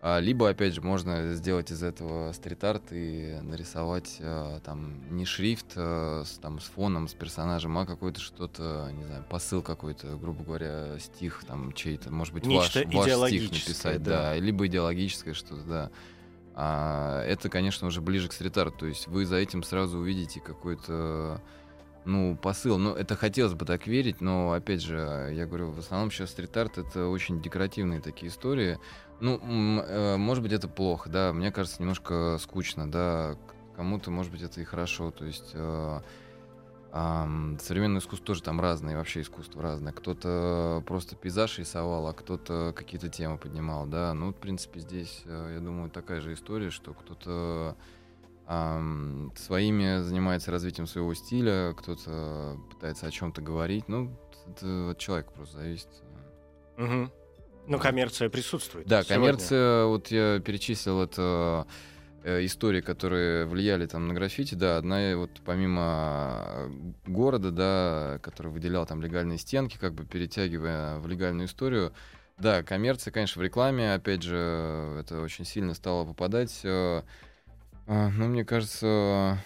А, 0.00 0.20
либо, 0.20 0.48
опять 0.48 0.74
же, 0.74 0.80
можно 0.80 1.34
сделать 1.34 1.72
из 1.72 1.82
этого 1.82 2.32
стрит-арт 2.32 2.92
и 2.92 3.40
нарисовать 3.42 4.18
а, 4.20 4.60
там 4.60 5.02
не 5.10 5.24
шрифт 5.24 5.72
а, 5.74 6.22
с, 6.24 6.38
там, 6.38 6.60
с 6.60 6.66
фоном, 6.66 7.08
с 7.08 7.14
персонажем, 7.14 7.76
а 7.78 7.84
какой-то 7.84 8.20
что-то, 8.20 8.90
не 8.92 9.04
знаю, 9.04 9.24
посыл 9.28 9.60
какой-то, 9.60 10.16
грубо 10.16 10.44
говоря, 10.44 10.98
стих 11.00 11.42
там 11.44 11.72
чей-то, 11.72 12.12
может 12.12 12.32
быть, 12.32 12.46
Нечто 12.46 12.84
ваш, 12.86 13.08
ваш 13.08 13.28
стих 13.28 13.50
написать, 13.50 14.02
да. 14.02 14.34
да. 14.34 14.36
либо 14.36 14.68
идеологическое 14.68 15.34
что-то, 15.34 15.64
да. 15.64 15.90
А, 16.54 17.24
это, 17.24 17.48
конечно, 17.48 17.88
уже 17.88 18.00
ближе 18.00 18.28
к 18.28 18.32
стрит-арту, 18.32 18.78
то 18.78 18.86
есть 18.86 19.08
вы 19.08 19.26
за 19.26 19.36
этим 19.36 19.64
сразу 19.64 19.98
увидите 19.98 20.40
какой-то 20.40 21.42
ну, 22.08 22.36
посыл. 22.36 22.78
Ну, 22.78 22.94
это 22.94 23.14
хотелось 23.14 23.54
бы 23.54 23.64
так 23.66 23.86
верить, 23.86 24.20
но, 24.20 24.52
опять 24.52 24.82
же, 24.82 25.30
я 25.32 25.46
говорю, 25.46 25.70
в 25.70 25.78
основном 25.78 26.10
сейчас 26.10 26.30
стрит-арт— 26.30 26.78
это 26.78 27.06
очень 27.06 27.40
декоративные 27.42 28.00
такие 28.00 28.30
истории. 28.30 28.78
Ну, 29.20 29.38
э, 29.38 30.16
может 30.16 30.42
быть, 30.42 30.52
это 30.52 30.68
плохо, 30.68 31.10
да, 31.10 31.32
мне 31.32 31.52
кажется, 31.52 31.80
немножко 31.80 32.38
скучно, 32.40 32.90
да, 32.90 33.36
кому-то, 33.76 34.10
может 34.10 34.32
быть, 34.32 34.42
это 34.42 34.60
и 34.60 34.64
хорошо, 34.64 35.10
то 35.10 35.24
есть... 35.24 35.50
э, 35.52 36.00
современное 36.90 38.00
искусство 38.00 38.26
тоже 38.26 38.42
там 38.42 38.60
разное, 38.60 38.96
вообще 38.96 39.20
искусство 39.20 39.62
разное. 39.62 39.92
Кто-то 39.92 40.82
просто 40.86 41.14
пейзаж 41.16 41.58
рисовал, 41.58 42.08
а 42.08 42.14
кто-то 42.14 42.72
какие-то 42.74 43.10
темы 43.10 43.36
поднимал, 43.36 43.86
да. 43.86 44.14
Ну, 44.14 44.32
в 44.32 44.36
принципе, 44.36 44.80
здесь, 44.80 45.22
э, 45.26 45.56
я 45.56 45.60
думаю, 45.60 45.90
такая 45.90 46.22
же 46.22 46.32
история, 46.32 46.70
что 46.70 46.94
кто-то 46.94 47.76
своими 48.48 50.00
занимается 50.02 50.50
развитием 50.50 50.86
своего 50.86 51.12
стиля, 51.12 51.74
кто-то 51.76 52.56
пытается 52.70 53.06
о 53.06 53.10
чем-то 53.10 53.42
говорить. 53.42 53.88
Ну, 53.88 54.16
это 54.46 54.90
от 54.92 54.98
человека 54.98 55.32
просто 55.32 55.58
зависит. 55.58 55.88
Мгм. 56.78 57.12
Ну, 57.66 57.78
коммерция 57.78 58.30
присутствует. 58.30 58.86
Да, 58.86 59.02
сегодня. 59.02 59.16
коммерция, 59.16 59.84
вот 59.84 60.10
я 60.10 60.40
перечислил 60.40 61.02
это 61.02 61.66
э, 62.24 62.46
истории, 62.46 62.80
которые 62.80 63.44
влияли 63.44 63.84
там 63.84 64.08
на 64.08 64.14
граффити, 64.14 64.54
да, 64.54 64.78
одна 64.78 65.14
вот 65.16 65.42
помимо 65.44 66.44
э, 66.46 66.70
города, 67.06 67.50
да, 67.50 68.18
который 68.22 68.50
выделял 68.50 68.86
там 68.86 69.02
легальные 69.02 69.36
стенки, 69.36 69.76
как 69.76 69.92
бы 69.92 70.06
перетягивая 70.06 70.98
в 70.98 71.06
легальную 71.06 71.46
историю, 71.46 71.92
да, 72.38 72.62
коммерция, 72.62 73.10
конечно, 73.10 73.40
в 73.40 73.44
рекламе, 73.44 73.92
опять 73.92 74.22
же, 74.22 74.96
это 75.00 75.20
очень 75.20 75.44
сильно 75.44 75.74
стало 75.74 76.06
попадать. 76.06 76.62
А, 77.88 78.10
Ну, 78.10 78.28
мне 78.28 78.44
кажется, 78.44 79.38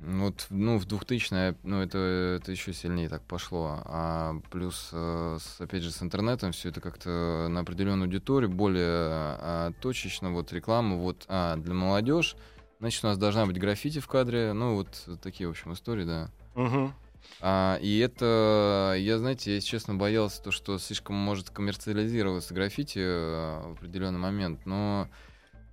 вот, 0.00 0.46
ну, 0.50 0.78
в 0.78 0.84
2000 0.86 1.56
ну, 1.64 1.82
это, 1.82 1.98
это 2.40 2.52
еще 2.52 2.72
сильнее 2.72 3.08
так 3.08 3.22
пошло. 3.22 3.80
А 3.84 4.36
плюс, 4.50 4.90
э, 4.92 5.38
с- 5.40 5.60
опять 5.60 5.82
же, 5.82 5.90
с 5.90 6.02
интернетом 6.02 6.52
все 6.52 6.68
это 6.68 6.80
как-то 6.80 7.48
на 7.50 7.60
определенную 7.60 8.04
аудиторию, 8.06 8.50
более 8.50 8.86
а, 8.86 9.72
точечно, 9.80 10.30
вот 10.32 10.52
реклама, 10.52 10.96
вот, 10.96 11.24
а, 11.28 11.56
для 11.56 11.74
молодежь, 11.74 12.36
значит, 12.78 13.04
у 13.04 13.08
нас 13.08 13.18
должна 13.18 13.44
быть 13.46 13.58
граффити 13.58 13.98
в 13.98 14.06
кадре, 14.06 14.52
ну, 14.52 14.74
вот 14.76 15.08
такие, 15.20 15.48
в 15.48 15.50
общем, 15.50 15.72
истории, 15.72 16.04
да. 16.04 16.30
Мгм. 16.54 16.94
А, 17.40 17.78
и 17.82 17.98
это, 17.98 18.94
я, 18.98 19.18
знаете, 19.18 19.50
я, 19.50 19.56
если 19.56 19.68
честно, 19.68 19.94
боялся 19.96 20.40
то, 20.42 20.50
что 20.52 20.78
слишком 20.78 21.16
может 21.16 21.50
коммерциализироваться 21.50 22.54
граффити 22.54 23.00
э, 23.00 23.60
в 23.68 23.72
определенный 23.72 24.18
момент, 24.20 24.64
но 24.64 25.08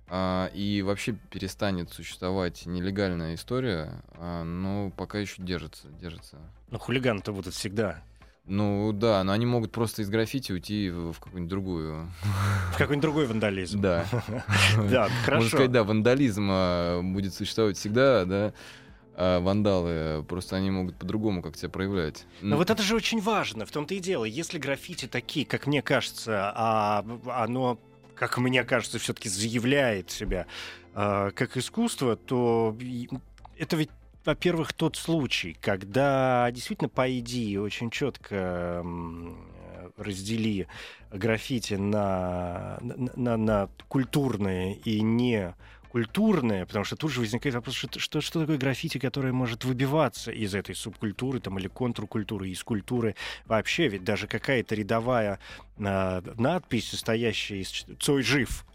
а, 0.08 0.50
и 0.54 0.82
вообще 0.82 1.12
перестанет 1.30 1.90
существовать 1.92 2.66
нелегальная 2.66 3.34
история, 3.34 4.02
а, 4.14 4.44
но 4.44 4.90
пока 4.90 5.18
еще 5.18 5.42
держится, 5.42 5.88
держится. 6.00 6.38
Ну, 6.70 6.78
хулиганы-то 6.78 7.32
будут 7.32 7.54
всегда. 7.54 8.02
Ну 8.44 8.92
да, 8.92 9.24
но 9.24 9.32
они 9.32 9.44
могут 9.44 9.72
просто 9.72 10.02
из 10.02 10.08
граффити 10.08 10.52
уйти 10.52 10.88
в, 10.90 11.12
в 11.12 11.18
какую-нибудь 11.18 11.50
другую. 11.50 12.12
В 12.72 12.78
какой-нибудь 12.78 13.02
другой 13.02 13.26
вандализм. 13.26 13.80
Да. 13.80 14.06
Да, 14.76 15.08
Можно 15.08 15.24
хорошо. 15.24 15.48
сказать, 15.48 15.72
да, 15.72 15.82
вандализм 15.82 16.48
а, 16.50 17.02
будет 17.02 17.34
существовать 17.34 17.76
всегда, 17.76 18.24
да. 18.24 18.52
а 19.16 19.40
вандалы 19.40 20.22
просто 20.22 20.54
они 20.54 20.70
могут 20.70 20.96
по-другому 20.96 21.42
как 21.42 21.56
себя 21.56 21.70
проявлять. 21.70 22.24
Но 22.40 22.56
вот 22.56 22.70
это 22.70 22.82
же 22.84 22.94
очень 22.94 23.20
важно, 23.20 23.66
в 23.66 23.72
том-то 23.72 23.94
и 23.94 23.98
дело. 23.98 24.24
Если 24.24 24.58
граффити 24.58 25.06
такие, 25.06 25.44
как 25.44 25.66
мне 25.66 25.82
кажется, 25.82 26.52
а 26.54 27.04
оно, 27.26 27.80
как 28.16 28.38
мне 28.38 28.64
кажется, 28.64 28.98
все-таки 28.98 29.28
заявляет 29.28 30.10
себя 30.10 30.46
а, 30.94 31.30
как 31.30 31.56
искусство, 31.56 32.16
то 32.16 32.76
это 33.58 33.76
ведь 33.76 33.90
во-первых, 34.24 34.72
тот 34.72 34.96
случай, 34.96 35.56
когда 35.60 36.50
действительно 36.50 36.88
по 36.88 37.08
идее 37.18 37.60
очень 37.60 37.90
четко 37.90 38.84
раздели 39.96 40.66
граффити 41.12 41.74
на, 41.74 42.78
на, 42.80 43.12
на- 43.14 43.36
на 43.36 43.68
культурное 43.88 44.74
и 44.74 45.00
не 45.00 45.54
культурное, 45.96 46.66
потому 46.66 46.84
что 46.84 46.94
тут 46.94 47.10
же 47.10 47.20
возникает 47.20 47.54
вопрос, 47.54 47.74
что, 47.74 47.98
что, 47.98 48.20
что 48.20 48.40
такое 48.40 48.58
граффити, 48.58 48.98
которое 48.98 49.32
может 49.32 49.64
выбиваться 49.64 50.30
из 50.30 50.54
этой 50.54 50.74
субкультуры 50.74 51.40
там, 51.40 51.58
или 51.58 51.68
контркультуры, 51.68 52.50
из 52.50 52.62
культуры 52.62 53.14
вообще, 53.46 53.88
ведь 53.88 54.04
даже 54.04 54.26
какая-то 54.26 54.74
рядовая 54.74 55.38
а, 55.78 56.22
надпись, 56.36 56.90
состоящая 56.90 57.60
из 57.60 57.86
«Цой 57.98 58.22
жив», 58.22 58.66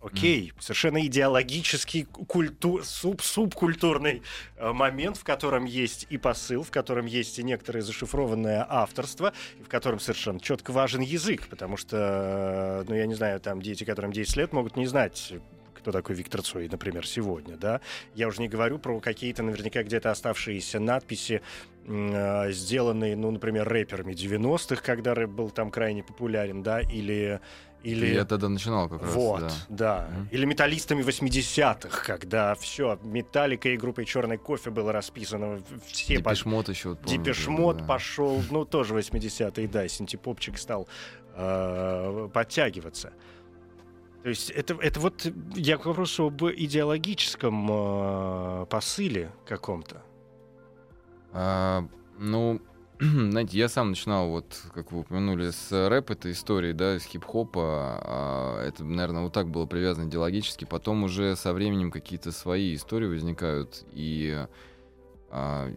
Окей, 0.00 0.52
совершенно 0.60 1.04
идеологический 1.04 2.04
культу... 2.04 2.80
суб 2.84 3.22
субкультурный 3.22 4.22
э, 4.56 4.72
момент, 4.72 5.16
в 5.16 5.24
котором 5.24 5.64
есть 5.64 6.06
и 6.10 6.16
посыл, 6.16 6.62
в 6.62 6.70
котором 6.70 7.06
есть 7.06 7.40
и 7.40 7.42
некоторое 7.42 7.80
зашифрованное 7.80 8.64
авторство, 8.68 9.32
и 9.58 9.64
в 9.64 9.68
котором 9.68 9.98
совершенно 9.98 10.38
четко 10.38 10.70
важен 10.70 11.00
язык, 11.00 11.48
потому 11.48 11.76
что, 11.76 11.96
э, 11.96 12.84
ну, 12.88 12.94
я 12.94 13.06
не 13.06 13.14
знаю, 13.14 13.40
там 13.40 13.60
дети, 13.60 13.82
которым 13.82 14.12
10 14.12 14.36
лет, 14.36 14.52
могут 14.52 14.76
не 14.76 14.86
знать 14.86 15.32
кто 15.86 15.92
такой 15.92 16.16
Виктор 16.16 16.42
Цой, 16.42 16.68
например, 16.68 17.06
сегодня, 17.06 17.56
да. 17.56 17.80
Я 18.16 18.26
уже 18.26 18.40
не 18.40 18.48
говорю 18.48 18.80
про 18.80 18.98
какие-то 18.98 19.44
наверняка 19.44 19.84
где-то 19.84 20.10
оставшиеся 20.10 20.80
надписи, 20.80 21.42
э, 21.84 22.50
сделанные, 22.50 23.14
ну, 23.14 23.30
например, 23.30 23.68
рэперами 23.68 24.12
90-х, 24.12 24.82
когда 24.82 25.14
рэп 25.14 25.30
был 25.30 25.50
там 25.50 25.70
крайне 25.70 26.02
популярен, 26.02 26.64
да, 26.64 26.80
или... 26.80 27.38
или... 27.84 28.14
Я 28.14 28.24
тогда 28.24 28.48
начинал 28.48 28.88
как 28.88 29.00
раз. 29.00 29.14
Вот, 29.14 29.40
да. 29.42 29.52
да. 29.68 30.08
Мгм. 30.10 30.28
Или 30.32 30.44
металлистами 30.44 31.04
80-х, 31.04 32.02
когда 32.04 32.56
все, 32.56 32.98
металлика 33.04 33.68
и 33.68 33.76
группой 33.76 34.06
Черный 34.06 34.38
кофе 34.38 34.70
было 34.70 34.90
расписано. 34.90 35.62
Все 35.86 36.18
по- 36.18 36.30
Депешмот 36.30 36.68
еще 36.68 36.88
вот 36.88 36.98
помню, 36.98 37.16
Депешмот 37.16 37.76
да. 37.76 37.84
пошел, 37.84 38.42
ну, 38.50 38.64
тоже 38.64 38.92
80-е, 38.92 39.68
да, 39.68 39.86
синтепопчик 39.86 40.58
стал 40.58 40.88
э, 41.36 42.28
подтягиваться. 42.34 43.12
То 44.26 44.30
есть 44.30 44.50
это, 44.50 44.74
это 44.80 44.98
вот 44.98 45.24
я 45.54 45.78
к 45.78 45.86
вопросу 45.86 46.26
об 46.26 46.42
идеологическом 46.42 47.68
э, 47.70 48.66
посыле 48.68 49.30
каком-то. 49.46 50.02
А, 51.32 51.86
ну, 52.18 52.60
знаете, 52.98 53.56
я 53.56 53.68
сам 53.68 53.90
начинал, 53.90 54.30
вот, 54.30 54.46
как 54.74 54.90
вы 54.90 55.02
упомянули, 55.02 55.50
с 55.50 55.70
рэп 55.70 56.10
этой 56.10 56.32
истории, 56.32 56.72
да, 56.72 56.98
с 56.98 57.04
хип-хопа. 57.04 58.00
А, 58.02 58.66
это, 58.66 58.82
наверное, 58.82 59.22
вот 59.22 59.32
так 59.32 59.48
было 59.48 59.64
привязано 59.66 60.08
идеологически. 60.08 60.64
Потом 60.64 61.04
уже 61.04 61.36
со 61.36 61.52
временем 61.52 61.92
какие-то 61.92 62.32
свои 62.32 62.74
истории 62.74 63.06
возникают. 63.06 63.84
И 63.92 64.44
а, 65.30 65.72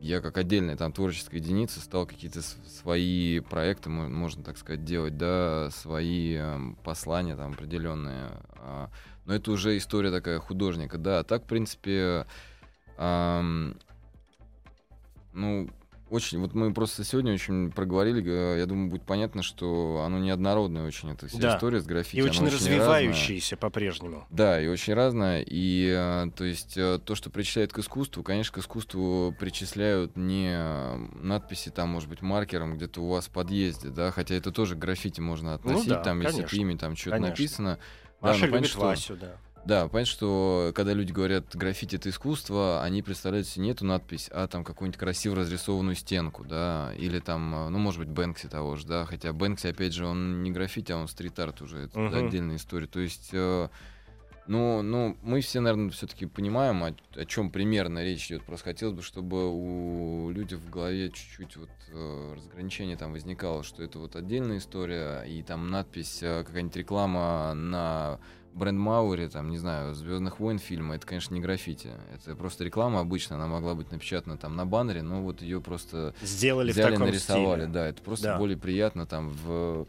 я 0.00 0.20
как 0.20 0.38
отдельная 0.38 0.76
там 0.76 0.92
творческая 0.92 1.36
единица 1.36 1.80
стал 1.80 2.06
какие-то 2.06 2.40
свои 2.42 3.40
проекты, 3.40 3.90
мо- 3.90 4.08
можно 4.08 4.42
так 4.42 4.56
сказать, 4.56 4.84
делать, 4.84 5.18
да, 5.18 5.68
свои 5.70 6.34
эм, 6.34 6.76
послания 6.82 7.36
там 7.36 7.52
определенные. 7.52 8.30
А, 8.56 8.90
но 9.26 9.34
это 9.34 9.50
уже 9.52 9.76
история 9.76 10.10
такая 10.10 10.38
художника, 10.38 10.96
да. 10.96 11.20
А 11.20 11.24
так, 11.24 11.44
в 11.44 11.46
принципе, 11.46 12.26
ам, 12.96 13.76
ну, 15.34 15.68
очень, 16.10 16.38
вот 16.40 16.54
мы 16.54 16.72
просто 16.74 17.04
сегодня 17.04 17.32
очень 17.32 17.70
проговорили, 17.70 18.22
э, 18.26 18.58
я 18.58 18.66
думаю, 18.66 18.90
будет 18.90 19.02
понятно, 19.04 19.42
что 19.42 20.02
оно 20.04 20.18
неоднородное 20.18 20.86
очень, 20.86 21.10
эта 21.12 21.28
вся 21.28 21.38
Да. 21.38 21.56
история 21.56 21.80
с 21.80 21.86
граффити. 21.86 22.16
И 22.16 22.22
очень 22.22 22.44
разная. 22.44 22.52
развивающиеся 22.78 23.56
по-прежнему. 23.56 24.26
Да, 24.30 24.60
и 24.60 24.66
очень 24.66 24.94
разное. 24.94 25.42
И 25.46 25.94
э, 25.96 26.30
то 26.36 26.44
есть 26.44 26.76
э, 26.76 26.98
то, 27.04 27.14
что 27.14 27.30
причисляют 27.30 27.72
к 27.72 27.78
искусству, 27.78 28.22
конечно, 28.22 28.52
к 28.54 28.58
искусству 28.58 29.34
причисляют 29.38 30.16
не 30.16 30.56
надписи, 31.22 31.70
там, 31.70 31.90
может 31.90 32.08
быть, 32.08 32.22
маркером 32.22 32.76
где-то 32.76 33.00
у 33.02 33.08
вас 33.08 33.26
в 33.26 33.30
подъезде, 33.30 33.88
да, 33.88 34.10
хотя 34.10 34.34
это 34.34 34.50
тоже 34.52 34.74
к 34.74 34.78
граффити 34.78 35.20
можно 35.20 35.54
относить, 35.54 35.88
Ну 35.88 35.94
да, 35.94 36.02
там, 36.02 36.20
если 36.20 36.36
конечно. 36.38 36.56
ими 36.56 36.74
там 36.76 36.96
что-то 36.96 37.18
написано. 37.18 37.78
Маша 38.20 38.34
ну, 38.34 38.40
понятно, 38.40 38.56
любит 38.56 38.70
что- 38.70 38.80
Васю, 38.80 39.16
да. 39.16 39.36
Да, 39.70 39.86
понятно, 39.86 40.10
что 40.10 40.72
когда 40.74 40.94
люди 40.94 41.12
говорят 41.12 41.54
граффити 41.54 41.94
это 41.94 42.10
искусство, 42.10 42.82
они 42.82 43.02
представляют 43.02 43.46
себе 43.46 43.66
не 43.66 43.70
эту 43.70 43.84
надпись, 43.84 44.28
а 44.32 44.48
там 44.48 44.64
какую-нибудь 44.64 44.98
красиво 44.98 45.36
разрисованную 45.36 45.94
стенку, 45.94 46.42
да, 46.42 46.92
или 46.98 47.20
там, 47.20 47.54
э, 47.54 47.68
ну, 47.68 47.78
может 47.78 48.00
быть, 48.00 48.08
Бэнкси 48.08 48.48
того 48.48 48.74
же, 48.74 48.84
да, 48.88 49.04
хотя 49.04 49.32
Бэнкси, 49.32 49.68
опять 49.68 49.92
же, 49.92 50.06
он 50.06 50.42
не 50.42 50.50
граффити, 50.50 50.90
а 50.90 50.96
он 50.96 51.06
стрит-арт 51.06 51.62
уже, 51.62 51.84
это 51.84 52.00
Мгм. 52.00 52.16
отдельная 52.16 52.56
история. 52.56 52.88
То 52.88 52.98
есть, 52.98 53.28
э, 53.30 53.68
ну, 54.48 54.82
ну, 54.82 55.16
мы 55.22 55.40
все, 55.40 55.60
наверное, 55.60 55.90
все-таки 55.90 56.26
понимаем, 56.26 56.82
о, 56.82 56.92
о 57.14 57.24
чем 57.24 57.52
примерно 57.52 58.02
речь 58.02 58.26
идет. 58.26 58.42
Просто 58.42 58.64
хотелось 58.64 58.96
бы, 58.96 59.02
чтобы 59.02 59.52
у 59.52 60.30
людей 60.30 60.58
в 60.58 60.68
голове 60.68 61.10
чуть-чуть 61.10 61.56
вот 61.56 61.70
э, 61.92 62.34
разграничение 62.34 62.96
там 62.96 63.12
возникало, 63.12 63.62
что 63.62 63.84
это 63.84 64.00
вот 64.00 64.16
отдельная 64.16 64.58
история, 64.58 65.22
и 65.22 65.44
там 65.44 65.70
надпись, 65.70 66.24
э, 66.24 66.42
какая-нибудь 66.42 66.74
реклама 66.74 67.54
на 67.54 68.18
бренд 68.52 68.78
Маури, 68.78 69.26
там, 69.28 69.50
не 69.50 69.58
знаю, 69.58 69.94
Звездных 69.94 70.40
войн 70.40 70.58
фильма, 70.58 70.94
это, 70.96 71.06
конечно, 71.06 71.34
не 71.34 71.40
граффити. 71.40 71.90
Это 72.14 72.34
просто 72.36 72.64
реклама 72.64 73.00
обычно, 73.00 73.36
она 73.36 73.46
могла 73.46 73.74
быть 73.74 73.90
напечатана 73.90 74.36
там 74.36 74.56
на 74.56 74.66
баннере, 74.66 75.02
но 75.02 75.22
вот 75.22 75.42
ее 75.42 75.60
просто 75.60 76.14
Сделали 76.22 76.70
взяли, 76.70 76.88
в 76.90 76.92
таком 76.92 77.06
нарисовали. 77.06 77.60
стиле. 77.62 77.72
Да, 77.72 77.86
это 77.88 78.02
просто 78.02 78.24
Да. 78.26 78.38
более 78.38 78.56
приятно 78.56 79.06
там 79.06 79.30
в 79.30 79.86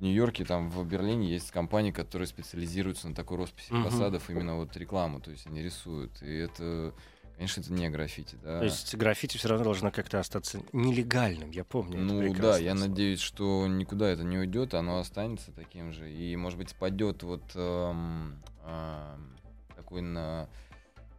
Нью-Йорке, 0.00 0.44
там 0.44 0.68
в 0.70 0.84
Берлине 0.86 1.30
есть 1.30 1.50
компании, 1.50 1.90
которые 1.92 2.26
специализируются 2.26 3.08
на 3.08 3.14
такой 3.14 3.36
росписи 3.38 3.72
Мгм. 3.72 3.84
фасадов, 3.84 4.28
именно 4.30 4.56
вот 4.56 4.76
рекламу, 4.76 5.20
то 5.20 5.30
есть 5.30 5.46
они 5.46 5.62
рисуют. 5.62 6.22
И 6.22 6.34
это, 6.38 6.92
конечно, 7.36 7.60
это 7.60 7.72
не 7.72 7.88
граффити, 7.90 8.36
да. 8.42 8.58
То 8.60 8.64
есть 8.64 8.94
граффити 8.94 9.36
все 9.36 9.48
равно 9.48 9.64
должно 9.64 9.90
как-то 9.90 10.18
остаться 10.18 10.62
нелегальным, 10.72 11.50
я 11.50 11.64
помню. 11.64 11.98
Ну 11.98 12.34
да, 12.34 12.58
я 12.58 12.74
слово. 12.74 12.88
надеюсь, 12.88 13.20
что 13.20 13.66
никуда 13.66 14.08
это 14.08 14.22
не 14.24 14.38
уйдет, 14.38 14.74
оно 14.74 14.98
останется 14.98 15.52
таким 15.52 15.92
же. 15.92 16.10
И, 16.12 16.36
может 16.36 16.58
быть, 16.58 16.70
спадет 16.70 17.22
вот 17.22 17.42
эм, 17.54 18.42
эм, 18.64 19.36
такой 19.76 20.02
на 20.02 20.48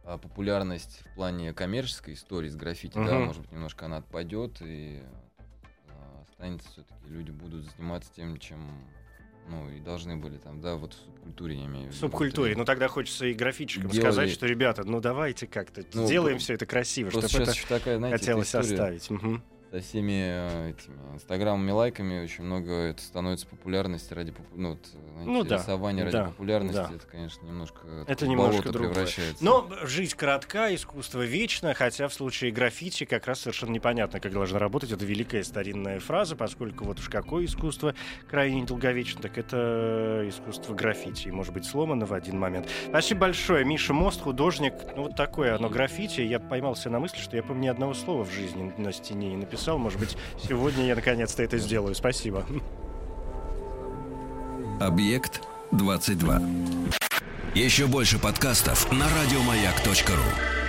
а, 0.04 0.18
популярность 0.18 1.02
в 1.10 1.14
плане 1.14 1.52
коммерческой 1.54 2.14
истории 2.14 2.48
с 2.48 2.56
граффити, 2.56 2.94
да, 2.94 3.00
Мгм. 3.14 3.24
может 3.24 3.42
быть, 3.42 3.52
немножко 3.52 3.86
она 3.86 3.98
отпадет, 3.98 4.60
и 4.60 5.02
э, 5.02 6.22
останется 6.28 6.68
все-таки, 6.70 7.06
люди 7.08 7.30
будут 7.30 7.64
заниматься 7.74 8.12
тем, 8.14 8.38
чем 8.38 8.86
ну, 9.48 9.68
и 9.70 9.80
должны 9.80 10.16
были 10.16 10.36
там, 10.38 10.60
да, 10.60 10.76
вот 10.76 10.94
в 10.94 10.96
субкультуре, 10.96 11.56
я 11.56 11.66
имею 11.66 11.84
в 11.86 11.88
В 11.90 11.96
виду. 11.96 11.98
субкультуре. 12.00 12.52
Вот, 12.54 12.58
Ну 12.60 12.64
тогда 12.64 12.88
хочется 12.88 13.26
и 13.26 13.34
графичикам 13.34 13.90
Делали- 13.90 14.00
сказать, 14.12 14.30
что, 14.30 14.46
ребята, 14.46 14.84
ну 14.84 15.00
давайте 15.00 15.46
как-то 15.46 15.82
Ну, 15.92 16.06
сделаем 16.06 16.38
все 16.38 16.54
это 16.54 16.66
красиво, 16.66 17.10
чтобы 17.10 17.28
сейчас 17.28 17.56
это 17.58 17.68
такая, 17.68 17.98
знаете, 17.98 18.18
хотелось 18.18 18.48
история 18.48 18.72
оставить. 18.74 19.10
Со 19.74 19.80
всеми 19.80 20.12
э, 20.12 20.70
этими 20.70 20.94
инстаграмами, 21.14 21.72
лайками 21.72 22.22
очень 22.22 22.44
много 22.44 22.72
это 22.72 23.02
становится 23.02 23.48
популярности 23.48 24.14
ради 24.14 24.32
ну, 24.54 24.70
вот, 24.70 24.86
знаете, 24.86 25.30
Ну 25.30 25.42
да, 25.42 25.56
рисования 25.56 26.04
ради 26.04 26.12
да, 26.12 26.24
популярности. 26.26 26.76
да. 26.76 26.90
Это, 26.94 27.06
конечно, 27.08 27.44
немножко 27.44 27.80
Это 28.06 28.28
немножко 28.28 28.70
другое. 28.70 28.92
превращается. 28.92 29.44
Но 29.44 29.68
жизнь 29.82 30.14
коротка, 30.16 30.72
искусство 30.72 31.22
вечно, 31.22 31.74
хотя 31.74 32.06
в 32.06 32.14
случае 32.14 32.52
граффити 32.52 33.04
как 33.04 33.26
раз 33.26 33.40
совершенно 33.40 33.72
непонятно, 33.72 34.20
как 34.20 34.32
должна 34.32 34.60
работать 34.60 34.92
эта 34.92 35.04
великая 35.04 35.42
старинная 35.42 35.98
фраза, 35.98 36.36
поскольку 36.36 36.84
вот 36.84 37.00
уж 37.00 37.08
какое 37.08 37.44
искусство 37.44 37.96
крайне 38.30 38.60
недолговечно, 38.60 39.22
так 39.22 39.36
это 39.38 40.24
искусство 40.28 40.74
граффити, 40.74 41.28
и 41.28 41.30
может 41.32 41.52
быть 41.52 41.64
сломано 41.64 42.06
в 42.06 42.12
один 42.12 42.38
момент. 42.38 42.68
Спасибо 42.90 43.22
большое. 43.22 43.64
Миша 43.64 43.92
Мост, 43.92 44.20
художник. 44.20 44.74
Ну 44.94 45.04
вот 45.04 45.16
такое 45.16 45.56
оно 45.56 45.68
граффити. 45.68 46.20
Я 46.20 46.38
поймался 46.38 46.90
на 46.90 47.00
мысли, 47.00 47.18
что 47.18 47.34
я, 47.34 47.42
по-моему, 47.42 47.64
ни 47.64 47.68
одного 47.68 47.94
слова 47.94 48.24
в 48.24 48.32
жизни 48.32 48.72
на 48.78 48.92
стене 48.92 49.34
не 49.34 49.46
написал. 49.64 49.78
Может 49.78 49.98
быть, 49.98 50.16
сегодня 50.46 50.86
я 50.86 50.94
наконец-то 50.94 51.42
это 51.42 51.58
сделаю. 51.58 51.94
Спасибо. 51.94 52.46
Объект 54.80 55.40
22. 55.72 56.42
Еще 57.54 57.86
больше 57.86 58.18
подкастов 58.18 58.90
на 58.92 59.06
радиомаяк.ру. 59.08 60.63